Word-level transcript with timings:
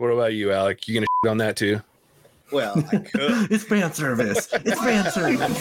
What 0.00 0.12
about 0.12 0.32
you, 0.32 0.50
Alec? 0.50 0.88
You 0.88 0.94
gonna 0.94 1.06
shit 1.22 1.30
on 1.30 1.36
that 1.36 1.58
too? 1.58 1.82
Well, 2.50 2.72
I 2.90 2.96
could. 2.96 3.10
it's 3.52 3.64
fan 3.64 3.92
service. 3.92 4.48
It's 4.50 4.80
fan 4.80 5.10
service. 5.10 5.60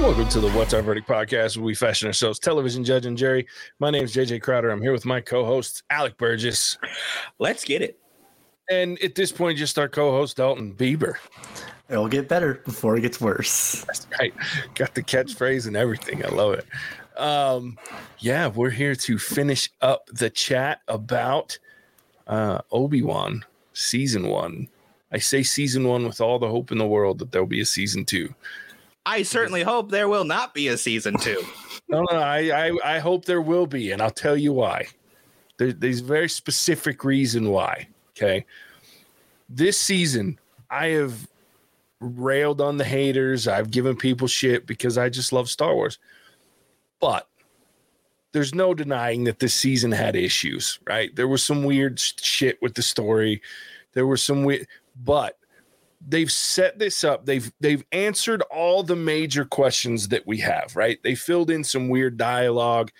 Welcome 0.00 0.28
to 0.30 0.40
the 0.40 0.50
What's 0.56 0.74
Our 0.74 0.82
Verdict 0.82 1.08
podcast, 1.08 1.56
where 1.56 1.66
we 1.66 1.76
fashion 1.76 2.08
ourselves 2.08 2.40
television 2.40 2.82
judge 2.82 3.06
and 3.06 3.16
Jerry. 3.16 3.46
My 3.78 3.90
name 3.90 4.02
is 4.02 4.12
JJ 4.12 4.42
Crowder. 4.42 4.70
I'm 4.70 4.82
here 4.82 4.90
with 4.90 5.04
my 5.06 5.20
co-host 5.20 5.84
Alec 5.90 6.18
Burgess, 6.18 6.76
Let's 7.38 7.64
get 7.64 7.82
it. 7.82 8.00
and 8.68 9.00
at 9.00 9.14
this 9.14 9.30
point, 9.30 9.58
just 9.58 9.78
our 9.78 9.88
co-host 9.88 10.38
Dalton 10.38 10.74
Bieber. 10.74 11.18
It'll 11.88 12.08
get 12.08 12.28
better 12.28 12.54
before 12.64 12.96
it 12.96 13.02
gets 13.02 13.20
worse. 13.20 13.84
That's 13.86 14.06
right. 14.18 14.32
Got 14.74 14.94
the 14.94 15.02
catchphrase 15.02 15.66
and 15.66 15.76
everything. 15.76 16.24
I 16.24 16.28
love 16.28 16.54
it. 16.54 16.66
Um, 17.16 17.78
yeah, 18.18 18.48
we're 18.48 18.70
here 18.70 18.94
to 18.94 19.18
finish 19.18 19.70
up 19.80 20.08
the 20.12 20.30
chat 20.30 20.80
about 20.88 21.58
uh, 22.26 22.60
Obi 22.72 23.02
Wan 23.02 23.44
season 23.74 24.28
one. 24.28 24.68
I 25.12 25.18
say 25.18 25.42
season 25.42 25.86
one 25.86 26.04
with 26.04 26.20
all 26.20 26.38
the 26.38 26.48
hope 26.48 26.72
in 26.72 26.78
the 26.78 26.86
world 26.86 27.18
that 27.18 27.30
there'll 27.30 27.46
be 27.46 27.60
a 27.60 27.66
season 27.66 28.04
two. 28.04 28.34
I 29.06 29.22
certainly 29.22 29.62
hope 29.62 29.90
there 29.90 30.08
will 30.08 30.24
not 30.24 30.54
be 30.54 30.68
a 30.68 30.76
season 30.76 31.16
two. 31.18 31.42
No, 31.86 32.02
no, 32.10 32.16
I, 32.16 32.68
I, 32.68 32.96
I 32.96 32.98
hope 32.98 33.26
there 33.26 33.42
will 33.42 33.66
be, 33.66 33.92
and 33.92 34.00
I'll 34.00 34.10
tell 34.10 34.38
you 34.38 34.54
why. 34.54 34.86
There, 35.58 35.70
there's 35.70 36.00
a 36.00 36.04
very 36.04 36.30
specific 36.30 37.04
reason 37.04 37.50
why. 37.50 37.88
Okay, 38.12 38.46
this 39.50 39.78
season 39.78 40.38
I 40.70 40.86
have 40.88 41.28
railed 42.04 42.60
on 42.60 42.76
the 42.76 42.84
haters. 42.84 43.48
I've 43.48 43.70
given 43.70 43.96
people 43.96 44.28
shit 44.28 44.66
because 44.66 44.98
I 44.98 45.08
just 45.08 45.32
love 45.32 45.48
Star 45.48 45.74
Wars, 45.74 45.98
but 47.00 47.28
there's 48.32 48.54
no 48.54 48.74
denying 48.74 49.24
that 49.24 49.38
this 49.38 49.54
season 49.54 49.92
had 49.92 50.16
issues. 50.16 50.78
Right, 50.86 51.14
there 51.14 51.28
was 51.28 51.44
some 51.44 51.64
weird 51.64 51.98
shit 51.98 52.60
with 52.62 52.74
the 52.74 52.82
story. 52.82 53.42
There 53.92 54.06
was 54.06 54.22
some 54.22 54.44
weird, 54.44 54.66
but 55.02 55.38
they've 56.06 56.30
set 56.30 56.78
this 56.78 57.02
up 57.02 57.24
they've 57.24 57.52
they've 57.60 57.84
answered 57.92 58.42
all 58.50 58.82
the 58.82 58.96
major 58.96 59.44
questions 59.44 60.08
that 60.08 60.26
we 60.26 60.38
have 60.38 60.74
right 60.76 61.02
they 61.02 61.14
filled 61.14 61.50
in 61.50 61.64
some 61.64 61.88
weird 61.88 62.16
dialogue 62.16 62.90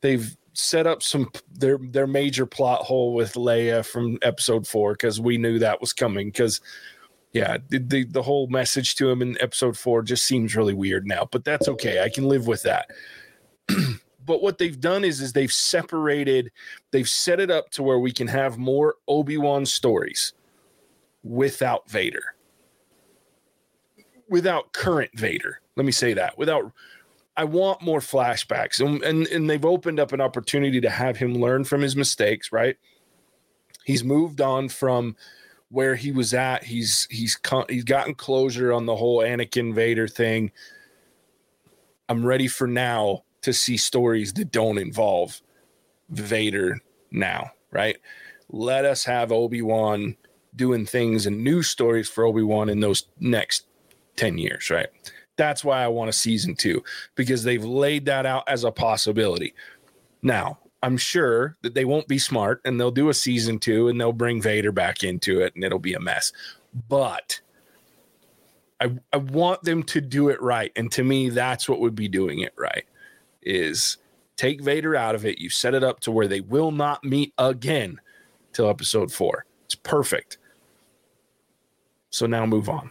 they've 0.00 0.36
set 0.52 0.86
up 0.86 1.02
some 1.02 1.30
their 1.52 1.78
their 1.78 2.06
major 2.06 2.46
plot 2.46 2.82
hole 2.82 3.14
with 3.14 3.34
Leia 3.34 3.84
from 3.84 4.18
episode 4.22 4.66
4 4.66 4.94
cuz 4.96 5.20
we 5.20 5.38
knew 5.38 5.58
that 5.58 5.80
was 5.80 5.92
coming 5.92 6.30
cuz 6.30 6.60
yeah 7.32 7.58
the, 7.68 7.78
the 7.78 8.04
the 8.04 8.22
whole 8.22 8.46
message 8.48 8.94
to 8.96 9.08
him 9.08 9.22
in 9.22 9.40
episode 9.40 9.76
4 9.76 10.02
just 10.02 10.24
seems 10.24 10.56
really 10.56 10.74
weird 10.74 11.06
now 11.06 11.28
but 11.30 11.44
that's 11.44 11.68
okay 11.68 12.02
i 12.02 12.08
can 12.08 12.28
live 12.28 12.46
with 12.46 12.62
that 12.62 12.90
but 14.26 14.42
what 14.42 14.58
they've 14.58 14.80
done 14.80 15.04
is 15.04 15.20
is 15.20 15.32
they've 15.32 15.52
separated 15.52 16.50
they've 16.90 17.08
set 17.08 17.40
it 17.40 17.50
up 17.50 17.70
to 17.70 17.82
where 17.82 17.98
we 17.98 18.12
can 18.12 18.26
have 18.26 18.58
more 18.58 18.96
obi-wan 19.08 19.64
stories 19.64 20.32
without 21.22 21.88
Vader. 21.90 22.34
Without 24.28 24.72
current 24.72 25.10
Vader. 25.14 25.60
Let 25.76 25.86
me 25.86 25.92
say 25.92 26.14
that. 26.14 26.38
Without 26.38 26.72
I 27.36 27.44
want 27.44 27.82
more 27.82 28.00
flashbacks. 28.00 28.84
And, 28.84 29.02
and 29.02 29.26
and 29.28 29.48
they've 29.48 29.64
opened 29.64 29.98
up 29.98 30.12
an 30.12 30.20
opportunity 30.20 30.80
to 30.80 30.90
have 30.90 31.16
him 31.16 31.34
learn 31.34 31.64
from 31.64 31.80
his 31.80 31.96
mistakes, 31.96 32.52
right? 32.52 32.76
He's 33.84 34.04
moved 34.04 34.40
on 34.40 34.68
from 34.68 35.16
where 35.70 35.94
he 35.94 36.12
was 36.12 36.34
at. 36.34 36.64
He's 36.64 37.06
he's 37.10 37.38
he's 37.68 37.84
gotten 37.84 38.14
closure 38.14 38.72
on 38.72 38.86
the 38.86 38.96
whole 38.96 39.18
Anakin 39.18 39.74
Vader 39.74 40.08
thing. 40.08 40.52
I'm 42.08 42.26
ready 42.26 42.48
for 42.48 42.66
now 42.66 43.24
to 43.42 43.52
see 43.52 43.76
stories 43.76 44.32
that 44.34 44.50
don't 44.50 44.78
involve 44.78 45.40
Vader 46.10 46.80
now, 47.10 47.52
right? 47.70 47.96
Let 48.50 48.84
us 48.84 49.04
have 49.04 49.30
Obi-Wan 49.30 50.16
doing 50.56 50.84
things 50.84 51.26
and 51.26 51.44
new 51.44 51.62
stories 51.62 52.08
for 52.08 52.24
Obi-Wan 52.24 52.68
in 52.68 52.80
those 52.80 53.06
next 53.20 53.66
10 54.16 54.38
years, 54.38 54.70
right? 54.70 54.88
That's 55.36 55.64
why 55.64 55.84
I 55.84 55.88
want 55.88 56.10
a 56.10 56.12
season 56.12 56.56
2 56.56 56.82
because 57.14 57.44
they've 57.44 57.64
laid 57.64 58.04
that 58.06 58.26
out 58.26 58.42
as 58.48 58.64
a 58.64 58.72
possibility. 58.72 59.54
Now, 60.22 60.58
I'm 60.82 60.96
sure 60.96 61.56
that 61.62 61.74
they 61.74 61.84
won't 61.84 62.08
be 62.08 62.18
smart 62.18 62.60
and 62.64 62.80
they'll 62.80 62.90
do 62.90 63.10
a 63.10 63.14
season 63.14 63.58
2 63.58 63.88
and 63.88 64.00
they'll 64.00 64.12
bring 64.12 64.40
Vader 64.40 64.72
back 64.72 65.02
into 65.04 65.40
it 65.40 65.54
and 65.54 65.62
it'll 65.62 65.78
be 65.78 65.94
a 65.94 66.00
mess. 66.00 66.32
But 66.88 67.40
I 68.80 68.92
I 69.12 69.18
want 69.18 69.62
them 69.62 69.82
to 69.84 70.00
do 70.00 70.28
it 70.28 70.40
right 70.40 70.72
and 70.76 70.90
to 70.92 71.04
me 71.04 71.28
that's 71.28 71.68
what 71.68 71.80
would 71.80 71.94
be 71.94 72.08
doing 72.08 72.40
it 72.40 72.54
right 72.56 72.84
is 73.42 73.98
take 74.36 74.62
Vader 74.62 74.96
out 74.96 75.14
of 75.14 75.26
it. 75.26 75.38
You 75.38 75.50
set 75.50 75.74
it 75.74 75.84
up 75.84 76.00
to 76.00 76.10
where 76.10 76.28
they 76.28 76.40
will 76.40 76.70
not 76.70 77.04
meet 77.04 77.34
again 77.36 78.00
till 78.52 78.70
episode 78.70 79.12
4. 79.12 79.44
It's 79.66 79.74
perfect. 79.74 80.38
So 82.10 82.26
now 82.26 82.46
move 82.46 82.68
on. 82.68 82.90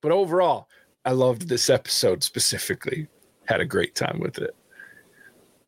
But 0.00 0.12
overall, 0.12 0.68
I 1.04 1.12
loved 1.12 1.48
this 1.48 1.70
episode 1.70 2.22
specifically. 2.22 3.08
Had 3.46 3.60
a 3.60 3.64
great 3.64 3.94
time 3.94 4.20
with 4.20 4.38
it. 4.38 4.54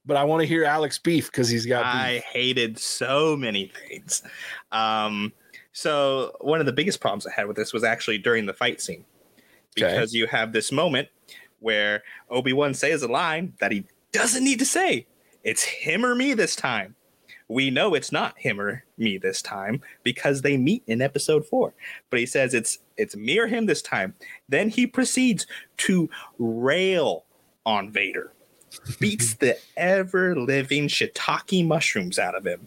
But 0.06 0.16
I 0.16 0.24
want 0.24 0.40
to 0.40 0.46
hear 0.46 0.64
Alex 0.64 0.98
beef 0.98 1.26
because 1.30 1.48
he's 1.48 1.66
got 1.66 1.84
I 1.84 2.14
beef. 2.14 2.22
hated 2.24 2.78
so 2.78 3.36
many 3.36 3.66
things. 3.88 4.22
Um, 4.72 5.32
so 5.72 6.36
one 6.40 6.58
of 6.60 6.66
the 6.66 6.72
biggest 6.72 7.00
problems 7.00 7.26
I 7.26 7.32
had 7.32 7.46
with 7.46 7.56
this 7.56 7.72
was 7.72 7.84
actually 7.84 8.18
during 8.18 8.46
the 8.46 8.54
fight 8.54 8.80
scene 8.80 9.04
Okay. 9.78 9.92
because 9.92 10.12
you 10.14 10.26
have 10.26 10.52
this 10.52 10.72
moment 10.72 11.08
where 11.60 12.02
Obi 12.30 12.52
Wan 12.52 12.74
says 12.74 13.02
a 13.02 13.08
line 13.08 13.52
that 13.60 13.70
he 13.72 13.84
doesn't 14.12 14.42
need 14.42 14.58
to 14.58 14.64
say. 14.64 15.06
It's 15.44 15.62
him 15.62 16.04
or 16.04 16.14
me 16.14 16.34
this 16.34 16.56
time. 16.56 16.96
We 17.48 17.70
know 17.70 17.94
it's 17.94 18.12
not 18.12 18.38
him 18.38 18.60
or 18.60 18.84
me 18.96 19.18
this 19.18 19.42
time 19.42 19.80
because 20.02 20.42
they 20.42 20.56
meet 20.56 20.82
in 20.86 21.02
episode 21.02 21.44
four. 21.46 21.74
But 22.08 22.20
he 22.20 22.26
says 22.26 22.54
it's 22.54 22.78
it's 22.96 23.16
me 23.16 23.38
or 23.38 23.46
him 23.48 23.66
this 23.66 23.82
time. 23.82 24.14
Then 24.48 24.68
he 24.70 24.86
proceeds 24.86 25.46
to 25.78 26.08
rail 26.38 27.24
on 27.66 27.90
Vader, 27.90 28.32
beats 28.98 29.34
the 29.34 29.58
ever 29.76 30.36
living 30.36 30.88
shiitake 30.88 31.66
mushrooms 31.66 32.18
out 32.18 32.34
of 32.34 32.46
him. 32.46 32.66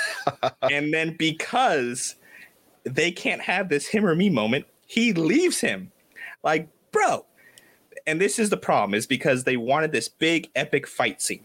and 0.62 0.92
then 0.92 1.16
because 1.18 2.16
they 2.84 3.10
can't 3.10 3.42
have 3.42 3.68
this 3.68 3.86
him 3.86 4.04
or 4.06 4.14
me 4.14 4.30
moment, 4.30 4.66
he 4.86 5.12
leaves 5.12 5.60
him. 5.60 5.92
Like, 6.42 6.68
bro. 6.92 7.24
And 8.06 8.20
this 8.20 8.38
is 8.38 8.48
the 8.48 8.56
problem, 8.56 8.94
is 8.94 9.06
because 9.06 9.44
they 9.44 9.56
wanted 9.56 9.92
this 9.92 10.08
big 10.08 10.48
epic 10.54 10.86
fight 10.86 11.20
scene. 11.20 11.44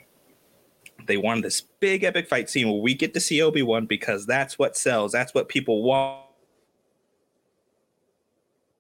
They 1.05 1.17
wanted 1.17 1.43
this 1.43 1.61
big 1.61 2.03
epic 2.03 2.29
fight 2.29 2.49
scene 2.49 2.69
where 2.69 2.81
we 2.81 2.93
get 2.93 3.13
to 3.15 3.19
see 3.19 3.41
Obi-Wan 3.41 3.85
because 3.85 4.25
that's 4.25 4.57
what 4.57 4.77
sells. 4.77 5.11
That's 5.11 5.33
what 5.33 5.49
people 5.49 5.83
want. 5.83 6.23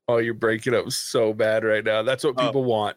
Oh, 0.07 0.17
you're 0.17 0.33
breaking 0.33 0.73
up 0.73 0.91
so 0.91 1.33
bad 1.33 1.63
right 1.63 1.83
now. 1.83 2.03
That's 2.03 2.23
what 2.23 2.35
Oh. 2.37 2.45
people 2.45 2.63
want. 2.63 2.95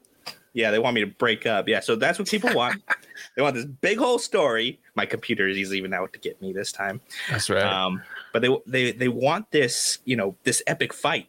Yeah, 0.56 0.70
they 0.70 0.78
want 0.78 0.94
me 0.94 1.02
to 1.02 1.06
break 1.06 1.44
up. 1.44 1.68
Yeah, 1.68 1.80
so 1.80 1.96
that's 1.96 2.18
what 2.18 2.28
people 2.28 2.54
want. 2.54 2.82
they 3.36 3.42
want 3.42 3.56
this 3.56 3.66
big 3.66 3.98
whole 3.98 4.18
story. 4.18 4.80
My 4.94 5.04
computer 5.04 5.46
is 5.46 5.74
even 5.74 5.92
out 5.92 6.14
to 6.14 6.18
get 6.18 6.40
me 6.40 6.54
this 6.54 6.72
time. 6.72 7.02
That's 7.30 7.50
right. 7.50 7.62
Um, 7.62 8.02
but 8.32 8.40
they 8.40 8.48
they 8.66 8.92
they 8.92 9.08
want 9.08 9.50
this, 9.50 9.98
you 10.06 10.16
know, 10.16 10.34
this 10.44 10.62
epic 10.66 10.94
fight, 10.94 11.28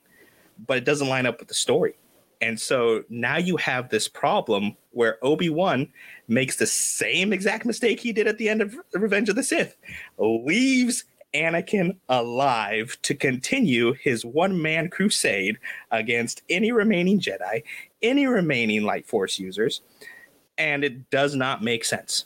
but 0.66 0.78
it 0.78 0.86
doesn't 0.86 1.10
line 1.10 1.26
up 1.26 1.40
with 1.40 1.50
the 1.50 1.54
story. 1.54 1.98
And 2.40 2.58
so 2.58 3.04
now 3.10 3.36
you 3.36 3.58
have 3.58 3.90
this 3.90 4.08
problem 4.08 4.78
where 4.92 5.18
Obi 5.22 5.50
Wan 5.50 5.92
makes 6.30 6.56
the 6.56 6.66
same 6.66 7.34
exact 7.34 7.66
mistake 7.66 8.00
he 8.00 8.14
did 8.14 8.28
at 8.28 8.38
the 8.38 8.48
end 8.48 8.62
of 8.62 8.78
Revenge 8.94 9.28
of 9.28 9.36
the 9.36 9.44
Sith, 9.44 9.76
leaves 10.18 11.04
Anakin 11.34 11.98
alive 12.10 12.98
to 13.04 13.14
continue 13.14 13.94
his 13.94 14.26
one 14.26 14.62
man 14.62 14.90
crusade 14.90 15.58
against 15.92 16.42
any 16.50 16.72
remaining 16.72 17.20
Jedi, 17.20 17.64
any 18.02 18.28
remaining 18.28 18.84
Light 18.84 19.06
Force 19.06 19.38
users, 19.40 19.81
and 20.57 20.84
it 20.84 21.10
does 21.10 21.36
not 21.36 21.63
make 21.63 21.86
sense. 21.86 22.25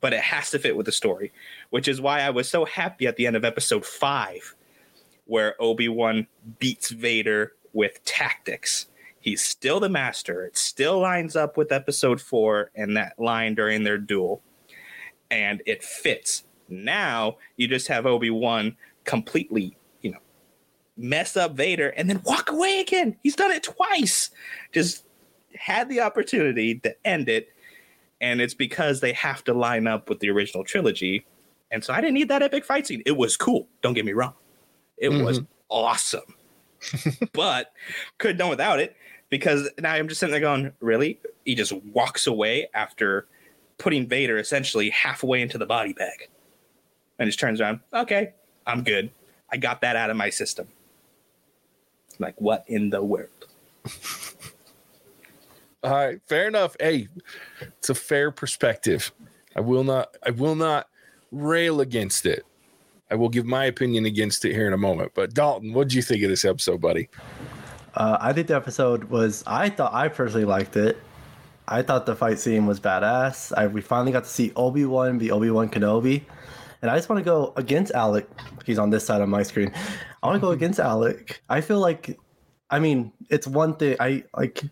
But 0.00 0.12
it 0.12 0.20
has 0.20 0.50
to 0.50 0.58
fit 0.58 0.76
with 0.76 0.86
the 0.86 0.92
story, 0.92 1.32
which 1.70 1.88
is 1.88 2.00
why 2.00 2.20
I 2.20 2.30
was 2.30 2.48
so 2.48 2.64
happy 2.66 3.06
at 3.06 3.16
the 3.16 3.26
end 3.26 3.36
of 3.36 3.44
episode 3.44 3.86
five, 3.86 4.54
where 5.24 5.60
Obi 5.60 5.88
Wan 5.88 6.26
beats 6.58 6.90
Vader 6.90 7.54
with 7.72 8.04
tactics. 8.04 8.86
He's 9.20 9.42
still 9.42 9.80
the 9.80 9.88
master. 9.88 10.44
It 10.44 10.56
still 10.56 11.00
lines 11.00 11.36
up 11.36 11.56
with 11.56 11.72
episode 11.72 12.20
four 12.20 12.70
and 12.74 12.96
that 12.96 13.18
line 13.18 13.54
during 13.54 13.82
their 13.82 13.98
duel, 13.98 14.42
and 15.30 15.62
it 15.66 15.82
fits. 15.82 16.44
Now 16.68 17.36
you 17.56 17.68
just 17.68 17.88
have 17.88 18.06
Obi 18.06 18.30
Wan 18.30 18.76
completely, 19.04 19.76
you 20.02 20.10
know, 20.10 20.18
mess 20.96 21.36
up 21.36 21.54
Vader 21.54 21.90
and 21.90 22.08
then 22.08 22.20
walk 22.24 22.50
away 22.50 22.80
again. 22.80 23.16
He's 23.22 23.36
done 23.36 23.52
it 23.52 23.62
twice. 23.62 24.30
Just 24.72 25.04
had 25.54 25.88
the 25.88 26.00
opportunity 26.00 26.78
to 26.80 26.94
end 27.06 27.28
it, 27.28 27.48
and 28.20 28.40
it's 28.40 28.54
because 28.54 29.00
they 29.00 29.12
have 29.12 29.44
to 29.44 29.54
line 29.54 29.86
up 29.86 30.08
with 30.08 30.20
the 30.20 30.30
original 30.30 30.64
trilogy. 30.64 31.26
And 31.70 31.84
so 31.84 31.92
I 31.92 32.00
didn't 32.00 32.14
need 32.14 32.28
that 32.28 32.42
epic 32.42 32.64
fight 32.64 32.86
scene. 32.86 33.02
It 33.04 33.16
was 33.16 33.36
cool. 33.36 33.68
Don't 33.82 33.94
get 33.94 34.04
me 34.04 34.12
wrong. 34.12 34.34
It 34.96 35.10
was 35.10 35.40
mm-hmm. 35.40 35.52
awesome. 35.68 36.34
but 37.32 37.72
could 38.18 38.30
have 38.32 38.38
done 38.38 38.50
without 38.50 38.80
it. 38.80 38.96
because 39.30 39.68
now 39.78 39.92
I'm 39.92 40.08
just 40.08 40.20
sitting 40.20 40.32
there 40.32 40.40
going, 40.40 40.72
really? 40.80 41.20
He 41.44 41.54
just 41.54 41.72
walks 41.72 42.26
away 42.26 42.68
after 42.74 43.26
putting 43.78 44.08
Vader 44.08 44.38
essentially 44.38 44.90
halfway 44.90 45.42
into 45.42 45.58
the 45.58 45.66
body 45.66 45.92
bag, 45.92 46.28
and 47.18 47.26
just 47.26 47.38
turns 47.38 47.60
around. 47.60 47.80
Okay, 47.92 48.32
I'm 48.66 48.82
good. 48.82 49.10
I 49.50 49.56
got 49.56 49.80
that 49.80 49.96
out 49.96 50.10
of 50.10 50.16
my 50.16 50.30
system. 50.30 50.68
Like, 52.18 52.40
what 52.40 52.64
in 52.66 52.90
the 52.90 53.02
world? 53.02 53.28
All 55.82 55.92
right, 55.92 56.20
fair 56.26 56.48
enough. 56.48 56.76
Hey, 56.80 57.08
it's 57.60 57.88
a 57.88 57.94
fair 57.94 58.30
perspective. 58.30 59.12
I 59.54 59.60
will 59.60 59.84
not 59.84 60.16
I 60.24 60.30
will 60.30 60.56
not 60.56 60.88
rail 61.30 61.80
against 61.80 62.26
it. 62.26 62.44
I 63.10 63.14
will 63.14 63.28
give 63.28 63.46
my 63.46 63.64
opinion 63.64 64.04
against 64.04 64.44
it 64.44 64.52
here 64.52 64.66
in 64.66 64.72
a 64.72 64.78
moment. 64.78 65.12
But 65.14 65.34
Dalton, 65.34 65.72
what 65.72 65.88
did 65.88 65.94
you 65.94 66.02
think 66.02 66.22
of 66.22 66.30
this 66.30 66.44
episode, 66.44 66.80
buddy? 66.80 67.08
Uh, 67.94 68.18
I 68.20 68.32
think 68.32 68.48
the 68.48 68.56
episode 68.56 69.04
was. 69.04 69.42
I 69.46 69.70
thought 69.70 69.94
I 69.94 70.08
personally 70.08 70.44
liked 70.44 70.76
it. 70.76 70.98
I 71.66 71.82
thought 71.82 72.06
the 72.06 72.16
fight 72.16 72.38
scene 72.38 72.66
was 72.66 72.80
badass. 72.80 73.52
I, 73.56 73.66
we 73.66 73.80
finally 73.80 74.12
got 74.12 74.24
to 74.24 74.30
see 74.30 74.52
Obi 74.56 74.84
Wan 74.84 75.18
be 75.18 75.30
Obi 75.30 75.50
Wan 75.50 75.68
Kenobi, 75.68 76.22
and 76.82 76.90
I 76.90 76.96
just 76.96 77.08
want 77.08 77.18
to 77.18 77.24
go 77.24 77.52
against 77.56 77.92
Alec. 77.92 78.28
He's 78.64 78.78
on 78.78 78.90
this 78.90 79.04
side 79.04 79.20
of 79.20 79.28
my 79.28 79.42
screen. 79.42 79.72
I 80.22 80.26
want 80.26 80.40
to 80.40 80.46
go 80.46 80.50
against 80.52 80.78
Alec. 80.78 81.42
I 81.48 81.60
feel 81.60 81.80
like, 81.80 82.18
I 82.70 82.78
mean, 82.78 83.12
it's 83.30 83.46
one 83.46 83.76
thing. 83.76 83.96
I 84.00 84.24
like. 84.36 84.62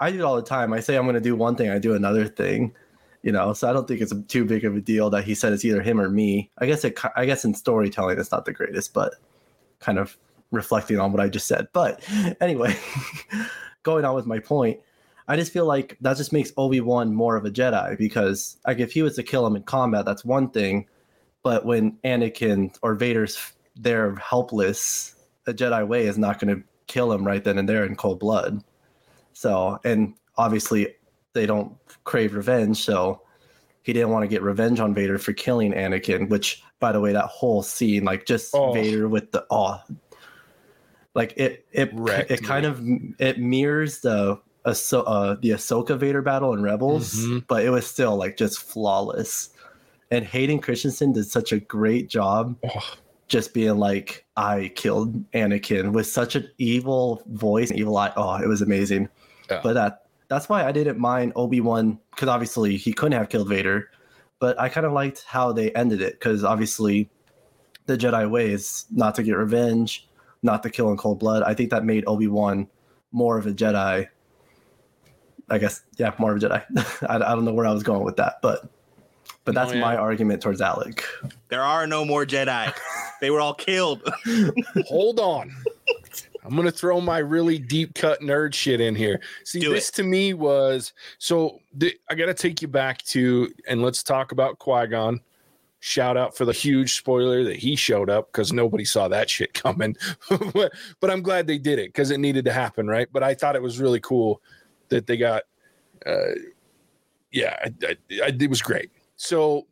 I 0.00 0.10
do 0.10 0.18
it 0.18 0.22
all 0.22 0.36
the 0.36 0.42
time. 0.42 0.72
I 0.72 0.80
say 0.80 0.96
I'm 0.96 1.04
going 1.04 1.14
to 1.14 1.20
do 1.20 1.36
one 1.36 1.56
thing, 1.56 1.70
I 1.70 1.78
do 1.78 1.94
another 1.94 2.26
thing. 2.26 2.74
You 3.22 3.32
know, 3.32 3.54
so 3.54 3.70
I 3.70 3.72
don't 3.72 3.88
think 3.88 4.02
it's 4.02 4.12
too 4.28 4.44
big 4.44 4.66
of 4.66 4.76
a 4.76 4.80
deal 4.80 5.08
that 5.10 5.24
he 5.24 5.34
said 5.34 5.54
it's 5.54 5.64
either 5.64 5.80
him 5.80 5.98
or 5.98 6.10
me. 6.10 6.50
I 6.58 6.66
guess 6.66 6.84
it. 6.84 6.98
I 7.16 7.24
guess 7.24 7.44
in 7.44 7.54
storytelling, 7.54 8.18
it's 8.18 8.32
not 8.32 8.44
the 8.44 8.52
greatest, 8.52 8.92
but 8.92 9.14
kind 9.80 9.98
of 9.98 10.18
reflecting 10.50 11.00
on 11.00 11.12
what 11.12 11.20
I 11.20 11.28
just 11.28 11.46
said. 11.46 11.68
But 11.72 12.06
anyway, 12.40 12.76
going 13.82 14.04
on 14.04 14.14
with 14.14 14.26
my 14.26 14.40
point, 14.40 14.80
I 15.26 15.36
just 15.36 15.52
feel 15.52 15.64
like 15.64 15.96
that 16.00 16.16
just 16.16 16.32
makes 16.32 16.52
Obi 16.56 16.80
Wan 16.80 17.14
more 17.14 17.36
of 17.36 17.44
a 17.44 17.50
Jedi 17.50 17.96
because, 17.96 18.58
like, 18.66 18.78
if 18.78 18.92
he 18.92 19.02
was 19.02 19.16
to 19.16 19.22
kill 19.22 19.46
him 19.46 19.56
in 19.56 19.62
combat, 19.62 20.04
that's 20.04 20.24
one 20.24 20.50
thing. 20.50 20.86
But 21.44 21.64
when 21.64 21.92
Anakin 22.04 22.76
or 22.82 22.94
Vader's 22.96 23.52
there 23.76 24.14
helpless, 24.16 25.14
a 25.46 25.52
Jedi 25.52 25.86
way 25.86 26.06
is 26.06 26.18
not 26.18 26.40
going 26.40 26.56
to 26.56 26.62
kill 26.86 27.12
him 27.12 27.24
right 27.24 27.44
then 27.44 27.58
and 27.58 27.68
there 27.68 27.84
in 27.84 27.94
cold 27.96 28.18
blood. 28.18 28.64
So, 29.34 29.78
and 29.84 30.14
obviously 30.38 30.94
they 31.34 31.44
don't 31.46 31.76
crave 32.04 32.34
revenge, 32.34 32.82
so 32.82 33.20
he 33.82 33.92
didn't 33.92 34.08
want 34.10 34.22
to 34.22 34.28
get 34.28 34.42
revenge 34.42 34.80
on 34.80 34.94
Vader 34.94 35.18
for 35.18 35.32
killing 35.34 35.72
Anakin. 35.72 36.30
Which, 36.30 36.62
by 36.80 36.92
the 36.92 37.00
way, 37.00 37.12
that 37.12 37.26
whole 37.26 37.62
scene, 37.62 38.04
like 38.04 38.24
just 38.26 38.54
Oh. 38.54 38.72
Vader 38.72 39.06
with 39.08 39.30
the 39.32 39.44
oh, 39.50 39.80
like 41.14 41.34
it 41.36 41.66
it 41.72 41.90
Wrecked 41.92 42.30
it 42.30 42.42
kind 42.42 42.64
of 42.64 42.80
it 43.18 43.38
mirrors 43.38 44.00
the 44.00 44.40
Ahso- 44.64 45.04
uh, 45.06 45.36
the 45.42 45.50
Ahsoka 45.50 45.98
Vader 45.98 46.22
battle 46.22 46.54
in 46.54 46.62
Rebels, 46.62 47.14
Mhm. 47.16 47.44
but 47.48 47.64
it 47.66 47.70
was 47.70 47.86
still 47.86 48.16
like 48.16 48.38
just 48.38 48.58
flawless. 48.60 49.50
And 50.14 50.24
Hayden 50.24 50.60
Christensen 50.60 51.12
did 51.12 51.26
such 51.26 51.50
a 51.50 51.58
great 51.58 52.08
job 52.08 52.56
Oh, 52.62 52.94
just 53.26 53.52
being 53.52 53.78
like, 53.78 54.24
I 54.36 54.70
killed 54.76 55.28
Anakin 55.32 55.92
with 55.92 56.06
such 56.06 56.36
an 56.36 56.48
evil 56.58 57.20
voice, 57.26 57.70
and 57.70 57.80
evil 57.80 57.96
eye. 57.96 58.12
Oh, 58.16 58.36
it 58.36 58.46
was 58.46 58.62
amazing. 58.62 59.08
Yeah. 59.50 59.60
But 59.60 59.72
that 59.72 60.02
that's 60.28 60.48
why 60.48 60.64
I 60.64 60.70
didn't 60.70 61.00
mind 61.00 61.32
Obi 61.34 61.60
Wan 61.60 61.98
because 62.12 62.28
obviously 62.28 62.76
he 62.76 62.92
couldn't 62.92 63.18
have 63.18 63.28
killed 63.28 63.48
Vader, 63.48 63.90
but 64.38 64.58
I 64.60 64.68
kind 64.68 64.86
of 64.86 64.92
liked 64.92 65.24
how 65.26 65.50
they 65.50 65.72
ended 65.72 66.00
it 66.00 66.12
because 66.12 66.44
obviously 66.44 67.10
the 67.86 67.98
Jedi 67.98 68.30
way 68.30 68.52
is 68.52 68.86
not 68.92 69.16
to 69.16 69.24
get 69.24 69.32
revenge, 69.32 70.08
not 70.44 70.62
to 70.62 70.70
kill 70.70 70.92
in 70.92 70.96
cold 70.96 71.18
blood. 71.18 71.42
I 71.42 71.54
think 71.54 71.70
that 71.70 71.84
made 71.84 72.04
Obi 72.06 72.28
Wan 72.28 72.68
more 73.10 73.36
of 73.36 73.48
a 73.48 73.52
Jedi. 73.52 74.06
I 75.50 75.58
guess 75.58 75.82
yeah, 75.98 76.12
more 76.18 76.36
of 76.36 76.40
a 76.40 76.46
Jedi. 76.46 77.02
I, 77.10 77.16
I 77.16 77.34
don't 77.34 77.44
know 77.44 77.52
where 77.52 77.66
I 77.66 77.72
was 77.72 77.82
going 77.82 78.04
with 78.04 78.14
that, 78.16 78.34
but 78.42 78.70
but 79.44 79.54
No, 79.54 79.60
that's 79.60 79.74
yeah. 79.74 79.80
my 79.80 79.96
argument 79.96 80.42
towards 80.42 80.60
Alec. 80.60 81.04
There 81.48 81.62
are 81.62 81.86
no 81.86 82.04
more 82.04 82.24
Jedi. 82.24 82.72
they 83.20 83.30
were 83.30 83.40
all 83.40 83.54
killed. 83.54 84.02
hold 84.86 85.20
on. 85.20 85.54
I'm 86.44 86.54
gonna 86.56 86.70
throw 86.70 87.00
my 87.00 87.18
really 87.18 87.58
deep 87.58 87.94
cut 87.94 88.20
nerd 88.20 88.52
shit 88.52 88.80
in 88.80 88.94
here. 88.94 89.20
See, 89.44 89.60
Do 89.60 89.72
this 89.72 89.90
to 89.92 90.02
me 90.02 90.34
was 90.34 90.92
so. 91.18 91.60
The, 91.72 91.94
I 92.10 92.14
gotta 92.14 92.34
take 92.34 92.60
you 92.60 92.68
back 92.68 93.02
to 93.04 93.50
and 93.66 93.82
let's 93.82 94.02
talk 94.02 94.32
about 94.32 94.58
Qui 94.58 94.86
Gon. 94.88 95.20
Shout 95.80 96.16
out 96.16 96.36
for 96.36 96.44
the 96.44 96.52
huge 96.52 96.96
spoiler 96.96 97.44
that 97.44 97.56
he 97.56 97.76
showed 97.76 98.08
up 98.08 98.32
because 98.32 98.52
nobody 98.52 98.84
saw 98.86 99.06
that 99.08 99.28
shit 99.28 99.52
coming. 99.52 99.96
but, 100.54 100.72
but 101.00 101.10
I'm 101.10 101.22
glad 101.22 101.46
they 101.46 101.58
did 101.58 101.78
it 101.78 101.88
because 101.88 102.10
it 102.10 102.20
needed 102.20 102.44
to 102.46 102.52
happen, 102.52 102.88
right? 102.88 103.08
But 103.12 103.22
I 103.22 103.34
thought 103.34 103.54
it 103.54 103.62
was 103.62 103.78
really 103.78 104.00
cool 104.00 104.40
that 104.88 105.06
they 105.06 105.16
got. 105.16 105.42
Uh, 106.06 106.32
yeah, 107.32 107.56
I, 107.64 107.72
I, 107.86 107.96
I, 108.24 108.36
it 108.38 108.48
was 108.50 108.62
great. 108.62 108.90
So 109.16 109.66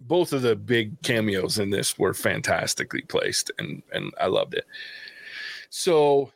both 0.00 0.32
of 0.32 0.42
the 0.42 0.56
big 0.56 1.00
cameos 1.02 1.58
in 1.58 1.70
this 1.70 1.98
were 1.98 2.14
fantastically 2.14 3.02
placed 3.02 3.50
and 3.58 3.82
and 3.92 4.12
I 4.20 4.26
loved 4.26 4.54
it. 4.54 4.66
So 5.70 6.30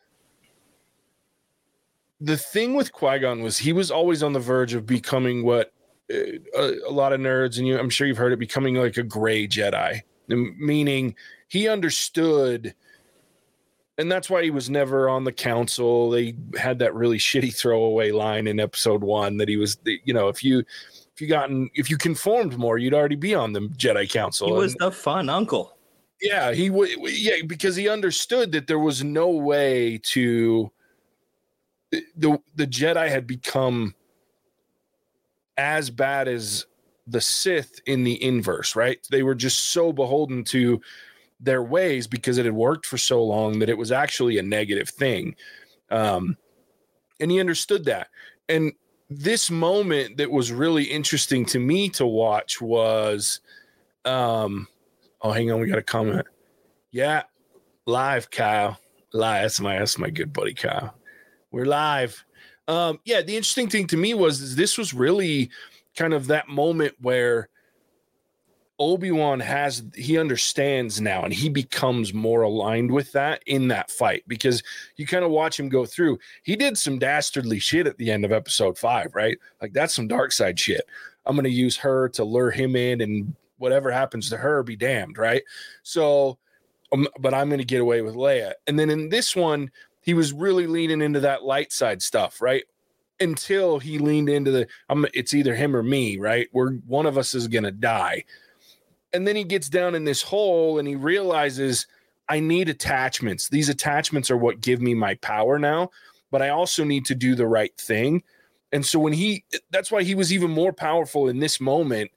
the 2.21 2.37
thing 2.37 2.75
with 2.75 2.93
Qui-Gon 2.93 3.43
was 3.43 3.59
he 3.59 3.73
was 3.73 3.91
always 3.91 4.23
on 4.23 4.33
the 4.33 4.41
verge 4.41 4.75
of 4.75 4.87
becoming 4.87 5.45
what 5.45 5.73
uh, 6.13 6.39
a, 6.57 6.75
a 6.89 6.91
lot 6.91 7.13
of 7.13 7.21
nerds 7.21 7.59
and 7.59 7.67
you 7.67 7.79
I'm 7.79 7.91
sure 7.91 8.07
you've 8.07 8.17
heard 8.17 8.33
it 8.33 8.39
becoming 8.39 8.75
like 8.75 8.97
a 8.97 9.03
gray 9.03 9.47
Jedi, 9.47 10.03
meaning 10.29 11.15
he 11.49 11.69
understood 11.69 12.75
and 13.99 14.11
that's 14.11 14.31
why 14.31 14.45
he 14.45 14.51
was 14.51 14.71
never 14.71 15.09
on 15.09 15.25
the 15.25 15.33
council. 15.33 16.11
They 16.11 16.37
had 16.57 16.79
that 16.79 16.95
really 16.95 17.19
shitty 17.19 17.53
throwaway 17.53 18.13
line 18.13 18.47
in 18.47 18.61
episode 18.61 19.03
1 19.03 19.37
that 19.39 19.49
he 19.49 19.57
was 19.57 19.79
you 19.85 20.15
know 20.15 20.29
if 20.29 20.43
you 20.43 20.65
if 21.19 21.23
you 21.23 21.27
gotten 21.27 21.69
if 21.75 21.91
you 21.91 21.99
conformed 21.99 22.57
more 22.57 22.79
you'd 22.79 22.95
already 22.95 23.17
be 23.17 23.35
on 23.35 23.53
the 23.53 23.61
Jedi 23.77 24.09
council. 24.09 24.47
he 24.47 24.53
was 24.53 24.75
And- 24.75 24.81
the 24.83 24.93
fun 24.93 25.29
uncle. 25.29 25.77
yeah, 26.21 26.53
he 26.53 26.71
would. 26.71 26.91
Yeah, 27.11 27.43
because 27.45 27.75
he 27.75 27.89
understood 27.89 28.53
that 28.53 28.69
there 28.69 28.79
was 28.79 29.03
no 29.03 29.29
way 29.29 29.99
to. 30.05 30.71
The 31.91 32.39
the 32.55 32.67
Jedi 32.69 33.09
had 33.09 33.27
become 33.27 33.97
as 35.57 35.91
bad 35.91 36.29
as 36.29 36.67
the 37.09 37.21
Sith 37.21 37.81
in 37.87 38.05
the 38.05 38.23
inverse, 38.23 38.77
right? 38.77 39.05
They 39.11 39.25
were 39.25 39.35
just 39.35 39.73
so 39.73 39.93
beholden 39.93 40.45
to 40.45 40.81
their 41.41 41.65
ways 41.65 42.07
because 42.07 42.39
it 42.39 42.45
had 42.45 42.55
worked 42.55 42.87
for 42.87 42.99
so 42.99 43.25
long 43.25 43.59
that 43.59 43.69
it 43.69 43.79
was 43.79 43.91
actually 43.91 44.39
a 44.39 44.43
negative 44.43 44.89
thing. 44.91 45.35
Um, 45.91 46.37
and 47.19 47.29
he 47.31 47.41
understood 47.41 47.87
that. 47.87 48.09
And 48.49 48.73
this 49.11 49.51
moment 49.51 50.17
that 50.19 50.31
was 50.31 50.53
really 50.53 50.85
interesting 50.85 51.45
to 51.47 51.59
me 51.59 51.89
to 51.91 52.07
watch 52.07 52.61
was 52.61 53.41
um 54.05 54.69
Oh, 55.21 55.33
hang 55.33 55.51
on, 55.51 55.61
we 55.61 55.67
got 55.67 55.79
a 55.79 55.83
comment. 55.83 56.27
Yeah, 56.93 57.25
live, 57.87 58.31
Kyle. 58.31 58.79
Live. 59.13 59.43
That's 59.43 59.61
my 59.61 59.79
that's 59.79 59.99
my 59.99 60.11
good 60.11 60.33
buddy 60.33 60.55
Kyle. 60.55 60.95
We're 61.51 61.65
live. 61.65 62.25
Um, 62.69 63.01
yeah, 63.05 63.23
the 63.23 63.37
interesting 63.37 63.69
thing 63.69 63.87
to 63.89 63.97
me 63.97 64.15
was 64.15 64.41
is 64.41 64.55
this 64.55 64.79
was 64.79 64.95
really 64.95 65.51
kind 65.97 66.13
of 66.15 66.27
that 66.29 66.49
moment 66.49 66.95
where 67.01 67.49
Obi-Wan 68.79 69.41
has 69.41 69.83
he 69.95 70.19
understands 70.19 71.01
now 71.01 71.23
and 71.23 71.33
he 71.33 71.49
becomes 71.49 72.15
more 72.15 72.43
aligned 72.43 72.93
with 72.93 73.11
that 73.13 73.43
in 73.47 73.69
that 73.69 73.91
fight 73.91 74.23
because 74.29 74.63
you 74.97 75.07
kind 75.07 75.25
of 75.25 75.31
watch 75.31 75.59
him 75.59 75.69
go 75.69 75.85
through. 75.85 76.19
He 76.45 76.55
did 76.55 76.79
some 76.79 76.99
dastardly 76.99 77.59
shit 77.59 77.87
at 77.87 77.99
the 77.99 78.11
end 78.11 78.25
of 78.25 78.33
episode 78.33 78.79
five, 78.79 79.15
right? 79.15 79.39
Like 79.61 79.73
that's 79.73 79.95
some 79.95 80.07
dark 80.07 80.33
side 80.33 80.59
shit. 80.59 80.87
I'm 81.27 81.37
gonna 81.37 81.49
use 81.49 81.77
her 81.79 82.09
to 82.11 82.25
lure 82.25 82.51
him 82.51 82.77
in 82.77 83.01
and 83.01 83.35
whatever 83.59 83.91
happens 83.91 84.31
to 84.31 84.37
her 84.37 84.63
be 84.63 84.77
damned 84.77 85.19
right 85.19 85.43
so 85.83 86.39
um, 86.93 87.07
but 87.21 87.35
i'm 87.35 87.49
going 87.49 87.59
to 87.59 87.65
get 87.65 87.81
away 87.81 88.01
with 88.01 88.15
leia 88.15 88.53
and 88.67 88.79
then 88.79 88.89
in 88.89 89.09
this 89.09 89.37
one 89.37 89.71
he 90.01 90.15
was 90.15 90.33
really 90.33 90.67
leaning 90.67 91.03
into 91.03 91.21
that 91.21 91.45
light 91.45 91.73
side 91.73 92.01
stuff 92.01 92.41
right 92.41 92.65
until 93.21 93.79
he 93.81 93.99
leaned 93.99 94.29
into 94.29 94.51
the 94.51 94.67
I'm, 94.89 95.05
it's 95.13 95.35
either 95.35 95.55
him 95.55 95.77
or 95.77 95.83
me 95.83 96.19
right 96.19 96.49
where 96.53 96.71
one 96.87 97.07
of 97.07 97.19
us 97.19 97.35
is 97.35 97.49
going 97.49 97.65
to 97.65 97.73
die 97.73 98.25
and 99.13 99.27
then 99.27 99.37
he 99.37 99.45
gets 99.45 99.69
down 99.69 99.95
in 99.95 100.05
this 100.05 100.23
hole 100.23 100.79
and 100.79 100.89
he 100.89 100.97
realizes 100.97 101.87
i 102.29 102.41
need 102.41 102.69
attachments 102.69 103.49
these 103.49 103.69
attachments 103.69 104.31
are 104.31 104.37
what 104.37 104.61
give 104.61 104.81
me 104.81 104.95
my 104.95 105.15
power 105.17 105.59
now 105.59 105.91
but 106.31 106.43
i 106.43 106.49
also 106.49 106.85
need 106.85 107.05
to 107.05 107.15
do 107.15 107.35
the 107.35 107.47
right 107.47 107.77
thing 107.79 108.23
and 108.73 108.85
so 108.85 108.99
when 108.99 109.13
he 109.13 109.45
that's 109.71 109.91
why 109.91 110.03
he 110.03 110.15
was 110.15 110.33
even 110.33 110.51
more 110.51 110.73
powerful 110.73 111.29
in 111.29 111.39
this 111.39 111.61
moment 111.61 112.11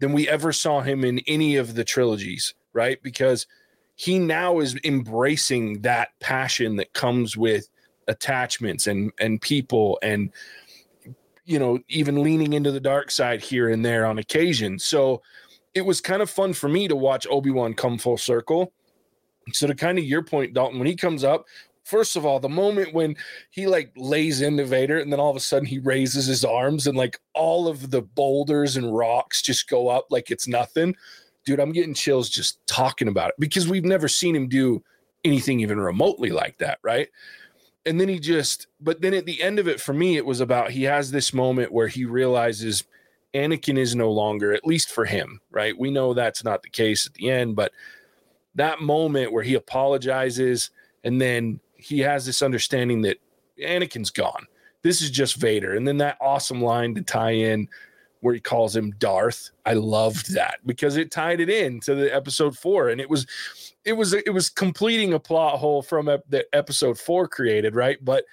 than 0.00 0.12
we 0.12 0.28
ever 0.28 0.52
saw 0.52 0.80
him 0.80 1.04
in 1.04 1.20
any 1.26 1.56
of 1.56 1.74
the 1.74 1.84
trilogies, 1.84 2.54
right? 2.72 3.00
Because 3.02 3.46
he 3.96 4.18
now 4.18 4.60
is 4.60 4.76
embracing 4.82 5.82
that 5.82 6.08
passion 6.20 6.76
that 6.76 6.94
comes 6.94 7.36
with 7.36 7.68
attachments 8.08 8.86
and 8.86 9.12
and 9.20 9.40
people 9.40 9.98
and 10.02 10.32
you 11.44 11.58
know 11.58 11.78
even 11.88 12.22
leaning 12.22 12.54
into 12.54 12.72
the 12.72 12.80
dark 12.80 13.10
side 13.10 13.42
here 13.42 13.68
and 13.68 13.84
there 13.84 14.06
on 14.06 14.18
occasion. 14.18 14.78
So 14.78 15.20
it 15.74 15.82
was 15.82 16.00
kind 16.00 16.22
of 16.22 16.30
fun 16.30 16.52
for 16.52 16.68
me 16.68 16.88
to 16.88 16.96
watch 16.96 17.26
Obi-Wan 17.30 17.74
come 17.74 17.98
full 17.98 18.18
circle. 18.18 18.72
So 19.52 19.66
to 19.66 19.74
kind 19.74 19.98
of 19.98 20.04
your 20.04 20.22
point 20.22 20.54
Dalton 20.54 20.78
when 20.78 20.86
he 20.86 20.96
comes 20.96 21.24
up 21.24 21.46
First 21.90 22.14
of 22.14 22.24
all, 22.24 22.38
the 22.38 22.48
moment 22.48 22.94
when 22.94 23.16
he 23.50 23.66
like 23.66 23.90
lays 23.96 24.42
into 24.42 24.64
Vader 24.64 24.98
and 24.98 25.12
then 25.12 25.18
all 25.18 25.30
of 25.30 25.36
a 25.36 25.40
sudden 25.40 25.66
he 25.66 25.80
raises 25.80 26.26
his 26.26 26.44
arms 26.44 26.86
and 26.86 26.96
like 26.96 27.18
all 27.34 27.66
of 27.66 27.90
the 27.90 28.02
boulders 28.02 28.76
and 28.76 28.96
rocks 28.96 29.42
just 29.42 29.68
go 29.68 29.88
up 29.88 30.06
like 30.08 30.30
it's 30.30 30.46
nothing. 30.46 30.94
Dude, 31.44 31.58
I'm 31.58 31.72
getting 31.72 31.94
chills 31.94 32.28
just 32.28 32.64
talking 32.68 33.08
about 33.08 33.30
it 33.30 33.34
because 33.40 33.66
we've 33.66 33.84
never 33.84 34.06
seen 34.06 34.36
him 34.36 34.48
do 34.48 34.84
anything 35.24 35.58
even 35.58 35.80
remotely 35.80 36.30
like 36.30 36.58
that, 36.58 36.78
right? 36.82 37.08
And 37.86 38.00
then 38.00 38.08
he 38.08 38.20
just, 38.20 38.68
but 38.80 39.00
then 39.00 39.12
at 39.12 39.26
the 39.26 39.42
end 39.42 39.58
of 39.58 39.66
it, 39.66 39.80
for 39.80 39.92
me, 39.92 40.16
it 40.16 40.24
was 40.24 40.40
about 40.40 40.70
he 40.70 40.84
has 40.84 41.10
this 41.10 41.34
moment 41.34 41.72
where 41.72 41.88
he 41.88 42.04
realizes 42.04 42.84
Anakin 43.34 43.78
is 43.78 43.94
no 43.94 44.10
longer, 44.10 44.52
at 44.52 44.66
least 44.66 44.90
for 44.90 45.04
him, 45.04 45.40
right? 45.50 45.78
We 45.78 45.90
know 45.90 46.14
that's 46.14 46.44
not 46.44 46.62
the 46.62 46.70
case 46.70 47.06
at 47.06 47.14
the 47.14 47.30
end, 47.30 47.56
but 47.56 47.72
that 48.54 48.80
moment 48.80 49.32
where 49.32 49.42
he 49.42 49.54
apologizes 49.54 50.70
and 51.04 51.20
then 51.20 51.60
he 51.76 52.00
has 52.00 52.26
this 52.26 52.42
understanding 52.42 53.02
that 53.02 53.18
Anakin's 53.62 54.10
gone. 54.10 54.46
This 54.82 55.02
is 55.02 55.10
just 55.10 55.36
Vader. 55.36 55.74
And 55.76 55.86
then 55.86 55.98
that 55.98 56.18
awesome 56.20 56.62
line 56.62 56.94
to 56.94 57.02
tie 57.02 57.32
in 57.32 57.68
where 58.20 58.34
he 58.34 58.40
calls 58.40 58.74
him 58.74 58.92
Darth. 58.98 59.50
I 59.64 59.74
loved 59.74 60.34
that 60.34 60.58
because 60.66 60.96
it 60.96 61.10
tied 61.10 61.40
it 61.40 61.48
in 61.48 61.80
to 61.80 61.94
the 61.94 62.14
episode 62.14 62.56
four. 62.56 62.88
And 62.90 63.00
it 63.00 63.08
was, 63.08 63.26
it 63.84 63.94
was, 63.94 64.12
it 64.12 64.32
was 64.32 64.50
completing 64.50 65.14
a 65.14 65.20
plot 65.20 65.58
hole 65.58 65.82
from 65.82 66.08
ep- 66.08 66.28
the 66.28 66.44
episode 66.54 66.98
four 66.98 67.28
created, 67.28 67.74
right? 67.74 68.02
But 68.04 68.24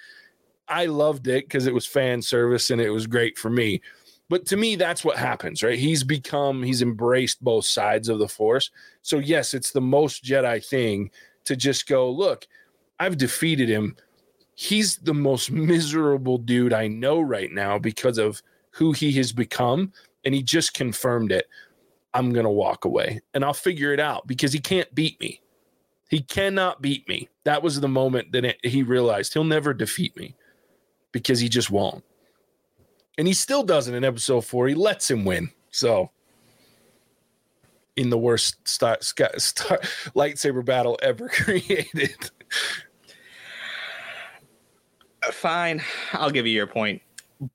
I 0.68 0.86
loved 0.86 1.28
it 1.28 1.46
because 1.46 1.66
it 1.66 1.72
was 1.72 1.86
fan 1.86 2.20
service 2.20 2.70
and 2.70 2.80
it 2.80 2.90
was 2.90 3.06
great 3.06 3.38
for 3.38 3.48
me. 3.48 3.80
But 4.28 4.44
to 4.46 4.56
me, 4.56 4.76
that's 4.76 5.04
what 5.04 5.16
happens, 5.16 5.62
right? 5.62 5.78
He's 5.78 6.04
become, 6.04 6.62
he's 6.62 6.82
embraced 6.82 7.42
both 7.42 7.64
sides 7.64 8.08
of 8.08 8.18
the 8.18 8.28
force. 8.28 8.70
So, 9.02 9.18
yes, 9.18 9.54
it's 9.54 9.72
the 9.72 9.80
most 9.80 10.22
Jedi 10.22 10.64
thing 10.64 11.10
to 11.44 11.56
just 11.56 11.86
go, 11.86 12.10
look, 12.10 12.46
I've 13.00 13.16
defeated 13.16 13.68
him. 13.68 13.96
He's 14.54 14.96
the 14.96 15.14
most 15.14 15.50
miserable 15.50 16.36
dude 16.36 16.74
I 16.74 16.88
know 16.88 17.20
right 17.20 17.50
now 17.50 17.78
because 17.78 18.18
of 18.18 18.42
who 18.70 18.92
he 18.92 19.12
has 19.12 19.32
become. 19.32 19.92
And 20.24 20.34
he 20.34 20.42
just 20.42 20.74
confirmed 20.74 21.32
it. 21.32 21.46
I'm 22.12 22.32
going 22.32 22.44
to 22.44 22.50
walk 22.50 22.84
away 22.84 23.20
and 23.32 23.44
I'll 23.44 23.54
figure 23.54 23.92
it 23.92 24.00
out 24.00 24.26
because 24.26 24.52
he 24.52 24.58
can't 24.58 24.92
beat 24.94 25.18
me. 25.20 25.40
He 26.10 26.20
cannot 26.20 26.82
beat 26.82 27.06
me. 27.08 27.28
That 27.44 27.62
was 27.62 27.80
the 27.80 27.88
moment 27.88 28.32
that 28.32 28.44
it, 28.44 28.58
he 28.64 28.82
realized 28.82 29.32
he'll 29.32 29.44
never 29.44 29.72
defeat 29.72 30.16
me 30.16 30.34
because 31.12 31.38
he 31.38 31.48
just 31.48 31.70
won't. 31.70 32.04
And 33.18 33.26
he 33.26 33.34
still 33.34 33.64
doesn't 33.64 33.94
in 33.94 34.04
episode 34.04 34.44
four. 34.44 34.68
He 34.68 34.74
lets 34.74 35.10
him 35.10 35.24
win. 35.24 35.50
So, 35.70 36.10
in 37.96 38.10
the 38.10 38.18
worst 38.18 38.66
star, 38.66 38.96
star, 39.00 39.36
star, 39.38 39.78
lightsaber 40.14 40.64
battle 40.64 40.98
ever 41.02 41.28
created. 41.32 42.30
Uh, 45.26 45.32
fine, 45.32 45.82
I'll 46.12 46.30
give 46.30 46.46
you 46.46 46.52
your 46.52 46.68
point. 46.68 47.02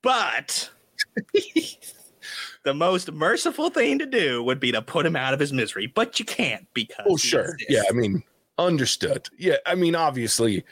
But 0.02 0.70
the 2.64 2.74
most 2.74 3.10
merciful 3.10 3.70
thing 3.70 3.98
to 3.98 4.06
do 4.06 4.42
would 4.42 4.60
be 4.60 4.70
to 4.72 4.82
put 4.82 5.06
him 5.06 5.16
out 5.16 5.32
of 5.32 5.40
his 5.40 5.52
misery, 5.52 5.86
but 5.86 6.18
you 6.18 6.26
can't 6.26 6.66
because. 6.74 7.06
Oh, 7.08 7.16
sure. 7.16 7.56
Yeah, 7.70 7.82
I 7.88 7.92
mean, 7.92 8.22
understood. 8.58 9.28
Yeah, 9.38 9.56
I 9.64 9.74
mean, 9.74 9.94
obviously, 9.94 10.62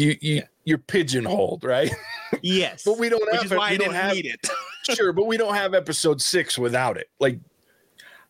you 0.00 0.16
you 0.20 0.34
yeah. 0.36 0.42
you're 0.64 0.78
pigeonholed, 0.78 1.64
right? 1.64 1.92
Yes, 2.42 2.84
but 2.84 2.96
we 2.96 3.08
don't 3.08 3.20
Which 3.32 3.50
have. 3.50 3.70
We 3.70 3.76
don't 3.76 3.92
have, 3.92 4.14
need 4.14 4.24
it. 4.24 4.48
sure, 4.94 5.12
but 5.12 5.26
we 5.26 5.36
don't 5.36 5.54
have 5.54 5.74
episode 5.74 6.22
six 6.22 6.56
without 6.56 6.96
it. 6.96 7.10
Like 7.18 7.40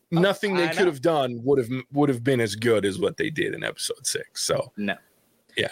nothing 0.09 0.55
they 0.55 0.69
could 0.69 0.87
have 0.87 1.03
done 1.03 1.39
would 1.43 1.59
have 1.59 1.69
would 1.93 2.09
have 2.09 2.23
been 2.23 2.41
as 2.41 2.55
good 2.55 2.83
as 2.83 2.97
what 2.97 3.15
they 3.17 3.29
did 3.29 3.53
in 3.53 3.63
episode 3.63 4.07
six. 4.07 4.43
So 4.43 4.73
no, 4.75 4.95
yeah. 5.55 5.67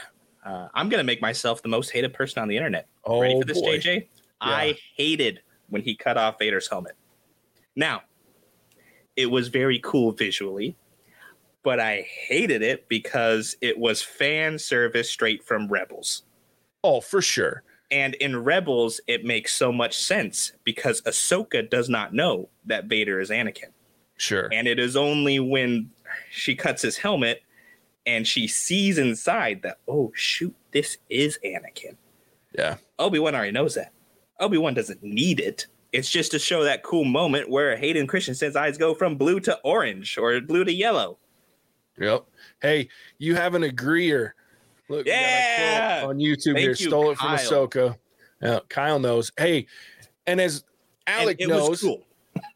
Uh, 0.46 0.68
I'm 0.76 0.90
gonna 0.90 1.04
make 1.04 1.24
myself 1.24 1.64
the 1.64 1.70
most 1.70 1.90
hated 1.90 2.14
person 2.14 2.42
on 2.42 2.48
the 2.48 2.56
internet. 2.56 2.88
Oh, 3.04 3.20
Ready 3.20 3.42
for 3.42 3.46
this, 3.46 3.60
boy. 3.60 3.80
JJ? 3.80 3.96
Yeah. 3.96 4.06
I 4.40 4.78
hated 4.96 5.42
when 5.70 5.82
he 5.82 5.96
cut 5.96 6.16
off 6.16 6.38
Vader's 6.38 6.70
helmet. 6.70 6.96
Now, 7.76 8.04
it 9.16 9.26
was 9.26 9.48
very 9.48 9.80
cool 9.80 10.12
visually, 10.12 10.78
but 11.70 11.80
I 11.80 12.02
hated 12.02 12.64
it 12.64 12.90
because 12.90 13.56
it 13.62 13.78
was 13.78 14.02
fan 14.02 14.58
service 14.58 15.08
straight 15.08 15.44
from 15.44 15.68
Rebels. 15.68 16.24
Oh, 16.84 17.00
for 17.00 17.22
sure. 17.22 17.62
And 17.92 18.16
in 18.16 18.44
Rebels, 18.44 19.00
it 19.06 19.24
makes 19.24 19.54
so 19.54 19.72
much 19.72 19.96
sense 19.96 20.54
because 20.64 21.04
Ahsoka 21.04 21.70
does 21.70 21.88
not 21.88 22.12
know 22.12 22.50
that 22.66 22.86
Vader 22.86 23.20
is 23.20 23.30
Anakin. 23.30 23.70
Sure. 24.18 24.50
And 24.52 24.68
it 24.68 24.80
is 24.80 24.96
only 24.96 25.40
when 25.40 25.92
she 26.32 26.56
cuts 26.56 26.82
his 26.82 26.98
helmet 26.98 27.44
and 28.04 28.26
she 28.26 28.48
sees 28.48 28.98
inside 28.98 29.62
that, 29.62 29.78
oh, 29.88 30.12
shoot, 30.16 30.56
this 30.72 30.98
is 31.08 31.38
Anakin. 31.46 31.98
Yeah. 32.58 32.78
Obi 32.98 33.20
Wan 33.20 33.36
already 33.36 33.52
knows 33.52 33.76
that. 33.76 33.94
Obi 34.40 34.58
Wan 34.58 34.74
doesn't 34.74 35.04
need 35.04 35.40
it. 35.40 35.68
It's 35.94 36.10
just 36.10 36.32
to 36.32 36.40
show 36.40 36.64
that 36.64 36.82
cool 36.82 37.06
moment 37.06 37.48
where 37.48 37.78
Hayden 37.78 38.08
Christensen's 38.08 38.56
eyes 38.56 38.76
go 38.76 38.96
from 38.96 39.18
blue 39.18 39.40
to 39.42 39.60
orange 39.64 40.18
or 40.18 40.42
blue 40.42 40.64
to 40.64 40.74
yellow. 40.74 41.20
Yep. 42.00 42.26
Hey, 42.62 42.90
you 43.18 43.36
have 43.36 43.56
an 43.56 43.64
agreeer. 43.64 44.36
Look, 44.90 45.06
yeah. 45.06 46.04
on 46.06 46.18
YouTube 46.18 46.54
Thank 46.54 46.60
here. 46.60 46.70
you, 46.70 46.76
Stole 46.76 47.12
it 47.12 47.18
from. 47.18 47.30
Ahsoka. 47.30 47.96
Yeah, 48.42 48.60
Kyle 48.70 49.00
knows. 49.00 49.32
Hey, 49.38 49.68
and 50.26 50.40
as 50.42 50.64
Alec 51.08 51.40
And 51.42 51.50
knows, 51.50 51.82
cool. 51.82 52.02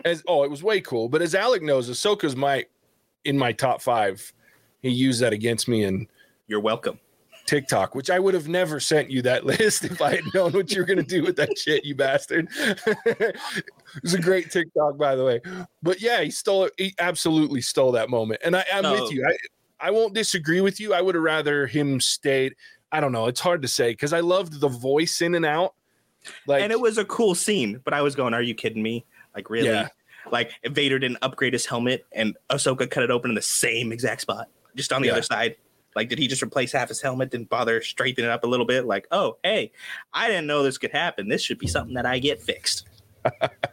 as 0.05 0.23
oh, 0.27 0.43
it 0.43 0.49
was 0.49 0.63
way 0.63 0.81
cool. 0.81 1.09
But 1.09 1.21
as 1.21 1.35
Alec 1.35 1.61
knows, 1.61 1.89
Ahsoka's 1.89 2.35
my 2.35 2.65
in 3.25 3.37
my 3.37 3.51
top 3.51 3.81
five. 3.81 4.33
He 4.81 4.89
used 4.89 5.21
that 5.21 5.33
against 5.33 5.67
me 5.67 5.83
and 5.83 6.07
You're 6.47 6.59
welcome. 6.59 6.99
TikTok, 7.45 7.93
which 7.93 8.09
I 8.09 8.19
would 8.19 8.33
have 8.33 8.47
never 8.47 8.79
sent 8.79 9.11
you 9.11 9.21
that 9.23 9.45
list 9.45 9.83
if 9.83 10.01
I 10.01 10.15
had 10.15 10.23
known 10.33 10.53
what 10.53 10.71
you 10.71 10.79
were 10.81 10.85
gonna 10.85 11.03
do 11.03 11.23
with 11.23 11.35
that 11.35 11.57
shit, 11.57 11.83
you 11.85 11.93
bastard. 11.95 12.47
it 13.95 14.03
was 14.03 14.13
a 14.13 14.21
great 14.21 14.51
TikTok, 14.51 14.97
by 14.97 15.15
the 15.15 15.23
way. 15.23 15.41
But 15.81 16.01
yeah, 16.01 16.21
he 16.21 16.31
stole 16.31 16.65
it. 16.65 16.73
He 16.77 16.93
absolutely 16.99 17.61
stole 17.61 17.91
that 17.93 18.09
moment, 18.09 18.41
and 18.43 18.55
I, 18.55 18.65
I'm 18.73 18.83
No. 18.83 19.03
with 19.03 19.11
you. 19.11 19.25
I 19.27 19.35
I 19.87 19.91
won't 19.91 20.13
disagree 20.13 20.61
with 20.61 20.79
you. 20.79 20.93
I 20.93 21.01
would 21.01 21.15
have 21.15 21.23
rather 21.23 21.67
him 21.67 21.99
stayed. 21.99 22.55
I 22.91 22.99
don't 23.01 23.11
know. 23.11 23.27
It's 23.27 23.39
hard 23.41 23.61
to 23.63 23.67
say 23.67 23.91
because 23.91 24.13
I 24.13 24.21
loved 24.21 24.59
the 24.61 24.69
voice 24.69 25.21
in 25.21 25.35
and 25.35 25.45
out. 25.45 25.73
Like 26.47 26.61
and 26.63 26.71
it 26.71 26.79
was 26.79 26.97
a 26.97 27.05
cool 27.05 27.35
scene, 27.35 27.81
but 27.83 27.93
I 27.93 28.01
was 28.01 28.15
going, 28.15 28.33
Are 28.33 28.41
you 28.41 28.53
kidding 28.55 28.81
me? 28.81 29.05
Like, 29.35 29.49
really? 29.49 29.67
Yeah. 29.67 29.89
Like, 30.31 30.51
Vader 30.65 30.99
didn't 30.99 31.17
upgrade 31.21 31.51
his 31.51 31.65
helmet 31.65 32.05
and 32.13 32.37
Ahsoka 32.49 32.89
cut 32.89 33.03
it 33.03 33.11
open 33.11 33.31
in 33.31 33.35
the 33.35 33.41
same 33.41 33.91
exact 33.91 34.21
spot, 34.21 34.47
just 34.73 34.93
on 34.93 35.01
the 35.01 35.07
Yeah. 35.07 35.13
other 35.13 35.21
side. 35.21 35.57
Like, 35.97 36.07
did 36.07 36.17
he 36.17 36.27
just 36.27 36.41
replace 36.41 36.71
half 36.71 36.87
his 36.87 37.01
helmet? 37.01 37.31
Didn't 37.31 37.49
bother 37.49 37.81
straightening 37.81 38.29
it 38.29 38.31
up 38.31 38.45
a 38.45 38.47
little 38.47 38.65
bit? 38.65 38.85
Like, 38.85 39.05
oh, 39.11 39.37
hey, 39.43 39.73
I 40.13 40.29
didn't 40.29 40.47
know 40.47 40.63
this 40.63 40.77
could 40.77 40.91
happen. 40.91 41.27
This 41.27 41.41
should 41.41 41.59
be 41.59 41.67
something 41.67 41.95
that 41.95 42.05
I 42.05 42.19
get 42.19 42.41
fixed. 42.41 42.87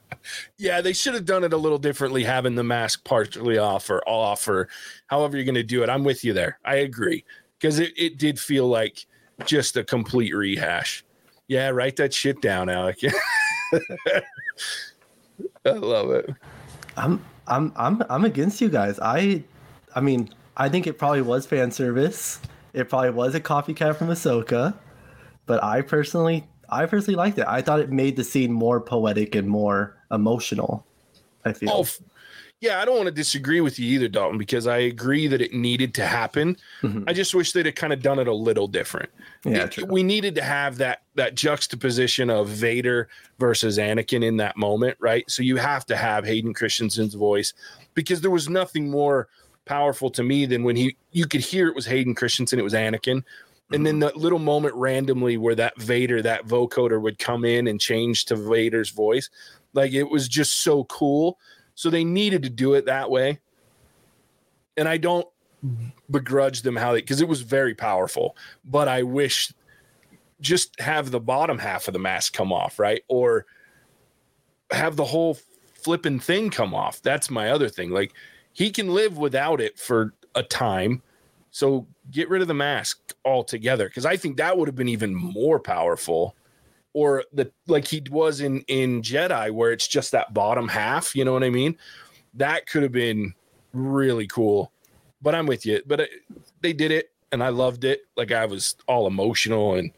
Yeah, 0.57 0.81
they 0.81 0.93
should 0.93 1.15
have 1.15 1.25
done 1.25 1.45
it 1.45 1.53
a 1.53 1.57
little 1.57 1.79
differently, 1.79 2.25
having 2.25 2.55
the 2.55 2.65
mask 2.65 3.05
partially 3.05 3.59
off 3.59 3.89
or 3.91 4.07
off 4.09 4.47
or 4.49 4.69
however 5.07 5.37
you're 5.37 5.45
going 5.45 5.55
to 5.55 5.63
do 5.63 5.83
it. 5.83 5.91
I'm 5.91 6.05
with 6.05 6.25
you 6.25 6.33
there. 6.33 6.59
I 6.65 6.77
agree 6.77 7.25
because 7.59 7.79
it, 7.79 7.93
it 7.97 8.19
did 8.19 8.39
feel 8.39 8.67
like 8.67 9.07
just 9.47 9.77
a 9.77 9.85
complete 9.85 10.35
rehash. 10.35 11.05
Yeah, 11.49 11.69
write 11.71 11.97
that 11.97 12.15
shit 12.15 12.41
down, 12.41 12.69
Alec. 12.69 13.01
I 15.65 15.71
love 15.71 16.11
it. 16.11 16.31
I'm 16.97 17.25
I'm 17.47 17.73
I'm 17.77 18.03
I'm 18.09 18.25
against 18.25 18.61
you 18.61 18.69
guys. 18.69 18.99
I 19.01 19.43
I 19.95 20.01
mean, 20.01 20.31
I 20.57 20.69
think 20.69 20.87
it 20.87 20.99
probably 20.99 21.23
was 21.23 21.47
fan 21.47 21.71
service. 21.71 22.41
It 22.73 22.89
probably 22.89 23.11
was 23.11 23.35
a 23.35 23.41
coffee 23.41 23.75
copycat 23.75 23.97
from 23.97 24.09
Ahsoka, 24.09 24.75
but 25.47 25.63
I 25.65 25.83
personally 25.83 26.47
I 26.71 26.87
personally 26.87 27.17
liked 27.17 27.39
it. 27.39 27.47
I 27.49 27.63
thought 27.63 27.81
it 27.81 27.91
made 27.91 28.17
the 28.17 28.25
scene 28.25 28.53
more 28.53 28.81
poetic 28.81 29.35
and 29.35 29.49
more 29.49 29.97
emotional. 30.11 30.87
I 31.45 31.53
feel. 31.53 31.71
Oh, 31.71 31.87
yeah, 32.61 32.81
I 32.81 32.85
don't 32.85 32.97
want 32.97 33.07
to 33.07 33.13
disagree 33.15 33.63
with 33.63 33.79
you 33.79 33.87
either, 33.95 34.07
Dalton, 34.09 34.37
because 34.37 34.67
I 34.67 34.77
agree 34.79 35.27
that 35.29 35.41
it 35.41 35.55
needed 35.55 35.95
to 35.95 36.05
happen. 36.07 36.59
Mhm. 36.83 37.05
I 37.07 37.15
just 37.15 37.35
wish 37.35 37.53
they'd 37.53 37.65
have 37.65 37.75
kind 37.75 37.93
of 37.93 38.03
done 38.03 38.19
it 38.19 38.29
a 38.29 38.35
little 38.35 38.69
different. 38.69 39.09
yeah, 39.45 39.65
It- 39.65 39.89
we 39.89 40.03
needed 40.03 40.35
to 40.35 40.43
have 40.43 40.77
that 40.79 41.01
that 41.15 41.35
juxtaposition 41.35 42.29
of 42.29 42.49
Vader 42.49 43.09
versus 43.39 43.79
Anakin 43.79 44.23
in 44.23 44.37
that 44.37 44.57
moment, 44.59 44.97
right? 45.01 45.25
So 45.31 45.43
you 45.43 45.57
have 45.57 45.87
to 45.87 45.97
have 45.97 46.27
Hayden 46.27 46.53
Christensen's 46.53 47.15
voice 47.15 47.55
because 47.95 48.21
there 48.21 48.31
was 48.31 48.49
nothing 48.51 48.91
more 48.91 49.29
powerful 49.65 50.11
to 50.11 50.23
me 50.23 50.45
than 50.45 50.63
when 50.63 50.77
he 50.77 50.97
you 51.13 51.27
could 51.27 51.41
hear 51.41 51.69
it 51.69 51.75
was 51.75 51.87
Hayden 51.87 52.15
Christensen, 52.15 52.59
it 52.59 52.63
was 52.63 52.75
Anakin. 52.75 53.23
And 53.73 53.87
then 53.87 53.95
mm-hmm. 53.95 54.01
that 54.01 54.17
little 54.17 54.39
moment 54.39 54.75
randomly 54.75 55.37
where 55.37 55.55
that 55.55 55.81
Vader, 55.81 56.23
that 56.23 56.47
vocoder 56.47 57.01
would 57.01 57.19
come 57.19 57.45
in 57.45 57.67
and 57.67 57.81
change 57.81 58.25
to 58.27 58.37
Vader's 58.37 58.91
voice. 58.91 59.31
Like 59.73 59.93
it 59.93 60.11
was 60.11 60.29
just 60.29 60.63
so 60.63 60.85
cool. 60.85 61.39
So 61.75 61.89
they 61.91 62.05
needed 62.05 62.43
to 62.43 62.51
do 62.51 62.75
it 62.75 62.87
that 62.87 63.11
way. 63.11 63.41
And 64.77 64.89
I 64.89 64.97
don't 64.97 65.27
begrudge 66.11 66.63
them 66.63 66.77
how 66.77 66.93
they 66.93 67.01
because 67.01 67.21
it 67.21 67.29
was 67.29 67.43
very 67.43 67.75
powerful. 67.75 68.37
But 68.65 68.89
I 68.89 69.03
wish 69.03 69.53
just 70.41 70.79
have 70.81 71.11
the 71.11 71.21
bottom 71.21 71.59
half 71.59 71.87
of 71.87 71.93
the 71.93 71.99
mask 71.99 72.33
come 72.33 72.53
off, 72.53 72.79
right? 72.79 73.03
Or 73.09 73.47
have 74.71 74.97
the 74.97 75.05
whole 75.05 75.39
flipping 75.75 76.19
thing 76.19 76.51
come 76.51 76.75
off. 76.75 77.03
That's 77.03 77.31
my 77.31 77.51
other 77.51 77.69
thing. 77.69 77.91
Like 77.91 78.13
he 78.53 78.71
can 78.71 78.93
live 78.93 79.19
without 79.19 79.61
it 79.61 79.79
for 79.79 80.15
a 80.35 80.43
time, 80.43 81.03
So 81.51 81.87
get 82.11 82.29
rid 82.29 82.43
of 82.43 82.49
the 82.49 82.55
mask 82.55 83.15
altogether 83.25 83.89
because 83.89 84.07
I 84.07 84.17
think 84.17 84.37
that 84.37 84.57
would 84.57 84.69
have 84.69 84.77
been 84.77 84.89
even 84.89 85.15
more 85.15 85.59
powerful. 85.59 86.37
Or 86.93 87.25
the 87.33 87.53
like 87.69 87.87
he 87.87 88.03
was 88.11 88.41
in 88.41 88.61
in 88.63 89.03
Jedi, 89.03 89.53
where 89.53 89.71
it's 89.71 89.87
just 89.87 90.11
that 90.13 90.35
bottom 90.35 90.67
half. 90.67 91.15
You 91.15 91.25
know 91.25 91.33
what 91.33 91.45
I 91.45 91.51
mean? 91.51 91.77
That 92.35 92.67
could 92.67 92.83
have 92.83 92.93
been 92.93 93.35
really 93.73 94.27
cool. 94.27 94.73
But 95.23 95.35
I'm 95.35 95.47
with 95.47 95.65
you. 95.67 95.83
But 95.87 96.01
it, 96.01 96.11
they 96.63 96.73
did 96.73 96.91
it, 96.91 97.13
and 97.31 97.45
I 97.45 97.51
loved 97.51 97.85
it. 97.85 98.03
Like 98.17 98.33
I 98.33 98.45
was 98.47 98.75
all 98.89 99.07
emotional 99.07 99.75
and 99.75 99.93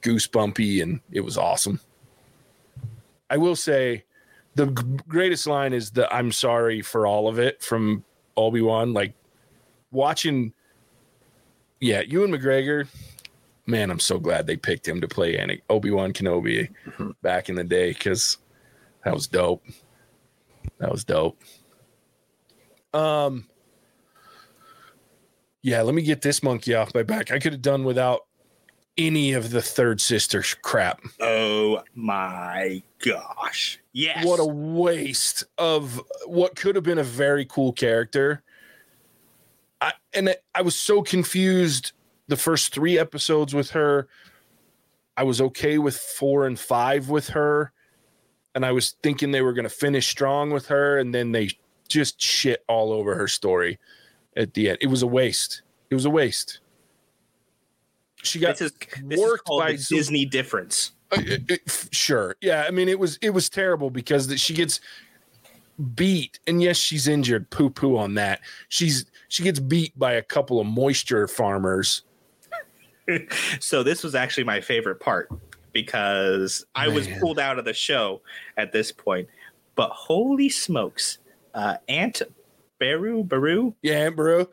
goosebumpy, 0.00 0.82
and 0.82 1.00
it 1.10 1.20
was 1.20 1.36
awesome. 1.36 1.80
I 3.30 3.36
will 3.36 3.56
say, 3.56 4.04
the 4.54 4.66
greatest 5.08 5.46
line 5.46 5.72
is 5.72 5.90
the 5.90 6.12
"I'm 6.12 6.32
sorry 6.32 6.80
for 6.80 7.06
all 7.06 7.28
of 7.28 7.38
it" 7.38 7.62
from 7.62 8.04
Obi 8.36 8.62
Wan. 8.62 8.92
Like 8.94 9.12
watching, 9.90 10.52
yeah, 11.80 12.00
Ewan 12.02 12.30
McGregor. 12.30 12.88
Man, 13.66 13.90
I'm 13.90 14.00
so 14.00 14.18
glad 14.18 14.46
they 14.46 14.56
picked 14.56 14.88
him 14.88 15.00
to 15.00 15.08
play 15.08 15.60
Obi 15.68 15.90
Wan 15.90 16.12
Kenobi 16.12 16.70
back 17.22 17.48
in 17.48 17.54
the 17.54 17.64
day 17.64 17.92
because 17.92 18.38
that 19.04 19.14
was 19.14 19.26
dope. 19.26 19.62
That 20.78 20.90
was 20.90 21.04
dope. 21.04 21.38
Um, 22.94 23.46
yeah, 25.62 25.82
let 25.82 25.94
me 25.94 26.02
get 26.02 26.22
this 26.22 26.42
monkey 26.42 26.74
off 26.74 26.94
my 26.94 27.02
back. 27.02 27.30
I 27.30 27.38
could 27.38 27.52
have 27.52 27.62
done 27.62 27.84
without 27.84 28.22
any 28.96 29.32
of 29.32 29.50
the 29.50 29.62
third 29.62 30.00
sister 30.00 30.42
crap. 30.62 31.00
Oh 31.20 31.82
my 31.94 32.82
gosh. 33.04 33.78
Yes. 33.92 34.24
What 34.24 34.40
a 34.40 34.44
waste 34.44 35.44
of 35.56 36.02
what 36.26 36.56
could 36.56 36.74
have 36.74 36.84
been 36.84 36.98
a 36.98 37.04
very 37.04 37.44
cool 37.44 37.72
character. 37.72 38.42
I, 39.80 39.92
and 40.12 40.34
I 40.54 40.62
was 40.62 40.74
so 40.74 41.02
confused 41.02 41.92
the 42.26 42.36
first 42.36 42.74
three 42.74 42.98
episodes 42.98 43.54
with 43.54 43.70
her. 43.70 44.08
I 45.16 45.22
was 45.24 45.40
okay 45.40 45.78
with 45.78 45.96
four 45.96 46.46
and 46.46 46.58
five 46.58 47.08
with 47.08 47.28
her. 47.30 47.72
And 48.54 48.64
I 48.66 48.72
was 48.72 48.96
thinking 49.02 49.30
they 49.30 49.42
were 49.42 49.52
going 49.52 49.64
to 49.64 49.68
finish 49.68 50.08
strong 50.08 50.50
with 50.50 50.66
her. 50.66 50.98
And 50.98 51.14
then 51.14 51.32
they 51.32 51.50
just 51.88 52.20
shit 52.20 52.64
all 52.68 52.92
over 52.92 53.14
her 53.14 53.28
story 53.28 53.78
at 54.36 54.54
the 54.54 54.70
end. 54.70 54.78
It 54.80 54.88
was 54.88 55.02
a 55.02 55.06
waste. 55.06 55.62
It 55.90 55.94
was 55.94 56.04
a 56.04 56.10
waste. 56.10 56.60
She 58.22 58.40
got 58.40 58.58
this 58.58 58.72
is 58.72 58.78
this 59.04 59.18
is 59.18 59.24
worked 59.24 59.44
called 59.46 59.60
by 59.60 59.72
Disney 59.76 60.24
difference. 60.24 60.92
uh, 61.12 61.22
it- 61.24 61.50
it- 61.50 61.88
sure. 61.92 62.36
Yeah. 62.40 62.64
I 62.66 62.70
mean, 62.72 62.88
it 62.88 62.98
was 62.98 63.16
it 63.22 63.30
was 63.30 63.48
terrible 63.48 63.90
because 63.90 64.26
that 64.26 64.38
she 64.40 64.54
gets 64.54 64.80
beat, 65.94 66.40
and 66.46 66.60
yes, 66.60 66.76
she's 66.76 67.06
injured. 67.06 67.48
Poo 67.50 67.70
poo 67.70 67.96
on 67.96 68.14
that. 68.14 68.40
She's 68.68 69.04
she 69.28 69.42
gets 69.42 69.60
beat 69.60 69.96
by 69.98 70.14
a 70.14 70.22
couple 70.22 70.60
of 70.60 70.66
moisture 70.66 71.28
farmers. 71.28 72.02
so 73.60 73.82
this 73.82 74.02
was 74.02 74.14
actually 74.14 74.44
my 74.44 74.60
favorite 74.60 75.00
part 75.00 75.30
because 75.72 76.64
I 76.74 76.88
was 76.88 77.08
pulled 77.20 77.38
out 77.38 77.58
of 77.58 77.64
the 77.64 77.74
show 77.74 78.20
at 78.56 78.72
this 78.72 78.90
point. 78.90 79.28
But 79.74 79.90
holy 79.90 80.48
smokes, 80.48 81.18
uh, 81.54 81.76
Aunt 81.88 82.22
Beru 82.78 83.22
Baru, 83.22 83.74
Yeah, 83.82 84.10
bro. 84.10 84.48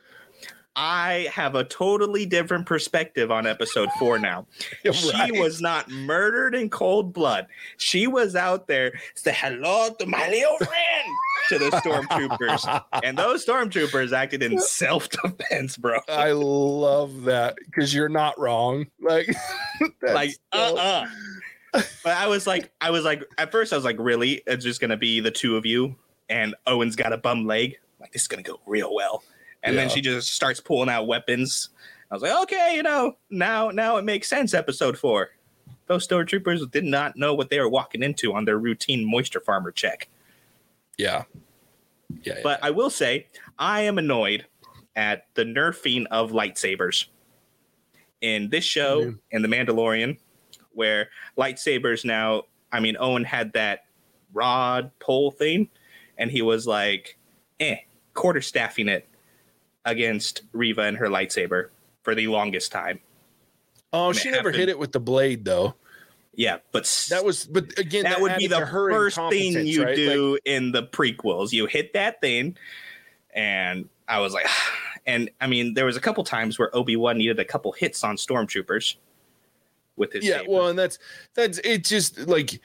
I 0.75 1.29
have 1.31 1.55
a 1.55 1.63
totally 1.63 2.25
different 2.25 2.65
perspective 2.65 3.31
on 3.31 3.47
episode 3.47 3.89
four 3.97 4.19
now. 4.19 4.45
She 4.93 5.31
was 5.31 5.61
not 5.61 5.89
murdered 5.89 6.53
in 6.55 6.69
cold 6.69 7.13
blood. 7.13 7.47
She 7.77 8.07
was 8.07 8.35
out 8.35 8.67
there 8.67 8.93
say 9.15 9.33
hello 9.35 9.89
to 9.99 10.05
my 10.05 10.29
little 10.29 10.57
friend 10.57 11.07
to 11.49 11.59
the 11.59 11.69
stormtroopers, 11.77 12.83
and 13.03 13.17
those 13.17 13.45
stormtroopers 13.45 14.11
acted 14.13 14.43
in 14.43 14.59
self 14.59 15.09
defense, 15.09 15.77
bro. 15.77 15.99
I 16.09 16.31
love 16.31 17.23
that 17.23 17.55
because 17.65 17.93
you're 17.93 18.09
not 18.09 18.39
wrong. 18.39 18.87
Like, 19.01 19.29
like 20.01 20.35
uh 20.51 20.69
so- 20.69 20.77
uh 20.77 21.07
but 22.05 22.13
i 22.15 22.25
was 22.25 22.47
like 22.47 22.71
i 22.79 22.89
was 22.89 23.03
like 23.03 23.21
at 23.37 23.51
first 23.51 23.73
i 23.73 23.75
was 23.75 23.83
like 23.83 23.97
really 23.99 24.41
it's 24.47 24.63
just 24.63 24.79
gonna 24.79 24.95
be 24.95 25.19
the 25.19 25.29
two 25.29 25.57
of 25.57 25.65
you 25.65 25.93
and 26.29 26.55
owen's 26.67 26.95
got 26.95 27.11
a 27.11 27.17
bum 27.17 27.45
leg 27.45 27.77
like 27.99 28.13
this 28.13 28.21
is 28.21 28.27
gonna 28.29 28.41
go 28.41 28.61
real 28.65 28.95
well 28.95 29.23
and 29.65 29.77
then 29.77 29.89
she 29.89 29.99
just 30.01 30.33
starts 30.33 30.59
pulling 30.59 30.89
out 30.89 31.07
weapons 31.07 31.69
i 32.11 32.13
was 32.15 32.21
like 32.23 32.41
okay 32.43 32.73
you 32.75 32.83
know 32.83 33.15
now 33.29 33.69
now 33.69 33.97
it 33.97 34.03
makes 34.05 34.27
sense 34.29 34.53
episode 34.53 34.97
four 34.97 35.29
those 35.87 36.07
stormtroopers 36.07 36.69
did 36.71 36.83
not 36.83 37.15
know 37.15 37.33
what 37.33 37.49
they 37.49 37.59
were 37.59 37.69
walking 37.69 38.01
into 38.03 38.33
on 38.33 38.45
their 38.45 38.57
routine 38.57 39.03
moisture 39.09 39.39
farmer 39.41 39.71
check 39.71 40.07
Yeah. 40.97 41.23
Yeah. 42.23 42.39
but 42.43 42.59
i 42.63 42.69
will 42.71 42.89
say 42.89 43.27
i 43.59 43.81
am 43.81 43.97
annoyed 43.97 44.45
at 44.95 45.25
the 45.33 45.43
nerfing 45.43 46.05
of 46.11 46.31
lightsabers 46.31 47.07
in 48.21 48.49
this 48.49 48.63
show 48.63 49.01
Yeah. 49.01 49.11
in 49.31 49.41
the 49.41 49.47
mandalorian 49.47 50.17
where 50.73 51.09
lightsabers 51.37 52.05
now 52.05 52.43
i 52.71 52.79
mean 52.79 52.95
owen 52.99 53.23
had 53.23 53.53
that 53.53 53.85
rod 54.33 54.91
pole 54.99 55.31
thing 55.31 55.69
and 56.17 56.29
he 56.31 56.41
was 56.41 56.65
like 56.67 57.17
eh 57.59 57.77
quarter 58.13 58.41
staffing 58.41 58.87
it 58.89 59.07
against 59.85 60.41
Reva 60.51 60.81
and 60.81 60.97
her 60.97 61.07
lightsaber 61.07 61.69
for 62.03 62.15
the 62.15 62.27
longest 62.27 62.71
time 62.71 62.99
oh, 63.95 64.13
she 64.13 64.29
never 64.29 64.49
happened. 64.49 64.55
hit 64.55 64.69
it 64.69 64.79
with 64.79 64.91
the 64.91 64.99
blade 64.99 65.45
though. 65.45 65.75
yeah 66.35 66.57
but 66.71 66.83
That 67.09 67.23
was, 67.23 67.45
but 67.45 67.77
again, 67.79 68.03
that 68.03 68.21
would 68.21 68.35
be 68.37 68.47
the 68.47 68.65
first 68.65 69.17
thing 69.29 69.65
you 69.65 69.83
right? 69.83 69.89
Like, 69.89 69.97
do 69.97 70.39
in 70.45 70.71
the 70.71 70.83
prequels. 70.83 71.51
You 71.51 71.65
hit 71.65 71.93
that 71.93 72.21
thing, 72.21 72.57
and 73.33 73.89
I 74.07 74.19
was 74.19 74.33
like, 74.33 74.47
and 75.05 75.29
I 75.41 75.47
mean, 75.47 75.73
there 75.73 75.85
was 75.85 75.97
a 75.97 76.01
couple 76.01 76.23
times 76.23 76.59
where 76.59 76.75
Obi 76.75 76.95
Wan 76.95 77.17
needed 77.17 77.39
a 77.39 77.45
couple 77.45 77.71
hits 77.71 78.03
on 78.03 78.17
stormtroopers 78.17 78.95
with 79.97 80.11
his 80.11 80.25
yeah 80.25 80.39
saber. 80.39 80.51
well 80.51 80.67
and 80.67 80.77
that's 80.77 80.99
that's 81.35 81.57
it 81.59 81.85
just 81.85 82.19
like 82.27 82.59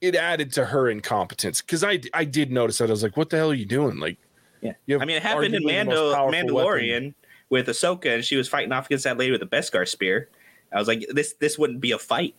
it 0.00 0.14
added 0.14 0.52
to 0.52 0.64
her 0.64 0.88
incompetence 0.88 1.60
because 1.60 1.82
i 1.82 2.00
i 2.12 2.24
did 2.24 2.52
notice 2.52 2.78
that 2.78 2.88
i 2.88 2.92
was 2.92 3.02
like 3.02 3.16
what 3.16 3.28
the 3.28 3.36
hell 3.36 3.50
are 3.50 3.54
you 3.54 3.66
doing 3.66 3.98
like 3.98 4.16
Yeah. 4.64 4.72
you 4.86 4.94
have 4.96 5.02
I 5.02 5.04
mean, 5.04 5.16
it 5.16 5.22
happened 5.22 5.54
in 5.54 5.62
arguably 5.62 5.78
the 5.78 5.84
most 5.84 6.16
Mando 6.16 6.30
Mandalorian 6.32 6.90
weapon. 6.92 7.14
with 7.50 7.66
Ahsoka, 7.68 8.14
and 8.14 8.24
she 8.24 8.34
was 8.36 8.48
fighting 8.48 8.72
off 8.72 8.86
against 8.86 9.04
that 9.04 9.18
lady 9.18 9.30
with 9.30 9.40
the 9.40 9.46
Beskar 9.46 9.86
spear. 9.86 10.28
I 10.72 10.78
was 10.78 10.88
like, 10.88 11.04
this 11.10 11.34
this 11.34 11.56
wouldn't 11.58 11.80
be 11.80 11.92
a 11.92 11.98
fight. 11.98 12.34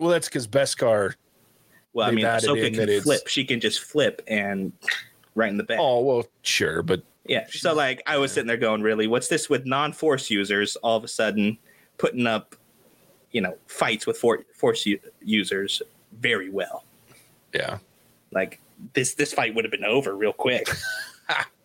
well 0.00 0.10
that's 0.10 0.28
because 0.28 0.48
beskar 0.48 1.14
Well, 1.92 2.08
I 2.08 2.10
mean, 2.10 2.24
added 2.24 2.48
Ahsoka 2.48 2.64
can 2.64 2.72
that 2.74 2.88
it's- 2.88 3.02
flip. 3.04 3.28
She 3.28 3.44
can 3.44 3.60
just 3.60 3.80
flip 3.80 4.22
and 4.26 4.72
right 5.36 5.50
in 5.50 5.56
the 5.58 5.62
back. 5.62 5.78
oh 5.80 6.00
well 6.02 6.26
sure 6.42 6.82
but 6.82 7.02
Yeah. 7.26 7.46
So 7.50 7.74
like 7.74 8.02
I 8.06 8.16
was 8.18 8.32
sitting 8.32 8.48
there 8.48 8.56
going, 8.56 8.82
really, 8.82 9.06
what's 9.06 9.28
this 9.28 9.48
with 9.50 9.66
non-force 9.66 10.30
users 10.30 10.74
all 10.76 10.96
of 10.96 11.04
a 11.04 11.08
sudden 11.08 11.58
putting 11.98 12.26
up, 12.26 12.56
you 13.32 13.40
know, 13.42 13.56
fights 13.66 14.06
with 14.06 14.16
for- 14.16 14.44
force 14.54 14.86
u- 14.86 14.98
users 15.22 15.82
very 16.20 16.48
well. 16.48 16.84
yeah 17.54 17.78
Like 18.32 18.58
this 18.94 19.14
this 19.14 19.32
fight 19.34 19.54
would 19.54 19.64
have 19.64 19.72
been 19.72 19.84
over 19.84 20.16
real 20.16 20.32
quick. 20.32 20.66